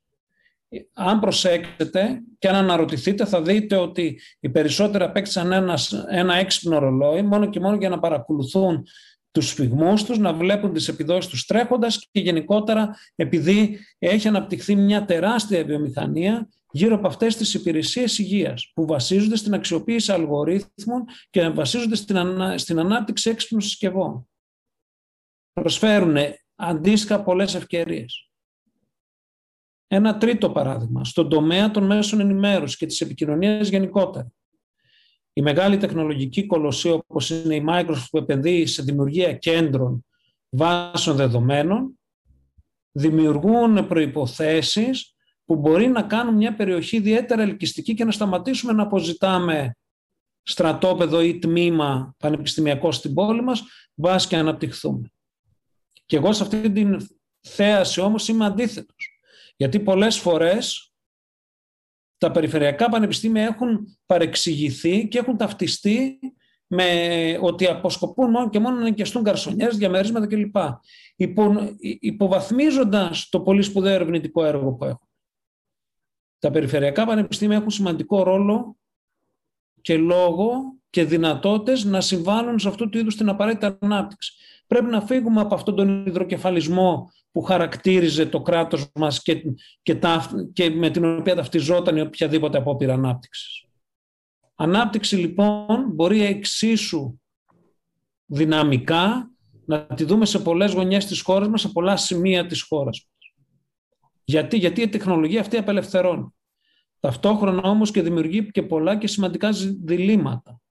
Αν 0.93 1.19
προσέξετε 1.19 2.21
και 2.39 2.47
αν 2.47 2.55
αναρωτηθείτε 2.55 3.25
θα 3.25 3.41
δείτε 3.41 3.75
ότι 3.75 4.19
οι 4.39 4.49
περισσότεροι 4.49 5.03
απέκτησαν 5.03 5.51
ένα, 5.51 5.79
ένα 6.09 6.35
έξυπνο 6.35 6.79
ρολόι 6.79 7.21
μόνο 7.21 7.49
και 7.49 7.59
μόνο 7.59 7.75
για 7.75 7.89
να 7.89 7.99
παρακολουθούν 7.99 8.83
τους 9.31 9.47
σφιγμούς 9.47 10.03
τους, 10.03 10.17
να 10.17 10.33
βλέπουν 10.33 10.73
τις 10.73 10.87
επιδόσεις 10.87 11.29
τους 11.29 11.45
τρέχοντας 11.45 12.07
και 12.11 12.19
γενικότερα 12.19 12.95
επειδή 13.15 13.79
έχει 13.99 14.27
αναπτυχθεί 14.27 14.75
μια 14.75 15.05
τεράστια 15.05 15.63
βιομηχανία 15.63 16.49
γύρω 16.71 16.95
από 16.95 17.07
αυτές 17.07 17.35
τις 17.35 17.53
υπηρεσίες 17.53 18.17
υγείας 18.17 18.71
που 18.73 18.85
βασίζονται 18.85 19.35
στην 19.35 19.53
αξιοποίηση 19.53 20.11
αλγορίθμων 20.11 21.05
και 21.29 21.49
βασίζονται 21.49 21.95
στην, 21.95 22.17
στην 22.57 22.79
ανάπτυξη 22.79 23.29
έξυπνων 23.29 23.61
συσκευών. 23.61 24.29
Προσφέρουν 25.53 26.15
αντίστοιχα 26.55 27.23
πολλές 27.23 27.55
ευκαιρίες. 27.55 28.29
Ένα 29.87 30.17
τρίτο 30.17 30.51
παράδειγμα, 30.51 31.03
στον 31.03 31.29
τομέα 31.29 31.71
των 31.71 31.85
μέσων 31.85 32.19
ενημέρωσης 32.19 32.77
και 32.77 32.85
της 32.85 33.01
επικοινωνίας 33.01 33.69
γενικότερα. 33.69 34.31
Η 35.33 35.41
μεγάλη 35.41 35.77
τεχνολογική 35.77 36.45
κολοσσία 36.45 36.93
όπως 36.93 37.29
είναι 37.29 37.55
η 37.55 37.65
Microsoft 37.69 38.07
που 38.11 38.17
επενδύει 38.17 38.65
σε 38.65 38.81
δημιουργία 38.81 39.33
κέντρων 39.33 40.05
βάσεων 40.49 41.15
δεδομένων 41.15 41.99
δημιουργούν 42.91 43.87
προϋποθέσεις 43.87 45.15
που 45.49 45.55
μπορεί 45.55 45.87
να 45.87 46.03
κάνουν 46.03 46.35
μια 46.35 46.55
περιοχή 46.55 46.95
ιδιαίτερα 46.95 47.41
ελκυστική 47.41 47.93
και 47.93 48.05
να 48.05 48.11
σταματήσουμε 48.11 48.73
να 48.73 48.83
αποζητάμε 48.83 49.75
στρατόπεδο 50.43 51.21
ή 51.21 51.39
τμήμα 51.39 52.15
πανεπιστημιακό 52.17 52.91
στην 52.91 53.13
πόλη 53.13 53.41
μας 53.41 53.63
βάσει 53.95 54.27
και 54.27 54.35
αναπτυχθούμε. 54.35 55.11
Και 56.05 56.15
εγώ 56.15 56.33
σε 56.33 56.43
αυτή 56.43 56.71
την 56.71 57.07
θέαση 57.41 58.01
όμως 58.01 58.27
είμαι 58.27 58.45
αντίθετος. 58.45 59.19
Γιατί 59.55 59.79
πολλές 59.79 60.17
φορές 60.17 60.93
τα 62.17 62.31
περιφερειακά 62.31 62.89
πανεπιστήμια 62.89 63.43
έχουν 63.43 63.97
παρεξηγηθεί 64.05 65.07
και 65.07 65.17
έχουν 65.17 65.37
ταυτιστεί 65.37 66.19
με 66.67 66.85
ότι 67.41 67.67
αποσκοπούν 67.67 68.29
μόνο 68.29 68.49
και 68.49 68.59
μόνο 68.59 68.75
να 68.75 68.83
νοικιαστούν 68.83 69.23
καρσονιές, 69.23 69.77
διαμερίσματα 69.77 70.27
κλπ. 70.27 70.55
Υπο, 71.15 71.75
υποβαθμίζοντας 71.99 73.29
το 73.29 73.41
πολύ 73.41 73.61
σπουδαίο 73.61 73.93
ερευνητικό 73.93 74.45
έργο 74.45 74.73
που 74.73 74.85
έχουν. 74.85 75.08
Τα 76.39 76.51
περιφερειακά 76.51 77.05
πανεπιστήμια 77.05 77.57
έχουν 77.57 77.69
σημαντικό 77.69 78.23
ρόλο 78.23 78.77
και 79.81 79.97
λόγο 79.97 80.77
και 80.89 81.03
δυνατότητες 81.03 81.83
να 81.83 82.01
συμβάλλουν 82.01 82.59
σε 82.59 82.67
αυτού 82.67 82.89
του 82.89 82.97
είδους 82.97 83.15
την 83.15 83.29
απαραίτητη 83.29 83.77
ανάπτυξη. 83.79 84.33
Πρέπει 84.67 84.85
να 84.85 85.01
φύγουμε 85.01 85.41
από 85.41 85.55
αυτόν 85.55 85.75
τον 85.75 86.05
υδροκεφαλισμό 86.05 87.11
που 87.31 87.41
χαρακτήριζε 87.41 88.25
το 88.25 88.41
κράτος 88.41 88.91
μας 88.95 89.21
και, 89.21 89.43
και, 89.81 89.95
τα, 89.95 90.29
και 90.53 90.69
με 90.69 90.89
την 90.89 91.19
οποία 91.19 91.35
ταυτιζόταν 91.35 91.97
η 91.97 92.01
οποιαδήποτε 92.01 92.57
απόπειρα 92.57 92.93
ανάπτυξης. 92.93 93.63
Ανάπτυξη 94.55 95.15
λοιπόν 95.15 95.91
μπορεί 95.93 96.21
εξίσου 96.21 97.19
δυναμικά 98.25 99.31
να 99.65 99.85
τη 99.85 100.03
δούμε 100.03 100.25
σε 100.25 100.39
πολλές 100.39 100.73
γωνιές 100.73 101.05
της 101.05 101.21
χώρας 101.21 101.47
μας, 101.47 101.61
σε 101.61 101.69
πολλά 101.69 101.97
σημεία 101.97 102.45
της 102.45 102.61
χώρας 102.61 103.05
μας. 103.07 103.18
Γιατί, 104.29 104.57
Γιατί 104.57 104.81
η 104.81 104.89
τεχνολογία 104.89 105.41
αυτή 105.41 105.57
απελευθερώνει. 105.57 106.33
Ταυτόχρονα 106.99 107.69
όμως 107.69 107.91
και 107.91 108.01
δημιουργεί 108.01 108.51
και 108.51 108.63
πολλά 108.63 108.97
και 108.97 109.07
σημαντικά 109.07 109.49
διλήμματα. 109.83 110.61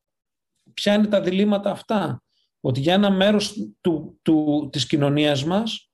Ποια 0.75 0.95
είναι 0.95 1.07
τα 1.07 1.21
διλήμματα 1.21 1.71
αυτά; 1.71 2.23
Ότι 2.61 2.81
για 2.81 2.95
ένα 2.95 3.11
μέρος 3.11 3.55
του, 3.81 4.19
του, 4.23 4.69
της 4.73 4.87
κοινωνίας 4.87 5.45
μας 5.45 5.91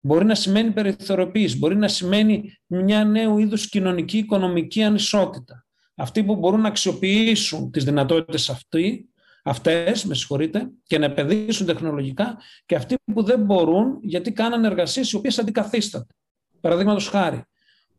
μπορεί 0.00 0.24
να 0.24 0.34
σημαίνει 0.34 0.70
περιθωριοποίηση, 0.70 1.58
μπορεί 1.58 1.76
να 1.76 1.88
σημαίνει 1.88 2.58
μια 2.66 3.04
νέου 3.04 3.38
είδους 3.38 3.68
κοινωνική 3.68 4.18
οικονομική 4.18 4.82
ανισότητα. 4.82 5.66
Αυτοί 5.94 6.24
που 6.24 6.36
μπορούν 6.36 6.60
να 6.60 6.68
αξιοποιήσουν 6.68 7.70
τις 7.70 7.84
δυνατότητες 7.84 8.50
αυτοί, 8.50 9.08
αυτές, 9.42 10.04
με 10.04 10.14
συγχωρείτε, 10.14 10.70
και 10.82 10.98
να 10.98 11.04
επενδύσουν 11.04 11.66
τεχνολογικά 11.66 12.38
και 12.66 12.74
αυτοί 12.74 12.96
που 13.14 13.22
δεν 13.22 13.40
μπορούν 13.40 13.98
γιατί 14.02 14.32
κάνανε 14.32 14.66
εργασίες 14.66 15.10
οι 15.10 15.16
οποίες 15.16 15.38
αντικαθίσταται. 15.38 16.14
Παραδείγματος 16.62 17.08
χάρη, 17.08 17.44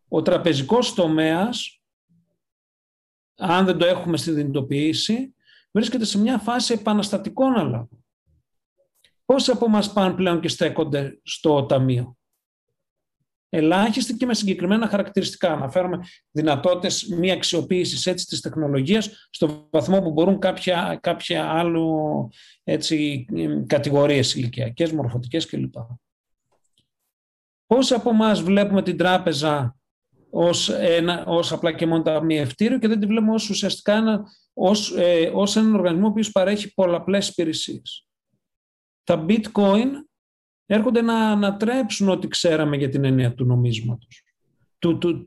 ο 0.07 0.21
τραπεζικός 0.21 0.93
τομέας, 0.93 1.81
αν 3.35 3.65
δεν 3.65 3.77
το 3.77 3.85
έχουμε 3.85 4.17
συνειδητοποιήσει, 4.17 5.35
βρίσκεται 5.71 6.05
σε 6.05 6.19
μια 6.19 6.37
φάση 6.37 6.73
επαναστατικών 6.73 7.55
αλλαγών. 7.55 8.05
Πόσοι 9.25 9.51
από 9.51 9.65
εμάς 9.65 9.93
πάνε 9.93 10.13
πλέον 10.13 10.39
και 10.39 10.47
στέκονται 10.47 11.19
στο 11.23 11.65
ταμείο; 11.65 12.17
Ελάχιστοι 13.49 14.13
και 14.13 14.25
με 14.25 14.33
συγκεκριμένα 14.33 14.87
χαρακτηριστικά. 14.87 15.51
Αναφέρομαι 15.51 15.99
δυνατότητες 16.31 17.03
μη 17.03 17.31
αξιοποίησης 17.31 18.05
έτσι 18.05 18.25
της 18.25 18.41
τεχνολογίας 18.41 19.27
στο 19.29 19.67
βαθμό 19.71 20.01
που 20.01 20.11
μπορούν 20.11 20.39
κάποια, 20.39 20.99
κάποια 21.01 21.49
άλλου 21.49 22.29
έτσι, 22.63 23.25
κατηγορίες 23.67 24.35
ηλικιακές, 24.35 24.91
μορφωτικές 24.91 25.45
κλπ. 25.45 25.75
Πόσοι 27.73 27.93
από 27.93 28.09
εμάς 28.09 28.41
βλέπουμε 28.41 28.81
την 28.81 28.97
τράπεζα 28.97 29.75
ως, 30.29 30.69
ένα, 30.69 31.25
ως 31.25 31.51
απλά 31.51 31.71
και 31.71 31.85
μόνο 31.85 32.01
ταμιευτήριο 32.01 32.79
και 32.79 32.87
δεν 32.87 32.99
τη 32.99 33.05
βλέπουμε 33.05 33.33
ως 33.33 33.49
ουσιαστικά 33.49 33.93
ένα, 33.93 34.23
ως, 34.53 34.95
ε, 34.97 35.31
ως 35.33 35.55
έναν 35.55 35.75
οργανισμό 35.75 36.11
που 36.11 36.21
παρέχει 36.31 36.73
πολλαπλές 36.73 37.29
υπηρεσίες. 37.29 38.07
Τα 39.03 39.25
bitcoin 39.27 39.87
έρχονται 40.65 41.01
να 41.01 41.31
ανατρέψουν 41.31 42.09
ό,τι 42.09 42.27
ξέραμε 42.27 42.77
για 42.77 42.89
την 42.89 43.05
έννοια 43.05 43.33
του 43.33 43.45
νομίσματος. 43.45 44.23
Του, 44.79 44.97
του, 44.97 45.25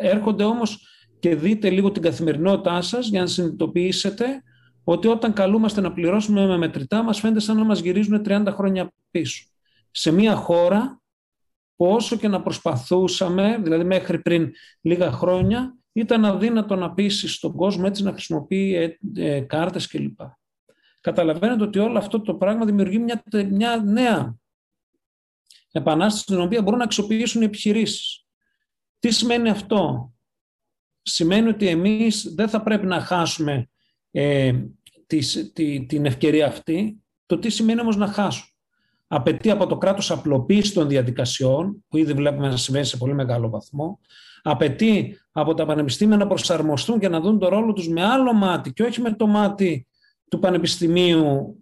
έρχονται 0.00 0.44
όμως 0.44 0.86
και 1.18 1.34
δείτε 1.34 1.70
λίγο 1.70 1.92
την 1.92 2.02
καθημερινότητά 2.02 2.80
σας 2.82 3.08
για 3.08 3.20
να 3.20 3.26
συνειδητοποιήσετε 3.26 4.42
ότι 4.84 5.08
όταν 5.08 5.32
καλούμαστε 5.32 5.80
να 5.80 5.92
πληρώσουμε 5.92 6.46
με 6.46 6.56
μετρητά 6.56 7.02
μας 7.02 7.20
φαίνεται 7.20 7.40
σαν 7.40 7.56
να 7.56 7.64
μας 7.64 7.80
γυρίζουν 7.80 8.22
30 8.24 8.44
χρόνια 8.48 8.92
πίσω. 9.10 9.46
Σε 9.90 10.10
μια 10.10 10.34
χώρα 10.34 11.01
όσο 11.76 12.16
και 12.16 12.28
να 12.28 12.42
προσπαθούσαμε, 12.42 13.58
δηλαδή 13.62 13.84
μέχρι 13.84 14.18
πριν 14.18 14.52
λίγα 14.80 15.12
χρόνια, 15.12 15.76
ήταν 15.92 16.24
αδύνατο 16.24 16.76
να 16.76 16.92
πείσει 16.92 17.28
στον 17.28 17.52
κόσμο 17.56 17.84
έτσι 17.86 18.02
να 18.02 18.12
χρησιμοποιεί 18.12 18.74
ε, 18.74 18.98
ε, 19.16 19.40
κάρτες 19.40 19.86
κλπ. 19.86 20.20
Καταλαβαίνετε 21.00 21.62
ότι 21.62 21.78
όλο 21.78 21.98
αυτό 21.98 22.20
το 22.20 22.34
πράγμα 22.34 22.64
δημιουργεί 22.64 22.98
μια, 22.98 23.22
μια 23.50 23.76
νέα 23.76 24.36
επανάσταση 25.72 26.24
την 26.24 26.40
οποία 26.40 26.62
μπορούν 26.62 26.78
να 26.78 26.84
αξιοποιήσουν 26.84 27.42
οι 27.42 27.44
επιχειρήσεις. 27.44 28.26
Τι 28.98 29.10
σημαίνει 29.10 29.50
αυτό; 29.50 30.12
Σημαίνει 31.02 31.48
ότι 31.48 31.68
εμείς 31.68 32.34
δεν 32.34 32.48
θα 32.48 32.62
πρέπει 32.62 32.86
να 32.86 33.00
χάσουμε 33.00 33.70
ε, 34.10 34.52
την 35.86 36.06
ευκαιρία 36.06 36.46
αυτή. 36.46 37.02
Το 37.26 37.38
τι 37.38 37.50
σημαίνει 37.50 37.80
όμως 37.80 37.96
να 37.96 38.06
χάσουμε; 38.06 38.51
Απαιτεί 39.14 39.50
από 39.50 39.66
το 39.66 39.78
κράτος 39.78 40.10
απλοποίηση 40.10 40.74
των 40.74 40.88
διαδικασιών, 40.88 41.84
που 41.88 41.96
ήδη 41.96 42.12
βλέπουμε 42.12 42.48
να 42.48 42.56
συμβαίνει 42.56 42.84
σε 42.84 42.96
πολύ 42.96 43.14
μεγάλο 43.14 43.48
βαθμό, 43.48 43.98
απαιτεί 44.42 45.18
από 45.32 45.54
τα 45.54 45.66
πανεπιστήμια 45.66 46.16
να 46.16 46.26
προσαρμοστούν 46.26 46.98
και 46.98 47.08
να 47.08 47.20
δουν 47.20 47.38
το 47.38 47.48
ρόλο 47.48 47.72
τους 47.72 47.88
με 47.88 48.04
άλλο 48.04 48.32
μάτι 48.32 48.72
και 48.72 48.82
όχι 48.82 49.00
με 49.00 49.12
το 49.12 49.26
μάτι 49.26 49.86
του 50.30 50.38
πανεπιστημίου 50.38 51.56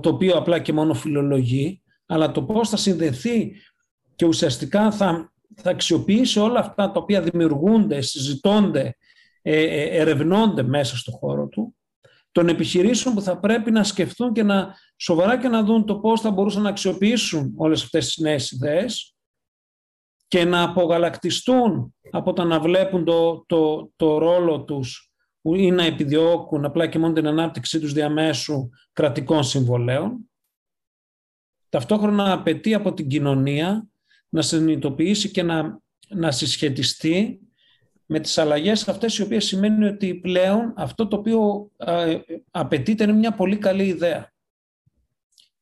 το 0.00 0.08
οποίο 0.08 0.36
απλά 0.36 0.58
και 0.58 0.72
μόνο 0.72 0.94
φιλολογεί, 0.94 1.82
αλλά 2.06 2.30
το 2.30 2.42
πώς 2.42 2.68
θα 2.68 2.76
συνδεθεί 2.76 3.52
και 4.14 4.26
ουσιαστικά 4.26 4.90
θα, 4.90 5.32
θα 5.54 5.70
αξιοποιήσει 5.70 6.38
όλα 6.38 6.58
αυτά 6.58 6.90
τα 6.90 7.00
οποία 7.00 7.22
δημιουργούνται, 7.22 8.00
συζητώνται, 8.00 8.96
ε, 9.42 9.62
ε, 9.62 10.00
ερευνώνται 10.00 10.62
μέσα 10.62 10.96
στο 10.96 11.10
χώρο 11.10 11.46
του 11.46 11.71
των 12.32 12.48
επιχειρήσεων 12.48 13.14
που 13.14 13.20
θα 13.20 13.38
πρέπει 13.38 13.70
να 13.70 13.84
σκεφτούν 13.84 14.32
και 14.32 14.42
να 14.42 14.76
σοβαρά 14.96 15.38
και 15.38 15.48
να 15.48 15.62
δουν 15.62 15.86
το 15.86 15.98
πώς 15.98 16.20
θα 16.20 16.30
μπορούσαν 16.30 16.62
να 16.62 16.68
αξιοποιήσουν 16.68 17.54
όλες 17.56 17.82
αυτές 17.82 18.06
τις 18.06 18.16
νέες 18.16 18.50
ιδέες 18.50 19.14
και 20.28 20.44
να 20.44 20.62
απογαλακτιστούν 20.62 21.94
από 22.10 22.32
το 22.32 22.44
να 22.44 22.60
βλέπουν 22.60 23.04
το, 23.04 23.44
το, 23.46 23.90
το 23.96 24.18
ρόλο 24.18 24.64
τους 24.64 25.12
ή 25.42 25.70
να 25.70 25.84
επιδιώκουν 25.84 26.64
απλά 26.64 26.86
και 26.86 26.98
μόνο 26.98 27.12
την 27.12 27.26
ανάπτυξή 27.26 27.80
τους 27.80 27.92
διαμέσου 27.92 28.68
κρατικών 28.92 29.44
συμβολέων. 29.44 30.30
Ταυτόχρονα 31.68 32.32
απαιτεί 32.32 32.74
από 32.74 32.94
την 32.94 33.08
κοινωνία 33.08 33.88
να 34.28 34.42
συνειδητοποιήσει 34.42 35.30
και 35.30 35.42
να, 35.42 35.80
να 36.08 36.30
συσχετιστεί 36.30 37.40
με 38.12 38.20
τις 38.20 38.38
αλλαγές 38.38 38.88
αυτές 38.88 39.18
οι 39.18 39.22
οποίες 39.22 39.44
σημαίνει 39.44 39.84
ότι 39.84 40.14
πλέον 40.14 40.72
αυτό 40.76 41.06
το 41.06 41.16
οποίο 41.16 41.70
απαιτείται 42.50 43.04
είναι 43.04 43.12
μια 43.12 43.32
πολύ 43.32 43.56
καλή 43.56 43.84
ιδέα. 43.84 44.32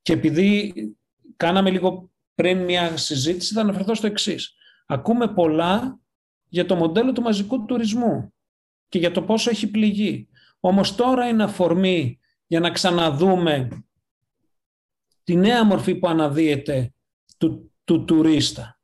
Και 0.03 0.13
επειδή 0.13 0.73
κάναμε 1.37 1.71
λίγο 1.71 2.11
πριν 2.35 2.59
μια 2.59 2.97
συζήτηση 2.97 3.55
θα 3.55 3.61
αναφερθώ 3.61 3.95
στο 3.95 4.07
εξής. 4.07 4.55
Ακούμε 4.87 5.29
πολλά 5.29 6.01
για 6.49 6.67
το 6.67 6.77
μοντέλο 6.77 7.13
του 7.13 7.23
μαζικού 7.23 7.65
τουρισμού 7.65 8.33
και 8.89 8.99
για 8.99 9.11
το 9.11 9.23
πόσο 9.23 9.51
έχει 9.51 9.71
πληγεί. 9.71 10.29
Όμως 10.61 10.95
τώρα 10.95 11.29
είναι 11.29 11.43
αφορμή 11.43 12.19
για 12.47 12.61
να 12.61 12.71
ξαναδούμε 12.71 13.69
τη 15.23 15.37
νέα 15.37 15.65
μορφή 15.65 15.95
που 15.95 16.09
αναδύεται 16.09 16.95
του, 17.39 17.73
του 17.85 18.05
τουρίστα. 18.05 18.80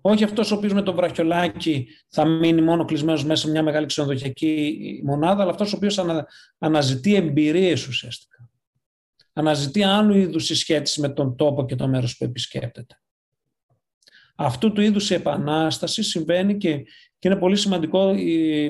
Όχι 0.00 0.24
αυτός 0.24 0.52
ο 0.52 0.54
οποίος 0.54 0.72
με 0.72 0.82
το 0.82 0.94
βραχιολάκι 0.94 1.88
θα 2.08 2.24
μείνει 2.24 2.62
μόνο 2.62 2.84
κλεισμένος 2.84 3.24
μέσα 3.24 3.46
σε 3.46 3.50
μια 3.50 3.62
μεγάλη 3.62 3.86
ξενοδοχειακή 3.86 4.78
μονάδα, 5.04 5.42
αλλά 5.42 5.50
αυτός 5.50 5.72
ο 5.72 5.76
οποίος 5.76 5.98
ανα, 5.98 6.26
αναζητεί 6.58 7.14
εμπειρίες 7.14 7.86
ουσιαστικά. 7.86 8.50
Αναζητεί 9.32 9.82
άλλου 9.82 10.16
είδους 10.16 10.44
συσχέτιση 10.44 11.00
με 11.00 11.08
τον 11.08 11.36
τόπο 11.36 11.64
και 11.64 11.76
το 11.76 11.88
μέρος 11.88 12.16
που 12.16 12.24
επισκέπτεται. 12.24 13.00
Αυτού 14.34 14.72
του 14.72 14.80
είδους 14.80 15.10
η 15.10 15.14
επανάσταση 15.14 16.02
συμβαίνει 16.02 16.56
και, 16.56 16.78
και 17.18 17.28
είναι 17.28 17.36
πολύ, 17.36 17.56
σημαντικό, 17.56 18.14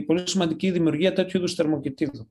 πολύ 0.07 0.29
σημαντική 0.29 0.67
η 0.67 0.71
δημιουργία 0.71 1.13
τέτοιου 1.13 1.39
είδους 1.39 1.55
θερμοκοιτίδου. 1.55 2.31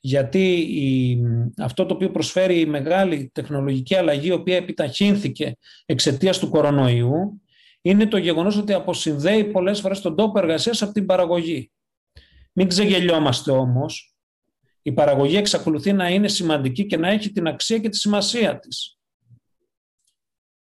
Γιατί 0.00 0.54
η, 0.58 1.20
αυτό 1.58 1.86
το 1.86 1.94
οποίο 1.94 2.10
προσφέρει 2.10 2.60
η 2.60 2.66
μεγάλη 2.66 3.30
τεχνολογική 3.34 3.94
αλλαγή, 3.94 4.28
η 4.28 4.32
οποία 4.32 4.56
επιταχύνθηκε 4.56 5.56
εξαιτίας 5.86 6.38
του 6.38 6.48
κορονοϊού, 6.48 7.42
είναι 7.82 8.06
το 8.06 8.16
γεγονός 8.16 8.56
ότι 8.56 8.72
αποσυνδέει 8.72 9.44
πολλές 9.44 9.80
φορές 9.80 10.00
τον 10.00 10.16
τόπο 10.16 10.38
εργασίας 10.38 10.82
από 10.82 10.92
την 10.92 11.06
παραγωγή. 11.06 11.72
Μην 12.52 12.68
ξεγελιόμαστε 12.68 13.50
όμως. 13.50 14.16
Η 14.82 14.92
παραγωγή 14.92 15.36
εξακολουθεί 15.36 15.92
να 15.92 16.08
είναι 16.08 16.28
σημαντική 16.28 16.86
και 16.86 16.96
να 16.96 17.08
έχει 17.08 17.32
την 17.32 17.46
αξία 17.46 17.78
και 17.78 17.88
τη 17.88 17.96
σημασία 17.96 18.58
της. 18.58 18.98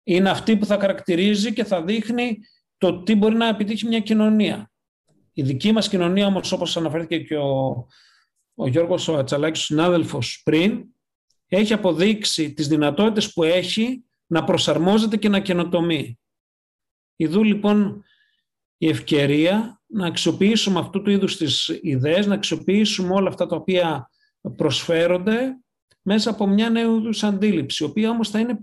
Είναι 0.03 0.31
αυτή 0.31 0.57
που 0.57 0.67
θα 0.67 0.79
χαρακτηρίζει 0.79 1.53
και 1.53 1.65
θα 1.65 1.83
δείχνει 1.83 2.39
το 2.79 3.03
τι 3.03 3.15
μπορεί 3.15 3.35
να 3.35 3.49
επιτύχει 3.49 3.87
μια 3.87 4.01
κοινωνία. 4.01 4.71
Η 5.33 5.43
δική 5.43 5.73
μας 5.73 5.89
κοινωνία 5.89 6.27
όμως 6.27 6.53
όπως 6.53 6.77
αναφέρθηκε 6.77 7.19
και 7.19 7.37
ο, 7.37 7.87
ο 8.55 8.67
Γιώργος 8.67 9.09
ο 9.09 9.17
Ατσαλάκης, 9.17 9.61
ο 9.61 9.65
συνάδελφος 9.65 10.41
πριν, 10.45 10.85
έχει 11.47 11.73
αποδείξει 11.73 12.53
τις 12.53 12.69
δυνατότητες 12.69 13.33
που 13.33 13.43
έχει 13.43 14.05
να 14.27 14.45
προσαρμόζεται 14.45 15.17
και 15.17 15.29
να 15.29 15.41
καινοτομεί. 15.41 16.19
Ιδού 17.21 17.45
λοιπόν 17.45 18.05
η 18.77 18.89
ευκαιρία 18.89 19.83
να 19.87 20.07
αξιοποιήσουμε 20.07 20.79
αυτού 20.79 21.03
του 21.03 21.11
είδους 21.11 21.37
τις 21.37 21.79
ιδέες, 21.83 22.27
να 22.27 22.35
αξιοποιήσουμε 22.35 23.15
όλα 23.15 23.29
αυτά 23.29 23.47
τα 23.47 23.57
οποία 23.57 24.11
προσφέρονται 24.57 25.61
μέσα 26.03 26.31
από 26.31 26.47
μια 26.47 26.71
νέου 26.71 26.97
είδους 26.97 27.23
αντίληψη, 27.23 27.85
η 27.85 27.87
οποία 27.87 28.11
όμως 28.11 28.31
θα 28.31 28.39
είναι 28.39 28.59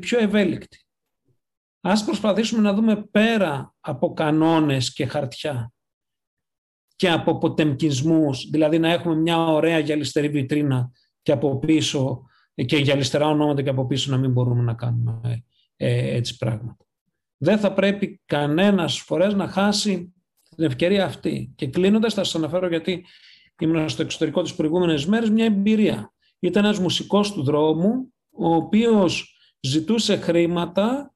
πιο 0.00 0.18
ευέλικτη. 0.18 0.84
Ας 1.80 2.04
προσπαθήσουμε 2.04 2.62
να 2.62 2.74
δούμε 2.74 3.02
πέρα 3.10 3.74
από 3.80 4.12
κανόνες 4.12 4.92
και 4.92 5.06
χαρτιά 5.06 5.72
και 6.96 7.10
από 7.10 7.38
ποτεμκισμούς, 7.38 8.48
δηλαδή 8.50 8.78
να 8.78 8.92
έχουμε 8.92 9.14
μια 9.14 9.38
ωραία 9.38 9.78
γυαλιστερή 9.78 10.28
βιτρίνα 10.28 10.90
και 11.22 11.32
από 11.32 11.58
πίσω 11.58 12.24
και 12.54 12.76
γυαλιστερά 12.76 13.26
ονόματα 13.26 13.62
και 13.62 13.70
από 13.70 13.86
πίσω 13.86 14.10
να 14.10 14.16
μην 14.16 14.32
μπορούμε 14.32 14.62
να 14.62 14.74
κάνουμε 14.74 15.44
ε, 15.76 16.16
έτσι 16.16 16.36
πράγματα 16.36 16.87
δεν 17.38 17.58
θα 17.58 17.72
πρέπει 17.72 18.20
κανένας 18.26 18.98
φορές 18.98 19.34
να 19.34 19.48
χάσει 19.48 20.14
την 20.56 20.64
ευκαιρία 20.64 21.04
αυτή. 21.04 21.52
Και 21.56 21.66
κλείνοντας 21.66 22.14
θα 22.14 22.24
σας 22.24 22.34
αναφέρω 22.34 22.68
γιατί 22.68 23.04
ήμουν 23.60 23.88
στο 23.88 24.02
εξωτερικό 24.02 24.42
τις 24.42 24.54
προηγούμενες 24.54 25.06
μέρες 25.06 25.30
μια 25.30 25.44
εμπειρία. 25.44 26.12
Ήταν 26.38 26.64
ένας 26.64 26.78
μουσικός 26.78 27.32
του 27.32 27.42
δρόμου, 27.42 28.12
ο 28.30 28.54
οποίος 28.54 29.36
ζητούσε 29.60 30.16
χρήματα 30.16 31.14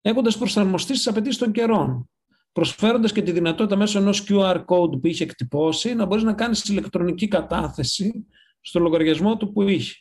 έχοντας 0.00 0.38
προσαρμοστεί 0.38 0.94
στις 0.94 1.06
απαιτήσεις 1.06 1.38
των 1.38 1.52
καιρών. 1.52 2.10
Προσφέροντας 2.52 3.12
και 3.12 3.22
τη 3.22 3.32
δυνατότητα 3.32 3.76
μέσω 3.76 3.98
ενός 3.98 4.26
QR 4.28 4.64
code 4.64 5.00
που 5.00 5.06
είχε 5.06 5.24
εκτυπώσει 5.24 5.94
να 5.94 6.04
μπορείς 6.04 6.24
να 6.24 6.32
κάνεις 6.32 6.64
ηλεκτρονική 6.64 7.28
κατάθεση 7.28 8.26
στο 8.60 8.80
λογαριασμό 8.80 9.36
του 9.36 9.52
που 9.52 9.62
είχε. 9.62 9.94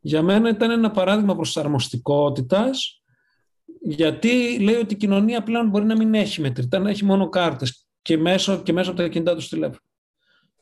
Για 0.00 0.22
μένα 0.22 0.48
ήταν 0.48 0.70
ένα 0.70 0.90
παράδειγμα 0.90 1.34
προσαρμοστικότητας 1.34 3.03
γιατί 3.86 4.58
λέει 4.60 4.74
ότι 4.74 4.94
η 4.94 4.96
κοινωνία 4.96 5.42
πλέον 5.42 5.68
μπορεί 5.68 5.84
να 5.84 5.96
μην 5.96 6.14
έχει 6.14 6.40
μετρητά, 6.40 6.78
να 6.78 6.90
έχει 6.90 7.04
μόνο 7.04 7.28
κάρτες 7.28 7.86
και 8.02 8.16
μέσω, 8.16 8.62
και 8.62 8.72
μέσω 8.72 8.90
από 8.90 9.00
τα 9.00 9.08
κινητά 9.08 9.34
τους 9.34 9.48
τηλέφωνα. 9.48 9.82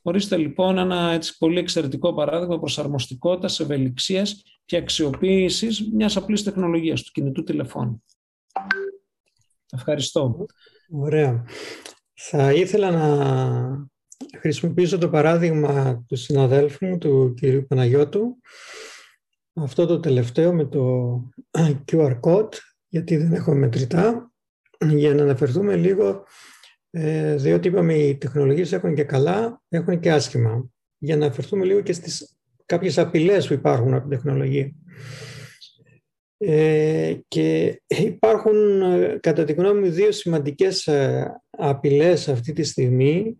Ορίστε 0.03 0.37
λοιπόν 0.37 0.79
ένα 0.79 1.11
έτσι 1.11 1.37
πολύ 1.39 1.59
εξαιρετικό 1.59 2.15
παράδειγμα 2.15 2.59
προσαρμοστικότητας, 2.59 3.61
ευελιξίας 3.61 4.43
και 4.65 4.77
αξιοποίησης 4.77 5.91
μιας 5.93 6.17
απλής 6.17 6.43
τεχνολογίας, 6.43 7.03
του 7.03 7.11
κινητού 7.13 7.43
τηλεφώνου. 7.43 8.05
Ευχαριστώ. 9.73 10.47
Ωραία. 10.91 11.45
Θα 12.13 12.53
ήθελα 12.53 12.91
να 12.91 13.89
χρησιμοποιήσω 14.39 14.99
το 14.99 15.09
παράδειγμα 15.09 16.05
του 16.09 16.17
συναδέλφου 16.17 16.87
μου, 16.87 16.99
του 16.99 17.35
κυρίου 17.37 17.67
Παναγιώτου, 17.67 18.37
αυτό 19.55 19.87
το 19.87 20.01
τελευταίο 20.01 20.53
με 20.53 20.65
το 20.65 21.13
QR 21.93 22.21
code, 22.21 22.55
γιατί 22.93 23.17
δεν 23.17 23.33
έχουμε 23.33 23.57
μετρητά, 23.57 24.33
για 24.89 25.15
να 25.15 25.23
αναφερθούμε 25.23 25.77
λίγο, 25.77 26.25
ε, 26.91 27.37
διότι 27.37 27.69
είπαμε 27.69 27.95
οι 27.95 28.17
τεχνολογίες 28.17 28.73
έχουν 28.73 28.95
και 28.95 29.05
καλά, 29.05 29.63
έχουν 29.69 30.01
και 30.01 30.13
άσχημα. 30.13 30.71
Για 30.99 31.17
να 31.17 31.25
αναφερθούμε 31.25 31.65
λίγο 31.65 31.81
και 31.81 31.93
στις 31.93 32.37
κάποιες 32.67 32.99
απειλές 32.99 33.47
που 33.47 33.53
υπάρχουν 33.53 33.95
από 33.95 34.09
την 34.09 34.19
τεχνολογία. 34.19 34.73
Ε, 36.37 37.15
και 37.29 37.81
υπάρχουν, 37.87 38.83
ε, 38.83 39.19
κατά 39.21 39.45
τη 39.45 39.53
γνώμη 39.53 39.81
μου, 39.81 39.91
δύο 39.91 40.13
σημαντικές 40.13 40.89
απειλές 41.51 42.29
αυτή 42.29 42.53
τη 42.53 42.63
στιγμή 42.63 43.37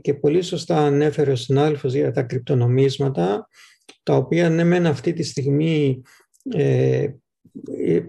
και 0.00 0.14
πολύ 0.20 0.42
σωστά 0.42 0.78
ανέφερε 0.78 1.30
ο 1.30 1.36
συνάδελφος 1.36 1.94
για 1.94 2.12
τα 2.12 2.22
κρυπτονομίσματα, 2.22 3.48
τα 4.02 4.16
οποία 4.16 4.50
ναι 4.50 4.64
μεν 4.64 4.86
αυτή 4.86 5.12
τη 5.12 5.22
στιγμή 5.22 6.02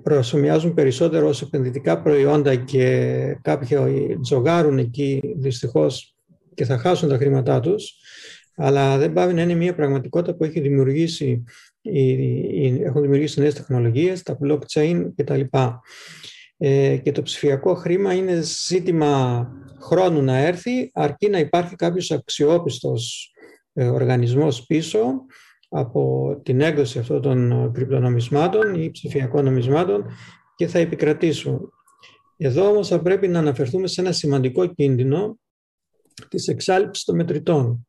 προσωμιάζουν 0.04 0.74
περισσότερο 0.74 1.28
ως 1.28 1.42
επενδυτικά 1.42 2.02
προϊόντα 2.02 2.56
και 2.56 3.40
κάποιοι 3.42 3.78
τζογάρουν 4.22 4.78
εκεί 4.78 5.22
δυστυχώς 5.38 6.16
και 6.54 6.66
θα 6.66 6.78
χάσουν 6.78 7.10
τα 7.10 7.18
χρήματά 7.18 7.60
τους, 7.60 7.94
αλλά 8.56 8.98
δεν 8.98 9.14
πάει 9.14 9.34
να 9.34 9.42
είναι 9.42 9.54
μια 9.54 9.76
πραγματικότητα 9.76 10.36
που 10.36 10.44
έχει 10.44 10.60
δημιουργήσει, 10.60 11.44
έχουν 12.84 13.02
δημιουργήσει 13.02 13.40
νέες 13.40 13.54
τεχνολογίες, 13.54 14.24
τα 14.24 14.38
blockchain 14.44 15.08
κτλ. 15.16 15.42
Ε, 16.58 16.98
και 16.98 17.12
το 17.12 17.22
ψηφιακό 17.22 17.74
χρήμα 17.74 18.14
είναι 18.14 18.42
ζήτημα 18.42 19.48
χρόνου 19.82 20.22
να 20.22 20.38
έρθει, 20.38 20.92
αρκεί 20.94 21.30
να 21.30 21.40
υπάρχει 21.40 21.76
κάποιος 21.76 22.12
αξιόπιστος 22.12 23.34
ε, 23.74 23.88
οργανισμός 23.88 24.66
πίσω 24.66 25.26
από 25.70 26.34
την 26.44 26.62
έκδοση 26.62 27.00
αυτών 27.00 27.22
των 27.22 27.72
κρυπτονομισμάτων 27.74 28.76
ή 28.76 28.92
ψηφιακών 28.92 29.44
νομισμάτων 29.44 30.06
και 30.56 30.68
θα 30.68 30.80
επικρατήσουν. 30.80 31.72
Εδώ 32.38 32.70
όμως 32.70 32.88
θα 32.88 33.02
πρέπει 33.02 33.28
να 33.28 33.40
αναφερθούμε 33.40 33.88
σε 33.88 34.02
ένα 34.02 34.12
σημαντικό 34.12 34.66
κίνδυνο 34.66 35.40
της 36.30 36.48
εξάλληψης 36.48 37.04
των 37.04 37.16
μετρητών. 37.16 37.88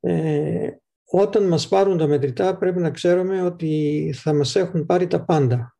Ε, 0.00 0.68
όταν 1.04 1.46
μας 1.46 1.68
πάρουν 1.68 1.98
τα 1.98 2.06
μετρητά 2.06 2.56
πρέπει 2.56 2.80
να 2.80 2.90
ξέρουμε 2.90 3.42
ότι 3.42 4.14
θα 4.16 4.34
μας 4.34 4.56
έχουν 4.56 4.86
πάρει 4.86 5.06
τα 5.06 5.24
πάντα. 5.24 5.76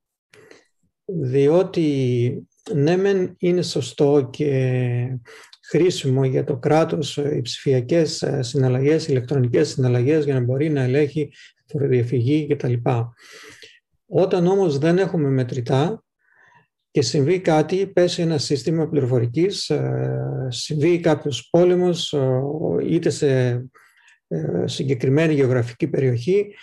Διότι 1.05 2.47
ναι 2.75 2.97
μεν 2.97 3.35
είναι 3.39 3.63
σωστό 3.63 4.29
και 4.33 5.19
χρήσιμο 5.67 6.25
για 6.25 6.45
το 6.45 6.57
κράτος 6.57 7.19
ε, 7.19 7.37
οι 7.37 7.41
ψηφιακές 7.41 8.23
ε, 8.23 8.43
συναλλαγές, 8.43 9.09
ηλεκτρονικές 9.09 9.69
συναλλαγές 9.69 10.25
για 10.25 10.35
να 10.35 10.41
μπορεί 10.41 10.71
να 10.71 10.83
ελέγχει 10.83 11.33
φοροδιαφυγή 11.67 12.47
κτλ. 12.47 12.73
Όταν 14.07 14.47
όμως 14.47 14.79
δεν 14.79 14.99
έχουμε 14.99 15.29
μετρητά 15.29 16.05
και 16.91 17.03
συμβεί 17.03 17.41
κάτι, 17.41 17.87
πέσει 17.87 18.23
ένα 18.23 18.39
σύστημα 18.39 18.89
πληροφορικής, 18.89 19.71
ε, 19.71 20.47
συμβεί 20.49 21.01
κάποιος 21.01 21.49
πόλεμος 21.51 22.15
είτε 22.89 23.11
σε 23.11 23.63
συγκεκριμένη 24.65 25.35
γεωγραφική 25.35 25.89
περιοχή, 25.89 26.55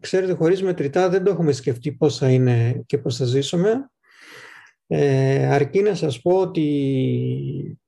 ξέρετε 0.00 0.32
χωρίς 0.32 0.62
μετρητά 0.62 1.08
δεν 1.08 1.24
το 1.24 1.30
έχουμε 1.30 1.52
σκεφτεί 1.52 1.92
πώς 1.92 2.18
θα 2.18 2.30
είναι 2.30 2.82
και 2.86 2.98
πώς 2.98 3.16
θα 3.16 3.24
ζήσουμε 3.24 3.88
ε, 4.86 5.46
αρκεί 5.46 5.80
να 5.80 5.94
σας 5.94 6.20
πω 6.20 6.40
ότι 6.40 7.78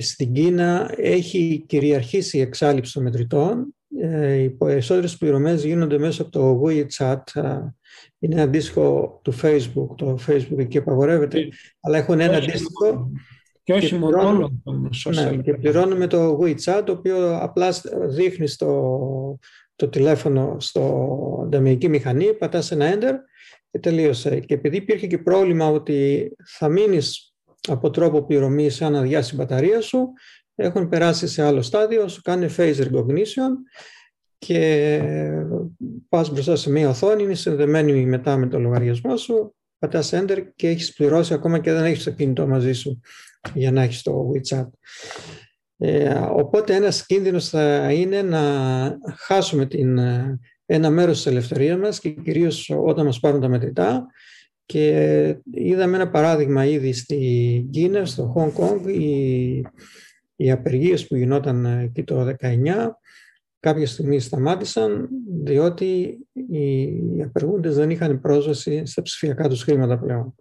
στην 0.00 0.32
Κίνα 0.32 0.94
έχει 0.96 1.64
κυριαρχήσει 1.66 2.36
η 2.38 2.40
εξάλληψη 2.40 2.92
των 2.92 3.02
μετρητών. 3.02 3.74
Ε, 4.00 4.34
οι 4.34 4.50
περισσότερες 4.50 5.16
πληρωμές 5.16 5.64
γίνονται 5.64 5.98
μέσα 5.98 6.22
από 6.22 6.30
το 6.30 6.62
WeChat. 6.64 7.22
Είναι 8.18 8.40
αντίστοιχο 8.40 9.20
του 9.24 9.34
Facebook. 9.42 9.96
Το 9.96 10.18
Facebook 10.26 10.58
εκεί 10.58 10.78
απαγορεύεται, 10.78 11.48
αλλά 11.80 11.98
έχουν 11.98 12.20
ένα 12.20 12.36
αντίστοιχο. 12.36 13.10
Και 13.62 13.72
όχι 13.72 13.94
μόνο 13.94 14.50
ναι, 15.14 15.36
και 15.36 15.54
πληρώνουμε 15.54 16.06
το 16.06 16.38
WeChat, 16.42 16.82
το 16.84 16.92
οποίο 16.92 17.36
απλά 17.36 17.68
δείχνει 18.08 18.46
στο, 18.46 19.38
το 19.76 19.88
τηλέφωνο 19.88 20.56
στο 20.58 21.42
ανταμιακή 21.44 21.88
μηχανή, 21.88 22.34
πατάς 22.34 22.70
ένα 22.70 22.94
Enter 22.94 23.14
και 23.70 23.78
τελείωσε. 23.78 24.40
Και 24.40 24.54
επειδή 24.54 24.76
υπήρχε 24.76 25.06
και 25.06 25.18
πρόβλημα 25.18 25.68
ότι 25.68 26.30
θα 26.58 26.68
μείνεις 26.68 27.34
από 27.68 27.90
τρόπο 27.90 28.22
πληρωμή 28.22 28.68
αν 28.80 28.96
αδειάσει 28.96 29.34
η 29.34 29.36
μπαταρία 29.38 29.80
σου, 29.80 30.12
έχουν 30.54 30.88
περάσει 30.88 31.26
σε 31.26 31.42
άλλο 31.42 31.62
στάδιο, 31.62 32.08
σου 32.08 32.22
κάνει 32.22 32.54
face 32.56 32.76
recognition 32.76 33.50
και 34.38 35.02
πας 36.08 36.30
μπροστά 36.30 36.56
σε 36.56 36.70
μια 36.70 36.88
οθόνη, 36.88 37.22
είναι 37.22 37.34
συνδεμένη 37.34 38.06
μετά 38.06 38.36
με 38.36 38.46
το 38.46 38.58
λογαριασμό 38.58 39.16
σου, 39.16 39.54
πατάς 39.78 40.12
enter 40.14 40.42
και 40.54 40.68
έχεις 40.68 40.92
πληρώσει 40.92 41.34
ακόμα 41.34 41.58
και 41.58 41.72
δεν 41.72 41.84
έχεις 41.84 42.04
το 42.04 42.10
κινητό 42.10 42.46
μαζί 42.46 42.72
σου 42.72 43.00
για 43.54 43.72
να 43.72 43.82
έχεις 43.82 44.02
το 44.02 44.32
WeChat. 44.34 44.68
Ε, 45.76 46.14
οπότε 46.14 46.74
ένας 46.74 47.06
κίνδυνος 47.06 47.48
θα 47.48 47.92
είναι 47.92 48.22
να 48.22 48.42
χάσουμε 49.16 49.66
την, 49.66 49.98
ένα 50.72 50.90
μέρος 50.90 51.16
της 51.16 51.26
ελευθερίας 51.26 51.78
μας 51.78 52.00
και 52.00 52.10
κυρίως 52.10 52.70
όταν 52.84 53.04
μας 53.04 53.20
πάρουν 53.20 53.40
τα 53.40 53.48
μετρητά 53.48 54.06
και 54.66 55.36
είδαμε 55.54 55.96
ένα 55.96 56.10
παράδειγμα 56.10 56.64
ήδη 56.64 56.92
στη 56.92 57.68
Κίνα, 57.70 58.04
στο 58.04 58.34
Hong 58.36 58.62
Kong, 58.62 58.88
οι, 58.88 59.64
οι 60.36 60.50
απεργίες 60.50 61.06
που 61.06 61.16
γινόταν 61.16 61.64
εκεί 61.64 62.04
το 62.04 62.34
19 62.40 62.90
κάποια 63.60 63.86
στιγμή 63.86 64.20
σταμάτησαν 64.20 65.08
διότι 65.42 66.18
οι 66.50 67.22
απεργούντες 67.22 67.74
δεν 67.74 67.90
είχαν 67.90 68.20
πρόσβαση 68.20 68.86
στα 68.86 69.02
ψηφιακά 69.02 69.48
τους 69.48 69.62
χρήματα 69.62 69.98
πλέον. 69.98 70.34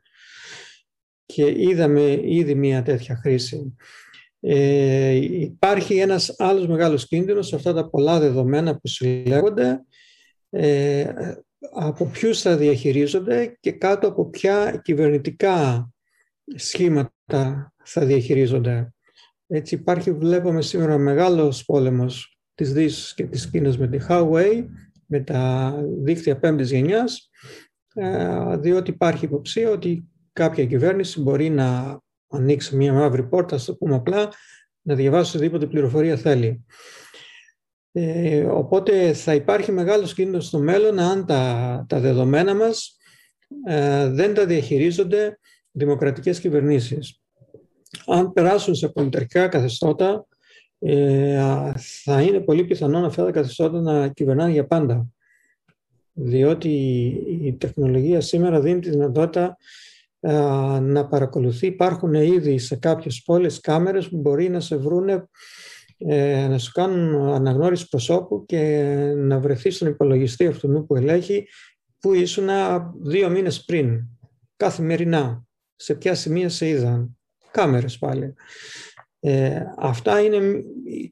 Και 1.25 1.53
είδαμε 1.57 2.19
ήδη 2.23 2.55
μια 2.55 2.81
τέτοια 2.81 3.15
χρήση. 3.15 3.75
Ε, 4.39 5.11
υπάρχει 5.15 5.97
ένας 5.97 6.35
άλλος 6.37 6.67
μεγάλος 6.67 7.07
κίνδυνος 7.07 7.47
σε 7.47 7.55
αυτά 7.55 7.73
τα 7.73 7.89
πολλά 7.89 8.19
δεδομένα 8.19 8.71
που 8.73 8.87
συλλέγονται 8.87 9.83
ε, 10.49 11.13
από 11.71 12.05
ποιους 12.05 12.41
θα 12.41 12.57
διαχειρίζονται 12.57 13.57
και 13.59 13.71
κάτω 13.71 14.07
από 14.07 14.29
ποια 14.29 14.81
κυβερνητικά 14.83 15.89
σχήματα 16.55 17.73
θα 17.83 18.05
διαχειρίζονται. 18.05 18.93
Έτσι 19.47 19.75
υπάρχει, 19.75 20.11
βλέπουμε 20.11 20.61
σήμερα 20.61 20.97
μεγάλος 20.97 21.65
πόλεμος 21.65 22.37
της 22.55 22.73
Δύσης 22.73 23.13
και 23.13 23.23
της 23.23 23.49
Κίνας 23.49 23.77
με 23.77 23.87
τη 23.87 23.97
Huawei, 24.07 24.65
με 25.05 25.19
τα 25.19 25.73
δίκτυα 26.03 26.39
πέμπτης 26.39 26.71
γενιάς, 26.71 27.29
ε, 27.93 28.57
διότι 28.57 28.91
υπάρχει 28.91 29.25
υποψία 29.25 29.69
ότι 29.69 30.07
κάποια 30.33 30.65
κυβέρνηση 30.65 31.21
μπορεί 31.21 31.49
να 31.49 31.99
ανοίξει 32.27 32.75
μια 32.75 32.93
μαύρη 32.93 33.23
πόρτα, 33.23 33.57
στο 33.57 33.75
πούμε 33.75 33.95
απλά, 33.95 34.29
να 34.81 34.95
διαβάσει 34.95 35.35
οτιδήποτε 35.35 35.65
πληροφορία 35.65 36.17
θέλει. 36.17 36.65
Ε, 37.91 38.43
οπότε 38.43 39.13
θα 39.13 39.33
υπάρχει 39.33 39.71
μεγάλος 39.71 40.13
κίνδυνος 40.13 40.45
στο 40.45 40.59
μέλλον 40.59 40.99
αν 40.99 41.25
τα, 41.25 41.85
τα 41.89 41.99
δεδομένα 41.99 42.55
μας 42.55 42.97
ε, 43.65 44.09
δεν 44.09 44.33
τα 44.33 44.45
διαχειρίζονται 44.45 45.39
δημοκρατικές 45.71 46.39
κυβερνήσεις. 46.39 47.21
Αν 48.05 48.33
περάσουν 48.33 48.75
σε 48.75 48.87
πολιτικά 48.87 49.47
καθεστώτα, 49.47 50.27
ε, 50.79 51.73
θα 52.03 52.21
είναι 52.21 52.39
πολύ 52.39 52.65
πιθανό 52.65 53.05
αυτά 53.05 53.25
τα 53.25 53.31
καθεστώτα 53.31 53.81
να 53.81 54.07
κυβερνάνε 54.07 54.51
για 54.51 54.67
πάντα. 54.67 55.07
Διότι 56.13 56.69
η 57.41 57.53
τεχνολογία 57.53 58.21
σήμερα 58.21 58.61
δίνει 58.61 58.79
τη 58.79 58.89
δυνατότητα 58.89 59.57
να 60.81 61.07
παρακολουθεί. 61.07 61.67
Υπάρχουν 61.67 62.13
ήδη 62.13 62.57
σε 62.57 62.75
κάποιες 62.75 63.21
πόλεις 63.25 63.59
κάμερες 63.59 64.09
που 64.09 64.17
μπορεί 64.17 64.49
να 64.49 64.59
σε 64.59 64.75
βρούνε 64.75 65.13
ε, 65.13 65.27
να 66.49 66.57
σου 66.57 66.71
κάνουν 66.71 67.27
αναγνώριση 67.27 67.87
προσώπου 67.89 68.45
και 68.45 68.83
να 69.15 69.39
βρεθείς 69.39 69.75
στον 69.75 69.87
υπολογιστή 69.87 70.47
αυτού 70.47 70.85
που 70.87 70.95
ελέγχει 70.95 71.47
που 71.99 72.13
ήσουν 72.13 72.49
δύο 73.03 73.29
μήνες 73.29 73.65
πριν, 73.65 74.01
καθημερινά, 74.55 75.43
σε 75.75 75.95
ποια 75.95 76.15
σημεία 76.15 76.49
σε 76.49 76.67
είδαν. 76.67 77.17
Κάμερες 77.51 77.97
πάλι. 77.97 78.33
Ε, 79.19 79.61
αυτά 79.77 80.19
είναι 80.19 80.63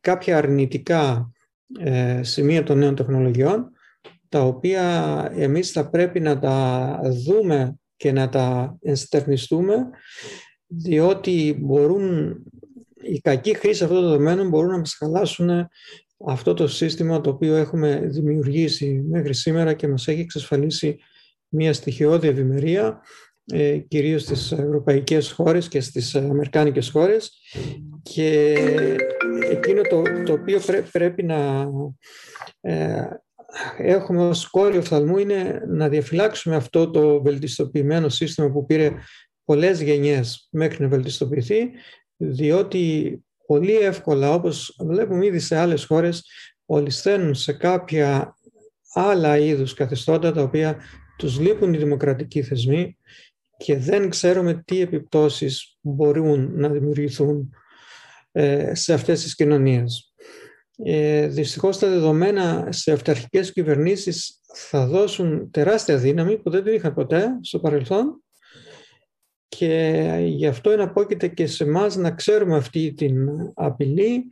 κάποια 0.02 0.38
αρνητικά 0.38 1.32
ε, 1.80 2.24
σημεία 2.24 2.64
των 2.64 2.78
νέων 2.78 2.96
τεχνολογιών 2.96 3.72
τα 4.30 4.42
οποία 4.42 5.28
εμείς 5.36 5.72
θα 5.72 5.90
πρέπει 5.90 6.20
να 6.20 6.40
τα 6.40 7.00
δούμε 7.26 7.80
και 7.96 8.12
να 8.12 8.30
τα 8.30 8.78
ενστερνιστούμε 8.82 9.90
διότι 10.68 11.58
μπορούν 11.62 12.36
η 13.08 13.20
κακή 13.22 13.54
χρήση 13.54 13.84
αυτών 13.84 14.02
των 14.02 14.10
δεδομένων 14.10 14.50
μπορούν 14.50 14.72
να 14.72 14.78
μας 14.78 14.96
χαλάσουν 14.96 15.70
αυτό 16.26 16.54
το 16.54 16.68
σύστημα 16.68 17.22
το 17.22 17.30
οποίο 17.30 17.56
έχουμε 17.56 18.02
δημιουργήσει 18.04 19.06
μέχρι 19.10 19.34
σήμερα 19.34 19.74
και 19.74 19.88
μας 19.88 20.08
έχει 20.08 20.20
εξασφαλίσει 20.20 20.98
μια 21.48 21.74
στοιχειώδη 21.74 22.28
ευημερία 22.28 23.02
ε, 23.46 23.78
κυρίως 23.78 24.22
στις 24.22 24.52
ευρωπαϊκές 24.52 25.32
χώρες 25.32 25.68
και 25.68 25.82
στις 25.82 26.16
αμερικάνικες 26.16 26.90
χώρες. 26.90 27.32
Και 28.04 28.56
εκείνο 29.52 29.82
το, 29.82 30.02
το 30.26 30.34
οποίο 30.34 30.60
πρέπει 30.92 31.24
να 31.24 31.70
ε, 32.62 33.04
έχουμε 33.78 34.28
ως 34.28 34.50
κόριο 34.50 34.80
οφθαλμού 34.80 35.18
είναι 35.18 35.62
να 35.68 35.90
διαφυλάξουμε 35.90 36.56
αυτό 36.56 36.90
το 36.90 37.22
βελτιστοποιημένο 37.22 38.10
σύστημα 38.10 38.52
που 38.52 38.66
πήρε 38.66 38.94
πολλές 39.46 39.82
γενιές 39.82 40.48
μέχρι 40.52 40.84
να 40.84 40.90
βελτιστοποιηθεί 40.90 41.70
διότι 42.18 43.12
πολύ 43.46 43.76
εύκολα 43.76 44.34
όπως 44.34 44.76
βλέπουμε 44.80 45.26
ήδη 45.26 45.40
σε 45.40 45.58
άλλες 45.58 45.86
χώρες 45.86 46.24
ολισθαίνουν 46.66 47.36
σε 47.36 47.54
κάποια 47.54 48.36
άλλα 48.94 49.38
είδους 49.38 49.74
καθεστώτα 49.74 50.32
τα 50.32 50.42
οποία 50.42 50.78
τους 51.18 51.40
λείπουν 51.40 51.74
οι 51.74 51.78
δημοκρατικοί 51.78 52.44
θεσμοί 52.44 52.98
και 53.58 53.78
δεν 53.78 54.10
ξέρουμε 54.10 54.64
τι 54.66 54.82
επιπτώσεις 54.82 55.78
μπορούν 55.82 56.52
να 56.54 56.70
δημιουργηθούν 56.70 57.54
ε, 58.32 58.76
σε 58.76 58.94
αυτές 58.94 59.22
τις 59.22 59.36
κοινωνίες. 59.36 60.14
Ε, 60.84 61.28
δυστυχώς 61.28 61.78
τα 61.80 61.90
δεδομένα 61.90 62.68
σε 62.72 62.92
αυταρχικές 62.92 63.52
κυβερνήσεις 63.52 64.40
θα 64.54 64.88
δώσουν 64.88 65.52
τεράστια 65.52 65.98
δύναμη 65.98 66.38
που 66.38 66.50
δεν 66.50 66.64
την 66.64 66.74
είχαν 66.74 66.94
ποτέ 66.94 67.28
στο 67.42 67.60
παρελθόν 67.60 68.24
και 69.48 70.04
γι' 70.26 70.48
αυτό 70.48 70.70
εναπόκειται 70.70 71.28
και 71.28 71.48
σε 71.48 71.64
εμάς 71.64 71.96
να 71.96 72.12
ξέρουμε 72.12 72.56
αυτή 72.56 72.94
την 72.94 73.28
απειλή 73.54 74.24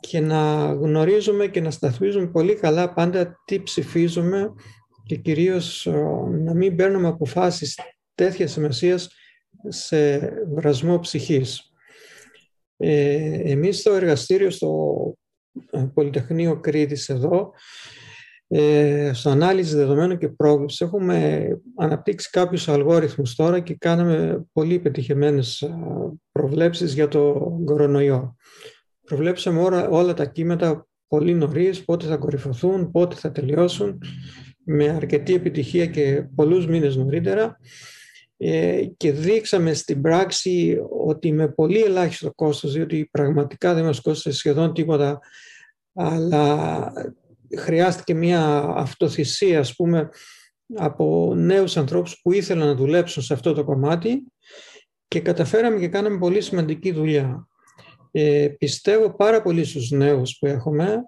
και 0.00 0.20
να 0.20 0.72
γνωρίζουμε 0.72 1.46
και 1.46 1.60
να 1.60 1.70
σταθμίζουμε 1.70 2.26
πολύ 2.26 2.54
καλά 2.54 2.92
πάντα 2.92 3.42
τι 3.44 3.62
ψηφίζουμε 3.62 4.52
και 5.04 5.16
κυρίως 5.16 5.86
ε, 5.86 5.90
να 6.44 6.54
μην 6.54 6.76
παίρνουμε 6.76 7.08
αποφάσεις 7.08 7.78
τέτοιας 8.14 8.52
σημασίας 8.52 9.08
σε 9.68 10.18
βρασμό 10.54 10.98
ψυχής. 10.98 11.72
Ε, 12.76 13.50
εμείς 13.50 13.78
στο 13.78 13.92
εργαστήριο 13.92 14.50
στο 14.50 15.14
ε, 15.70 15.86
Πολυτεχνείο 15.94 16.60
Κρήτης 16.60 17.08
εδώ, 17.08 17.52
ε, 18.48 19.10
στο 19.14 19.30
ανάλυση 19.30 19.76
δεδομένων 19.76 20.18
και 20.18 20.28
πρόβληψη, 20.28 20.84
έχουμε 20.84 21.48
αναπτύξει 21.76 22.30
κάποιους 22.30 22.68
αλγόριθμους 22.68 23.34
τώρα 23.34 23.60
και 23.60 23.74
κάναμε 23.74 24.44
πολύ 24.52 24.78
πετυχημένες 24.78 25.60
ε, 25.60 25.74
προβλέψεις 26.32 26.94
για 26.94 27.08
το 27.08 27.52
κορονοϊό. 27.64 28.36
Προβλέψαμε 29.04 29.60
όλα, 29.60 29.88
όλα 29.88 30.14
τα 30.14 30.24
κύματα 30.24 30.86
πολύ 31.08 31.34
νωρίς, 31.34 31.84
πότε 31.84 32.06
θα 32.06 32.16
κορυφωθούν, 32.16 32.90
πότε 32.90 33.14
θα 33.14 33.32
τελειώσουν, 33.32 34.02
με 34.64 34.88
αρκετή 34.88 35.34
επιτυχία 35.34 35.86
και 35.86 36.28
πολλούς 36.34 36.66
μήνες 36.66 36.96
νωρίτερα 36.96 37.58
ε, 38.36 38.84
και 38.96 39.12
δείξαμε 39.12 39.72
στην 39.74 40.00
πράξη 40.00 40.78
ότι 41.06 41.32
με 41.32 41.48
πολύ 41.48 41.82
ελάχιστο 41.82 42.32
κόστος, 42.34 42.72
διότι 42.72 43.08
πραγματικά 43.10 43.74
δεν 43.74 43.84
μας 43.84 44.00
κόστησε 44.00 44.36
σχεδόν 44.36 44.74
τίποτα, 44.74 45.18
αλλά 45.92 46.92
χρειάστηκε 47.56 48.14
μια 48.14 48.58
αυτοθυσία, 48.76 49.58
ας 49.58 49.74
πούμε, 49.74 50.08
από 50.74 51.34
νέους 51.36 51.76
ανθρώπους 51.76 52.20
που 52.22 52.32
ήθελαν 52.32 52.66
να 52.66 52.74
δουλέψουν 52.74 53.22
σε 53.22 53.34
αυτό 53.34 53.52
το 53.52 53.64
κομμάτι 53.64 54.22
και 55.08 55.20
καταφέραμε 55.20 55.78
και 55.78 55.88
κάναμε 55.88 56.18
πολύ 56.18 56.40
σημαντική 56.40 56.92
δουλειά. 56.92 57.48
Ε, 58.10 58.48
πιστεύω 58.58 59.16
πάρα 59.16 59.42
πολύ 59.42 59.64
στους 59.64 59.90
νέους 59.90 60.36
που 60.38 60.46
έχουμε. 60.46 61.02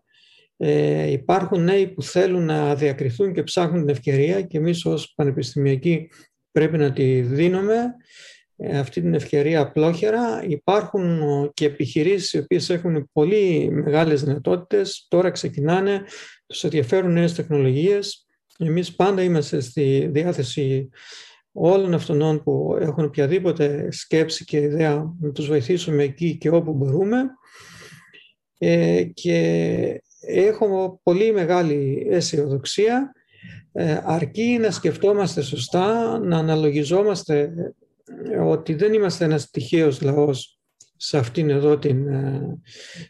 Ε, 0.56 1.10
υπάρχουν 1.10 1.64
νέοι 1.64 1.86
που 1.86 2.02
θέλουν 2.02 2.44
να 2.44 2.74
διακριθούν 2.74 3.32
και 3.32 3.42
ψάχνουν 3.42 3.80
την 3.80 3.88
ευκαιρία 3.88 4.42
και 4.42 4.58
εμείς 4.58 4.84
ως 4.84 5.12
πανεπιστημιακοί 5.16 6.08
πρέπει 6.52 6.78
να 6.78 6.92
τη 6.92 7.20
δίνουμε 7.20 7.74
ε, 7.74 7.94
αυτή 8.74 9.00
την 9.00 9.14
ευκαιρία 9.14 9.60
απλόχερα. 9.60 10.44
Υπάρχουν 10.48 11.20
και 11.54 11.66
επιχειρήσεις 11.66 12.32
οι 12.32 12.38
οποίες 12.38 12.70
έχουν 12.70 13.10
πολύ 13.12 13.70
μεγάλες 13.70 14.24
δυνατότητες, 14.24 15.06
τώρα 15.08 15.30
ξεκινάνε, 15.30 16.02
τους 16.46 16.64
ενδιαφέρουν 16.64 17.12
νέες 17.12 17.34
τεχνολογίες. 17.34 18.26
Εμείς 18.58 18.94
πάντα 18.94 19.22
είμαστε 19.22 19.60
στη 19.60 20.08
διάθεση 20.12 20.88
όλων 21.52 21.94
αυτών 21.94 22.42
που 22.42 22.76
έχουν 22.80 23.04
οποιαδήποτε 23.04 23.88
σκέψη 23.90 24.44
και 24.44 24.56
ιδέα 24.56 25.14
να 25.20 25.32
τους 25.32 25.46
βοηθήσουμε 25.46 26.02
εκεί 26.02 26.36
και 26.36 26.50
όπου 26.50 26.72
μπορούμε. 26.72 27.16
Ε, 28.58 29.02
και 29.02 30.02
έχω 30.20 31.00
πολύ 31.02 31.32
μεγάλη 31.32 32.06
αισιοδοξία 32.10 33.12
ε, 33.72 34.00
αρκεί 34.04 34.58
να 34.60 34.70
σκεφτόμαστε 34.70 35.42
σωστά, 35.42 36.18
να 36.18 36.38
αναλογιζόμαστε 36.38 37.52
ότι 38.46 38.74
δεν 38.74 38.92
είμαστε 38.92 39.24
ένας 39.24 39.50
τυχαίος 39.50 40.00
λαός 40.00 40.58
σε 40.96 41.18
αυτήν 41.18 41.50
εδώ 41.50 41.78
την, 41.78 42.06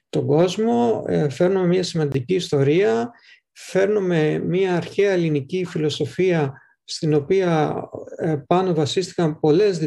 τον 0.09 0.27
κόσμο. 0.27 1.05
Φέρνουμε 1.31 1.67
μια 1.67 1.83
σημαντική 1.83 2.35
ιστορία, 2.35 3.11
φέρνουμε 3.53 4.39
μια 4.39 4.77
αρχαία 4.77 5.11
ελληνική 5.11 5.65
φιλοσοφία 5.65 6.53
στην 6.85 7.15
οποία 7.15 7.83
πάνω 8.47 8.75
βασίστηκαν 8.75 9.41
πολλές 9.41 9.79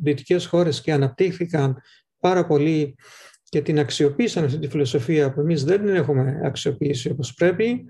δυτικές 0.00 0.46
χώρες 0.46 0.80
και 0.80 0.92
αναπτύχθηκαν 0.92 1.82
πάρα 2.18 2.46
πολύ 2.46 2.94
και 3.52 3.62
την 3.62 3.78
αξιοποίησαν 3.78 4.44
αυτή 4.44 4.58
τη 4.58 4.68
φιλοσοφία 4.68 5.32
που 5.32 5.40
εμείς 5.40 5.64
δεν 5.64 5.80
την 5.84 5.94
έχουμε 5.94 6.40
αξιοποιήσει 6.44 7.10
όπως 7.10 7.34
πρέπει. 7.34 7.84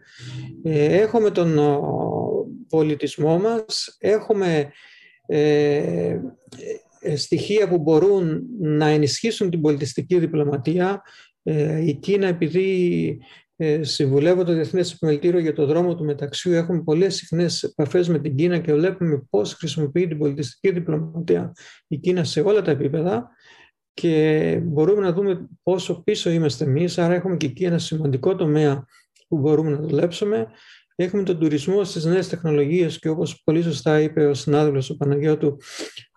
Ε, 0.62 1.00
έχουμε 1.00 1.30
τον 1.30 1.58
πολιτισμό 2.68 3.38
μας, 3.38 3.96
έχουμε 3.98 4.72
ε, 5.34 6.20
ε, 7.00 7.16
στοιχεία 7.16 7.68
που 7.68 7.78
μπορούν 7.78 8.42
να 8.60 8.86
ενισχύσουν 8.86 9.50
την 9.50 9.60
πολιτιστική 9.60 10.18
διπλωματία. 10.18 11.02
η 11.84 11.94
Κίνα 11.94 12.26
επειδή 12.26 13.18
συμβουλεύω 13.80 14.44
το 14.44 14.52
Διεθνές 14.52 14.92
Επιμελητήριο 14.92 15.40
για 15.40 15.52
το 15.52 15.66
δρόμο 15.66 15.94
του 15.96 16.04
μεταξύ 16.04 16.50
έχουμε 16.50 16.82
πολλές 16.82 17.14
συχνές 17.14 17.62
επαφές 17.62 18.08
με 18.08 18.18
την 18.18 18.36
Κίνα 18.36 18.58
και 18.58 18.74
βλέπουμε 18.74 19.26
πώς 19.30 19.54
χρησιμοποιεί 19.54 20.06
την 20.06 20.18
πολιτιστική 20.18 20.70
διπλωματία 20.70 21.52
η 21.88 21.96
Κίνα 21.96 22.24
σε 22.24 22.40
όλα 22.40 22.62
τα 22.62 22.70
επίπεδα 22.70 23.30
και 23.94 24.60
μπορούμε 24.64 25.00
να 25.00 25.12
δούμε 25.12 25.48
πόσο 25.62 26.02
πίσω 26.02 26.30
είμαστε 26.30 26.64
εμείς, 26.64 26.98
άρα 26.98 27.14
έχουμε 27.14 27.36
και 27.36 27.46
εκεί 27.46 27.64
ένα 27.64 27.78
σημαντικό 27.78 28.34
τομέα 28.34 28.86
που 29.28 29.38
μπορούμε 29.38 29.70
να 29.70 29.80
δουλέψουμε. 29.80 30.46
Έχουμε 31.02 31.22
τον 31.22 31.38
τουρισμό 31.38 31.84
στις 31.84 32.04
νέες 32.04 32.28
τεχνολογίες 32.28 32.98
και 32.98 33.08
όπως 33.08 33.42
πολύ 33.44 33.62
σωστά 33.62 34.00
είπε 34.00 34.26
ο 34.26 34.34
συνάδελφος 34.34 34.90
ο 34.90 34.96
Παναγιώτου, 34.96 35.56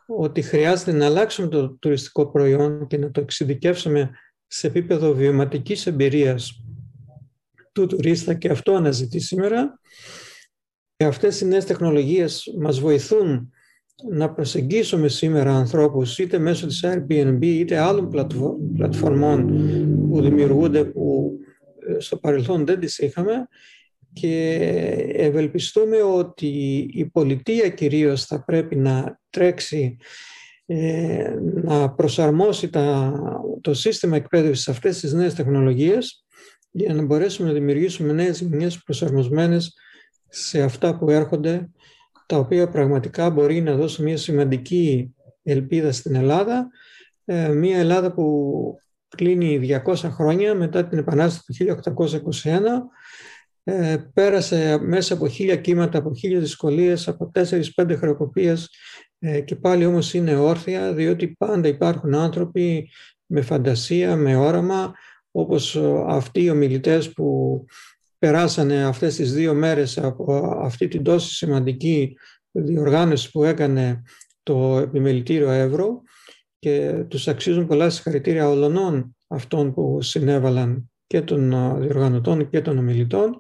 ότι 0.08 0.42
χρειάζεται 0.42 0.92
να 0.92 1.06
αλλάξουμε 1.06 1.48
το 1.48 1.78
τουριστικό 1.78 2.32
προϊόν 2.32 2.88
και 2.88 2.98
να 2.98 3.12
το 3.12 3.22
εξειδικεύσουμε 3.22 4.10
σε 4.48 4.68
επίπεδο 4.68 5.14
βιωματικής 5.14 5.86
εμπειρίας 5.86 6.64
του 7.72 7.86
τουρίστα 7.86 8.34
και 8.34 8.50
αυτό 8.50 8.74
αναζητεί 8.74 9.20
σήμερα. 9.20 9.80
Και 10.96 11.06
αυτές 11.06 11.42
οι 11.42 11.46
νέες 11.46 11.66
τεχνολογίες 11.66 12.56
μας 12.60 12.80
βοηθούν 12.80 13.50
να 14.10 14.34
προσεγγίσουμε 14.34 15.08
σήμερα 15.08 15.56
ανθρώπους 15.56 16.20
είτε 16.20 16.38
μέσω 16.38 16.68
της 16.68 16.84
Airbnb 16.86 17.42
είτε 17.42 17.78
άλλων 17.78 18.10
πλατφορμών 18.74 19.48
που 20.10 20.22
δημιουργούνται 20.22 20.86
που 20.86 21.32
ε, 21.88 22.00
στο 22.00 22.18
παρελθόν 22.18 22.66
δεν 22.66 22.80
τις 22.80 22.98
είχαμε 22.98 23.48
και 24.16 24.54
ευελπιστούμε 25.14 26.02
ότι 26.02 26.48
η 26.94 27.06
πολιτεία 27.06 27.70
κυρίως 27.70 28.26
θα 28.26 28.44
πρέπει 28.44 28.76
να 28.76 29.20
τρέξει 29.30 29.98
ε, 30.66 31.34
να 31.64 31.90
προσαρμόσει 31.90 32.70
τα, 32.70 33.14
το 33.62 33.74
σύστημα 33.74 34.16
εκπαίδευσης 34.16 34.64
σε 34.64 34.72
αυτές 34.72 35.00
τις 35.00 35.14
νέες 35.14 35.34
τεχνολογίες 35.34 36.26
για 36.72 36.94
να 36.94 37.02
μπορέσουμε 37.02 37.48
να 37.48 37.54
δημιουργήσουμε 37.54 38.14
νέες 38.14 38.42
γενιές 38.42 38.84
προσαρμοσμένες 38.84 39.74
σε 40.30 40.62
αυτά 40.62 40.98
που 40.98 41.10
έρχονται 41.10 41.70
τα 42.26 42.38
οποία 42.38 42.70
πραγματικά 42.70 43.30
μπορεί 43.30 43.62
να 43.62 43.76
δώσουν 43.76 44.06
μια 44.06 44.18
σημαντική 44.18 45.14
ελπίδα 45.44 45.92
στην 45.92 46.16
Ελλάδα. 46.16 46.68
Ε, 47.26 47.48
μια 47.48 47.78
Ελλάδα 47.78 48.14
που 48.14 48.78
κλείνει 49.16 49.82
200 49.86 49.96
χρόνια 49.96 50.56
μετά 50.56 50.88
την 50.88 50.98
Επανάσταση 50.98 51.66
του 51.66 51.80
1821 51.98 52.32
ε, 53.68 53.98
πέρασε 54.14 54.78
μέσα 54.82 55.14
από 55.14 55.28
χίλια 55.28 55.56
κύματα, 55.56 55.98
από 55.98 56.16
χίλιες 56.16 56.42
δυσκολίες, 56.42 57.08
από 57.08 57.30
τέσσερις-πέντε 57.32 57.96
χρεοκοπίες 57.96 58.70
ε, 59.20 59.42
και 59.42 59.56
πάλι 59.56 59.86
όμως 59.86 60.14
είναι 60.14 60.36
όρθια 60.36 60.94
διότι 60.94 61.28
πάντα 61.28 61.68
υπάρχουν 61.68 62.16
άνθρωποι 62.16 62.90
με 63.26 63.42
φαντασία, 63.42 64.16
με 64.16 64.36
όραμα 64.36 64.94
όπως 65.32 65.76
αυτοί 66.08 66.44
οι 66.44 66.50
ομιλητές 66.50 67.14
που 67.14 67.66
περάσανε 68.20 68.84
αυτές 68.84 69.16
τις 69.16 69.34
δύο 69.34 69.54
μέρες 69.54 69.98
από 69.98 70.34
αυτή 70.62 70.88
την 70.88 71.04
τόσο 71.04 71.30
σημαντική 71.30 72.18
διοργάνωση 72.52 73.32
που 73.32 73.44
έκανε 73.44 74.02
το 74.44 74.78
Επιμελητήριο 74.78 75.50
Εύρο 75.50 76.02
και 76.60 77.06
τους 77.08 77.28
αξίζουν 77.28 77.68
πολλά 77.68 77.90
συγχαρητήρια 77.90 78.50
όλων 78.50 79.16
αυτών 79.28 79.74
που 79.74 80.02
συνέβαλαν 80.02 80.90
και 81.16 81.22
των 81.22 81.50
διοργανωτών 81.82 82.50
και 82.50 82.62
των 82.62 82.78
ομιλητών 82.78 83.40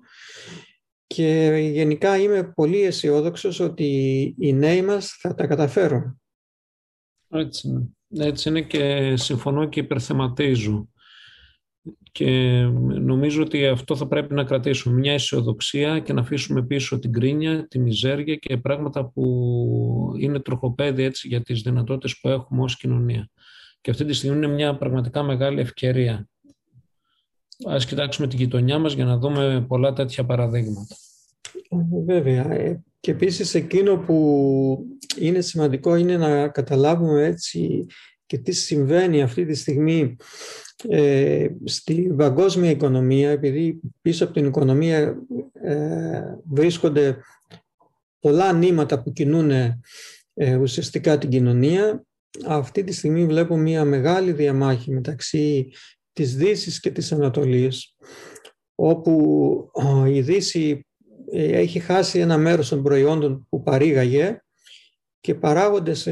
και 1.08 1.60
γενικά 1.74 2.18
είμαι 2.18 2.52
πολύ 2.56 2.82
αισιόδοξος 2.82 3.60
ότι 3.60 3.86
οι 4.40 4.54
νέοι 4.54 4.82
μας 4.82 5.18
θα 5.20 5.34
τα 5.36 5.48
καταφέρουν. 5.48 6.22
Έτσι 7.30 7.68
είναι. 7.68 7.90
Έτσι 8.26 8.50
είναι 8.50 8.62
και 8.62 9.14
συμφωνώ 9.16 9.70
και 9.70 9.80
υπερθεματίζω. 9.80 10.90
Και 12.12 12.62
νομίζω 13.02 13.42
ότι 13.42 13.66
αυτό 13.66 13.96
θα 13.96 14.08
πρέπει 14.08 14.34
να 14.34 14.44
κρατήσουμε 14.44 14.96
μια 14.96 15.14
αισιοδοξία 15.14 16.00
και 16.00 16.14
να 16.14 16.22
αφήσουμε 16.22 16.66
πίσω 16.66 17.00
την 17.00 17.12
κρίνια, 17.12 17.68
τη 17.68 17.80
μιζέρια 17.80 18.36
και 18.36 18.58
πράγματα 18.58 19.06
που 19.06 20.14
είναι 20.20 20.40
τροχοπέδι 20.40 21.04
έτσι 21.04 21.28
για 21.28 21.42
τις 21.42 21.62
δυνατότητες 21.62 22.20
που 22.20 22.30
έχουμε 22.30 22.64
ως 22.64 22.78
κοινωνία. 22.78 23.30
Και 23.82 23.92
αυτή 23.92 24.06
τη 24.06 24.14
στιγμή 24.14 24.38
είναι 24.38 24.48
μια 24.48 24.78
πραγματικά 24.78 25.24
μεγάλη 25.24 25.60
ευκαιρία. 25.60 26.30
Ας 27.64 27.86
κοιτάξουμε 27.86 28.28
την 28.28 28.40
γειτονιά 28.40 28.80
μας 28.80 28.94
για 28.94 29.06
να 29.06 29.18
δούμε 29.18 29.66
πολλά 29.68 29.94
τέτοια 29.94 30.26
παραδείγματα. 30.26 30.96
Βέβαια. 32.06 32.52
Ε, 32.52 32.84
και 33.00 33.12
επίσης 33.12 33.54
εκείνο 33.54 33.98
που 33.98 34.86
είναι 35.20 35.42
σημαντικό 35.42 35.96
είναι 35.96 36.18
να 36.18 36.48
καταλάβουμε 36.48 37.24
έτσι 37.24 37.86
και 38.26 38.38
τι 38.38 38.52
συμβαίνει 38.52 39.22
αυτή 39.22 39.46
τη 39.46 39.54
στιγμή 39.54 40.16
ε, 40.88 41.48
στη 41.64 42.14
παγκόσμια 42.18 42.70
οικονομία, 42.70 43.30
επειδή 43.30 43.80
πίσω 44.02 44.24
από 44.24 44.34
την 44.34 44.46
οικονομία 44.46 45.18
ε, 45.54 46.22
βρίσκονται 46.50 47.18
πολλά 48.20 48.54
νήματα 48.54 49.02
που 49.02 49.12
κινούν 49.12 49.52
ε, 50.34 50.56
ουσιαστικά 50.56 51.18
την 51.18 51.30
κοινωνία, 51.30 52.06
αυτή 52.46 52.84
τη 52.84 52.94
στιγμή 52.94 53.26
βλέπω 53.26 53.58
μια 53.58 53.86
μεγάλη 53.86 54.32
διαμάχη 54.32 54.92
μεταξύ 54.92 55.72
της 56.16 56.36
Δύσης 56.36 56.80
και 56.80 56.92
της 56.92 57.12
Ανατολής, 57.12 57.96
όπου 58.76 59.72
η 60.08 60.22
Δύση 60.22 60.86
ε, 61.32 61.58
έχει 61.58 61.80
χάσει 61.80 62.20
ένα 62.20 62.38
μέρος 62.38 62.70
των 62.70 62.84
προϊόντων 62.84 63.48
που 63.50 63.64
παρήγαγε 63.64 64.40
και 65.20 65.36
παράγονται 65.36 65.94
σε 65.94 66.12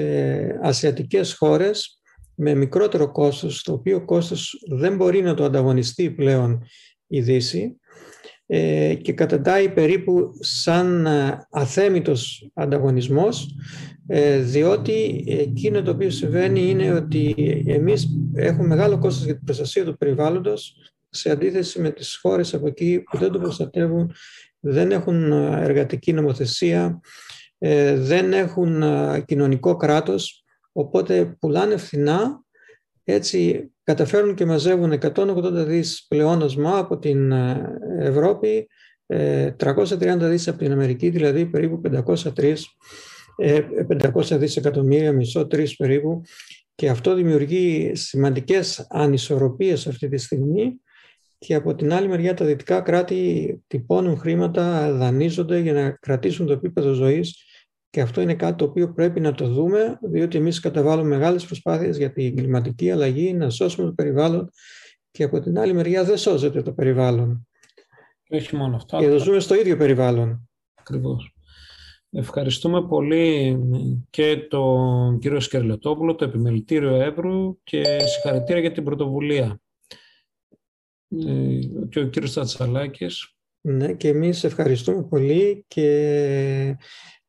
ασιατικές 0.62 1.34
χώρες 1.34 2.02
με 2.36 2.54
μικρότερο 2.54 3.12
κόστος, 3.12 3.64
το 3.64 3.74
οποίο 3.74 4.06
κόστος 4.06 4.64
δεν 4.70 4.96
μπορεί 4.96 5.22
να 5.22 5.34
το 5.34 5.44
ανταγωνιστεί 5.44 6.12
πλέον 6.12 6.64
η 7.08 7.22
Δύση. 7.22 7.62
ε, 7.62 7.83
και 9.02 9.14
καταντάει 9.14 9.70
περίπου 9.70 10.32
σαν 10.40 11.06
ε, 11.06 11.48
αθέμητος 11.50 12.52
ανταγωνισμός 12.54 13.56
ε, 14.08 14.38
διότι 14.38 15.26
εκείνο 15.28 15.82
το 15.82 15.92
οποίο 15.92 16.10
συμβαίνει 16.10 16.70
είναι 16.70 16.94
ότι 16.94 17.36
εμείς 17.68 18.08
έχουμε 18.34 18.68
μεγάλο 18.68 19.00
κόστος 19.00 19.26
για 19.26 19.36
την 19.36 19.44
προστασία 19.44 19.86
του 19.86 19.98
περιβάλλοντος 19.98 20.76
σε 21.10 21.32
αντίθεση 21.32 21.82
με 21.82 21.90
τις 21.90 22.16
χώρες 22.22 22.54
από 22.54 22.68
εκεί 22.68 23.04
που 23.12 23.18
δεν 23.18 23.32
το 23.32 23.40
προστατεύουν, 23.40 24.14
δεν 24.60 24.92
έχουν 24.92 25.32
εργατική 25.32 26.14
νομοθεσία, 26.14 27.00
δεν 27.96 28.34
έχουν 28.34 28.84
κοινωνικό 29.26 29.76
κράτος 29.76 30.44
Οπότε 30.74 31.26
πουλάνε 31.40 31.78
φθηνά, 31.78 32.44
έτσι 33.04 33.72
καταφέρουν 33.84 34.36
και 34.36 34.46
μαζεύουν 34.46 34.94
180 34.94 35.52
δις 35.52 36.06
πλεόνασμα 36.08 36.78
από 36.78 36.98
την 36.98 37.32
ε, 37.32 37.78
Ευρώπη, 38.00 38.68
330 39.08 40.00
ε, 40.00 40.30
δις 40.30 40.48
από 40.48 40.58
την 40.58 40.72
Αμερική, 40.72 41.10
δηλαδή 41.10 41.46
περίπου 41.46 41.82
503 42.36 42.56
500 43.38 44.32
ε, 44.32 44.38
δισεκατομμύρια, 44.38 45.12
μισό, 45.12 45.48
τρεις 45.48 45.76
περίπου. 45.76 46.22
Και 46.76 46.90
αυτό 46.90 47.14
δημιουργεί 47.14 47.92
σημαντικές 47.96 48.88
ανισορροπίες 48.90 49.88
αυτή 49.88 50.08
τη 50.10 50.18
στιγμή 50.18 50.82
και 51.38 51.54
από 51.54 51.76
την 51.76 51.94
άλλη 51.94 52.08
μεριά 52.08 52.34
τα 52.34 52.46
δυτικά 52.46 52.82
κράτη 52.82 53.62
τυπώνουν 53.68 54.18
χρήματα, 54.18 54.94
δανείζονται 54.94 55.60
για 55.60 55.74
να 55.74 55.92
κρατήσουν 55.92 56.46
το 56.46 56.54
επίπεδο 56.54 56.94
ζωής 56.94 57.44
και 57.94 58.02
αυτό 58.02 58.22
είναι 58.22 58.36
κάτι 58.36 58.56
το 58.56 58.66
οποίο 58.66 58.94
πρέπει 58.94 59.20
να 59.20 59.34
το 59.34 59.48
δούμε, 59.48 60.00
διότι 60.02 60.38
εμείς 60.38 60.60
καταβάλουμε 60.60 61.08
μεγάλες 61.08 61.46
προσπάθειες 61.46 61.98
για 61.98 62.12
την 62.12 62.36
κλιματική 62.36 62.92
αλλαγή, 62.92 63.34
να 63.34 63.50
σώσουμε 63.50 63.88
το 63.88 63.94
περιβάλλον 63.94 64.50
και 65.12 65.24
από 65.24 65.40
την 65.40 65.60
άλλη 65.60 65.74
μεριά 65.74 66.04
δεν 66.04 66.18
σώζεται 66.18 66.62
το 66.62 66.74
περιβάλλον. 66.74 67.48
Και 68.24 68.36
όχι 68.36 68.56
μόνο 68.56 68.76
αυτό. 68.76 68.98
Και 68.98 69.06
εδώ 69.06 69.18
ζούμε 69.18 69.40
στο 69.40 69.56
ίδιο 69.56 69.78
περιβάλλον. 69.78 70.50
Ακριβώς. 70.74 71.36
Ευχαριστούμε 72.10 72.88
πολύ 72.88 73.60
και 74.10 74.38
τον 74.50 75.20
κύριο 75.20 75.40
Σκερλετόπουλο, 75.40 76.16
το 76.16 76.26
Επιμελητήριο 76.26 76.96
Εύρου 76.96 77.60
και 77.64 77.84
συγχαρητήρια 78.00 78.62
για 78.62 78.72
την 78.72 78.84
πρωτοβουλία. 78.84 79.60
Ε, 81.08 81.60
και 81.90 82.00
ο 82.00 82.08
κύριος 82.08 82.34
Τατσαλάκης. 82.34 83.36
Ναι, 83.62 83.94
και 83.94 84.08
εμείς 84.08 84.44
ευχαριστούμε 84.44 85.04
πολύ 85.04 85.66
και 85.68 86.78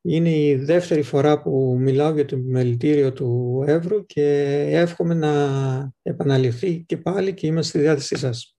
Είναι 0.07 0.29
η 0.29 0.55
δεύτερη 0.55 1.01
φορά 1.01 1.41
που 1.41 1.77
μιλάω 1.79 2.13
για 2.13 2.25
το 2.25 2.37
μελητήριο 2.37 3.13
του 3.13 3.63
Εύρου 3.67 4.05
και 4.05 4.23
εύχομαι 4.69 5.13
να 5.13 5.91
επαναληφθεί 6.01 6.83
και 6.87 6.97
πάλι 6.97 7.33
και 7.33 7.47
είμαστε 7.47 7.69
στη 7.69 7.79
διάθεσή 7.79 8.15
σας. 8.17 8.53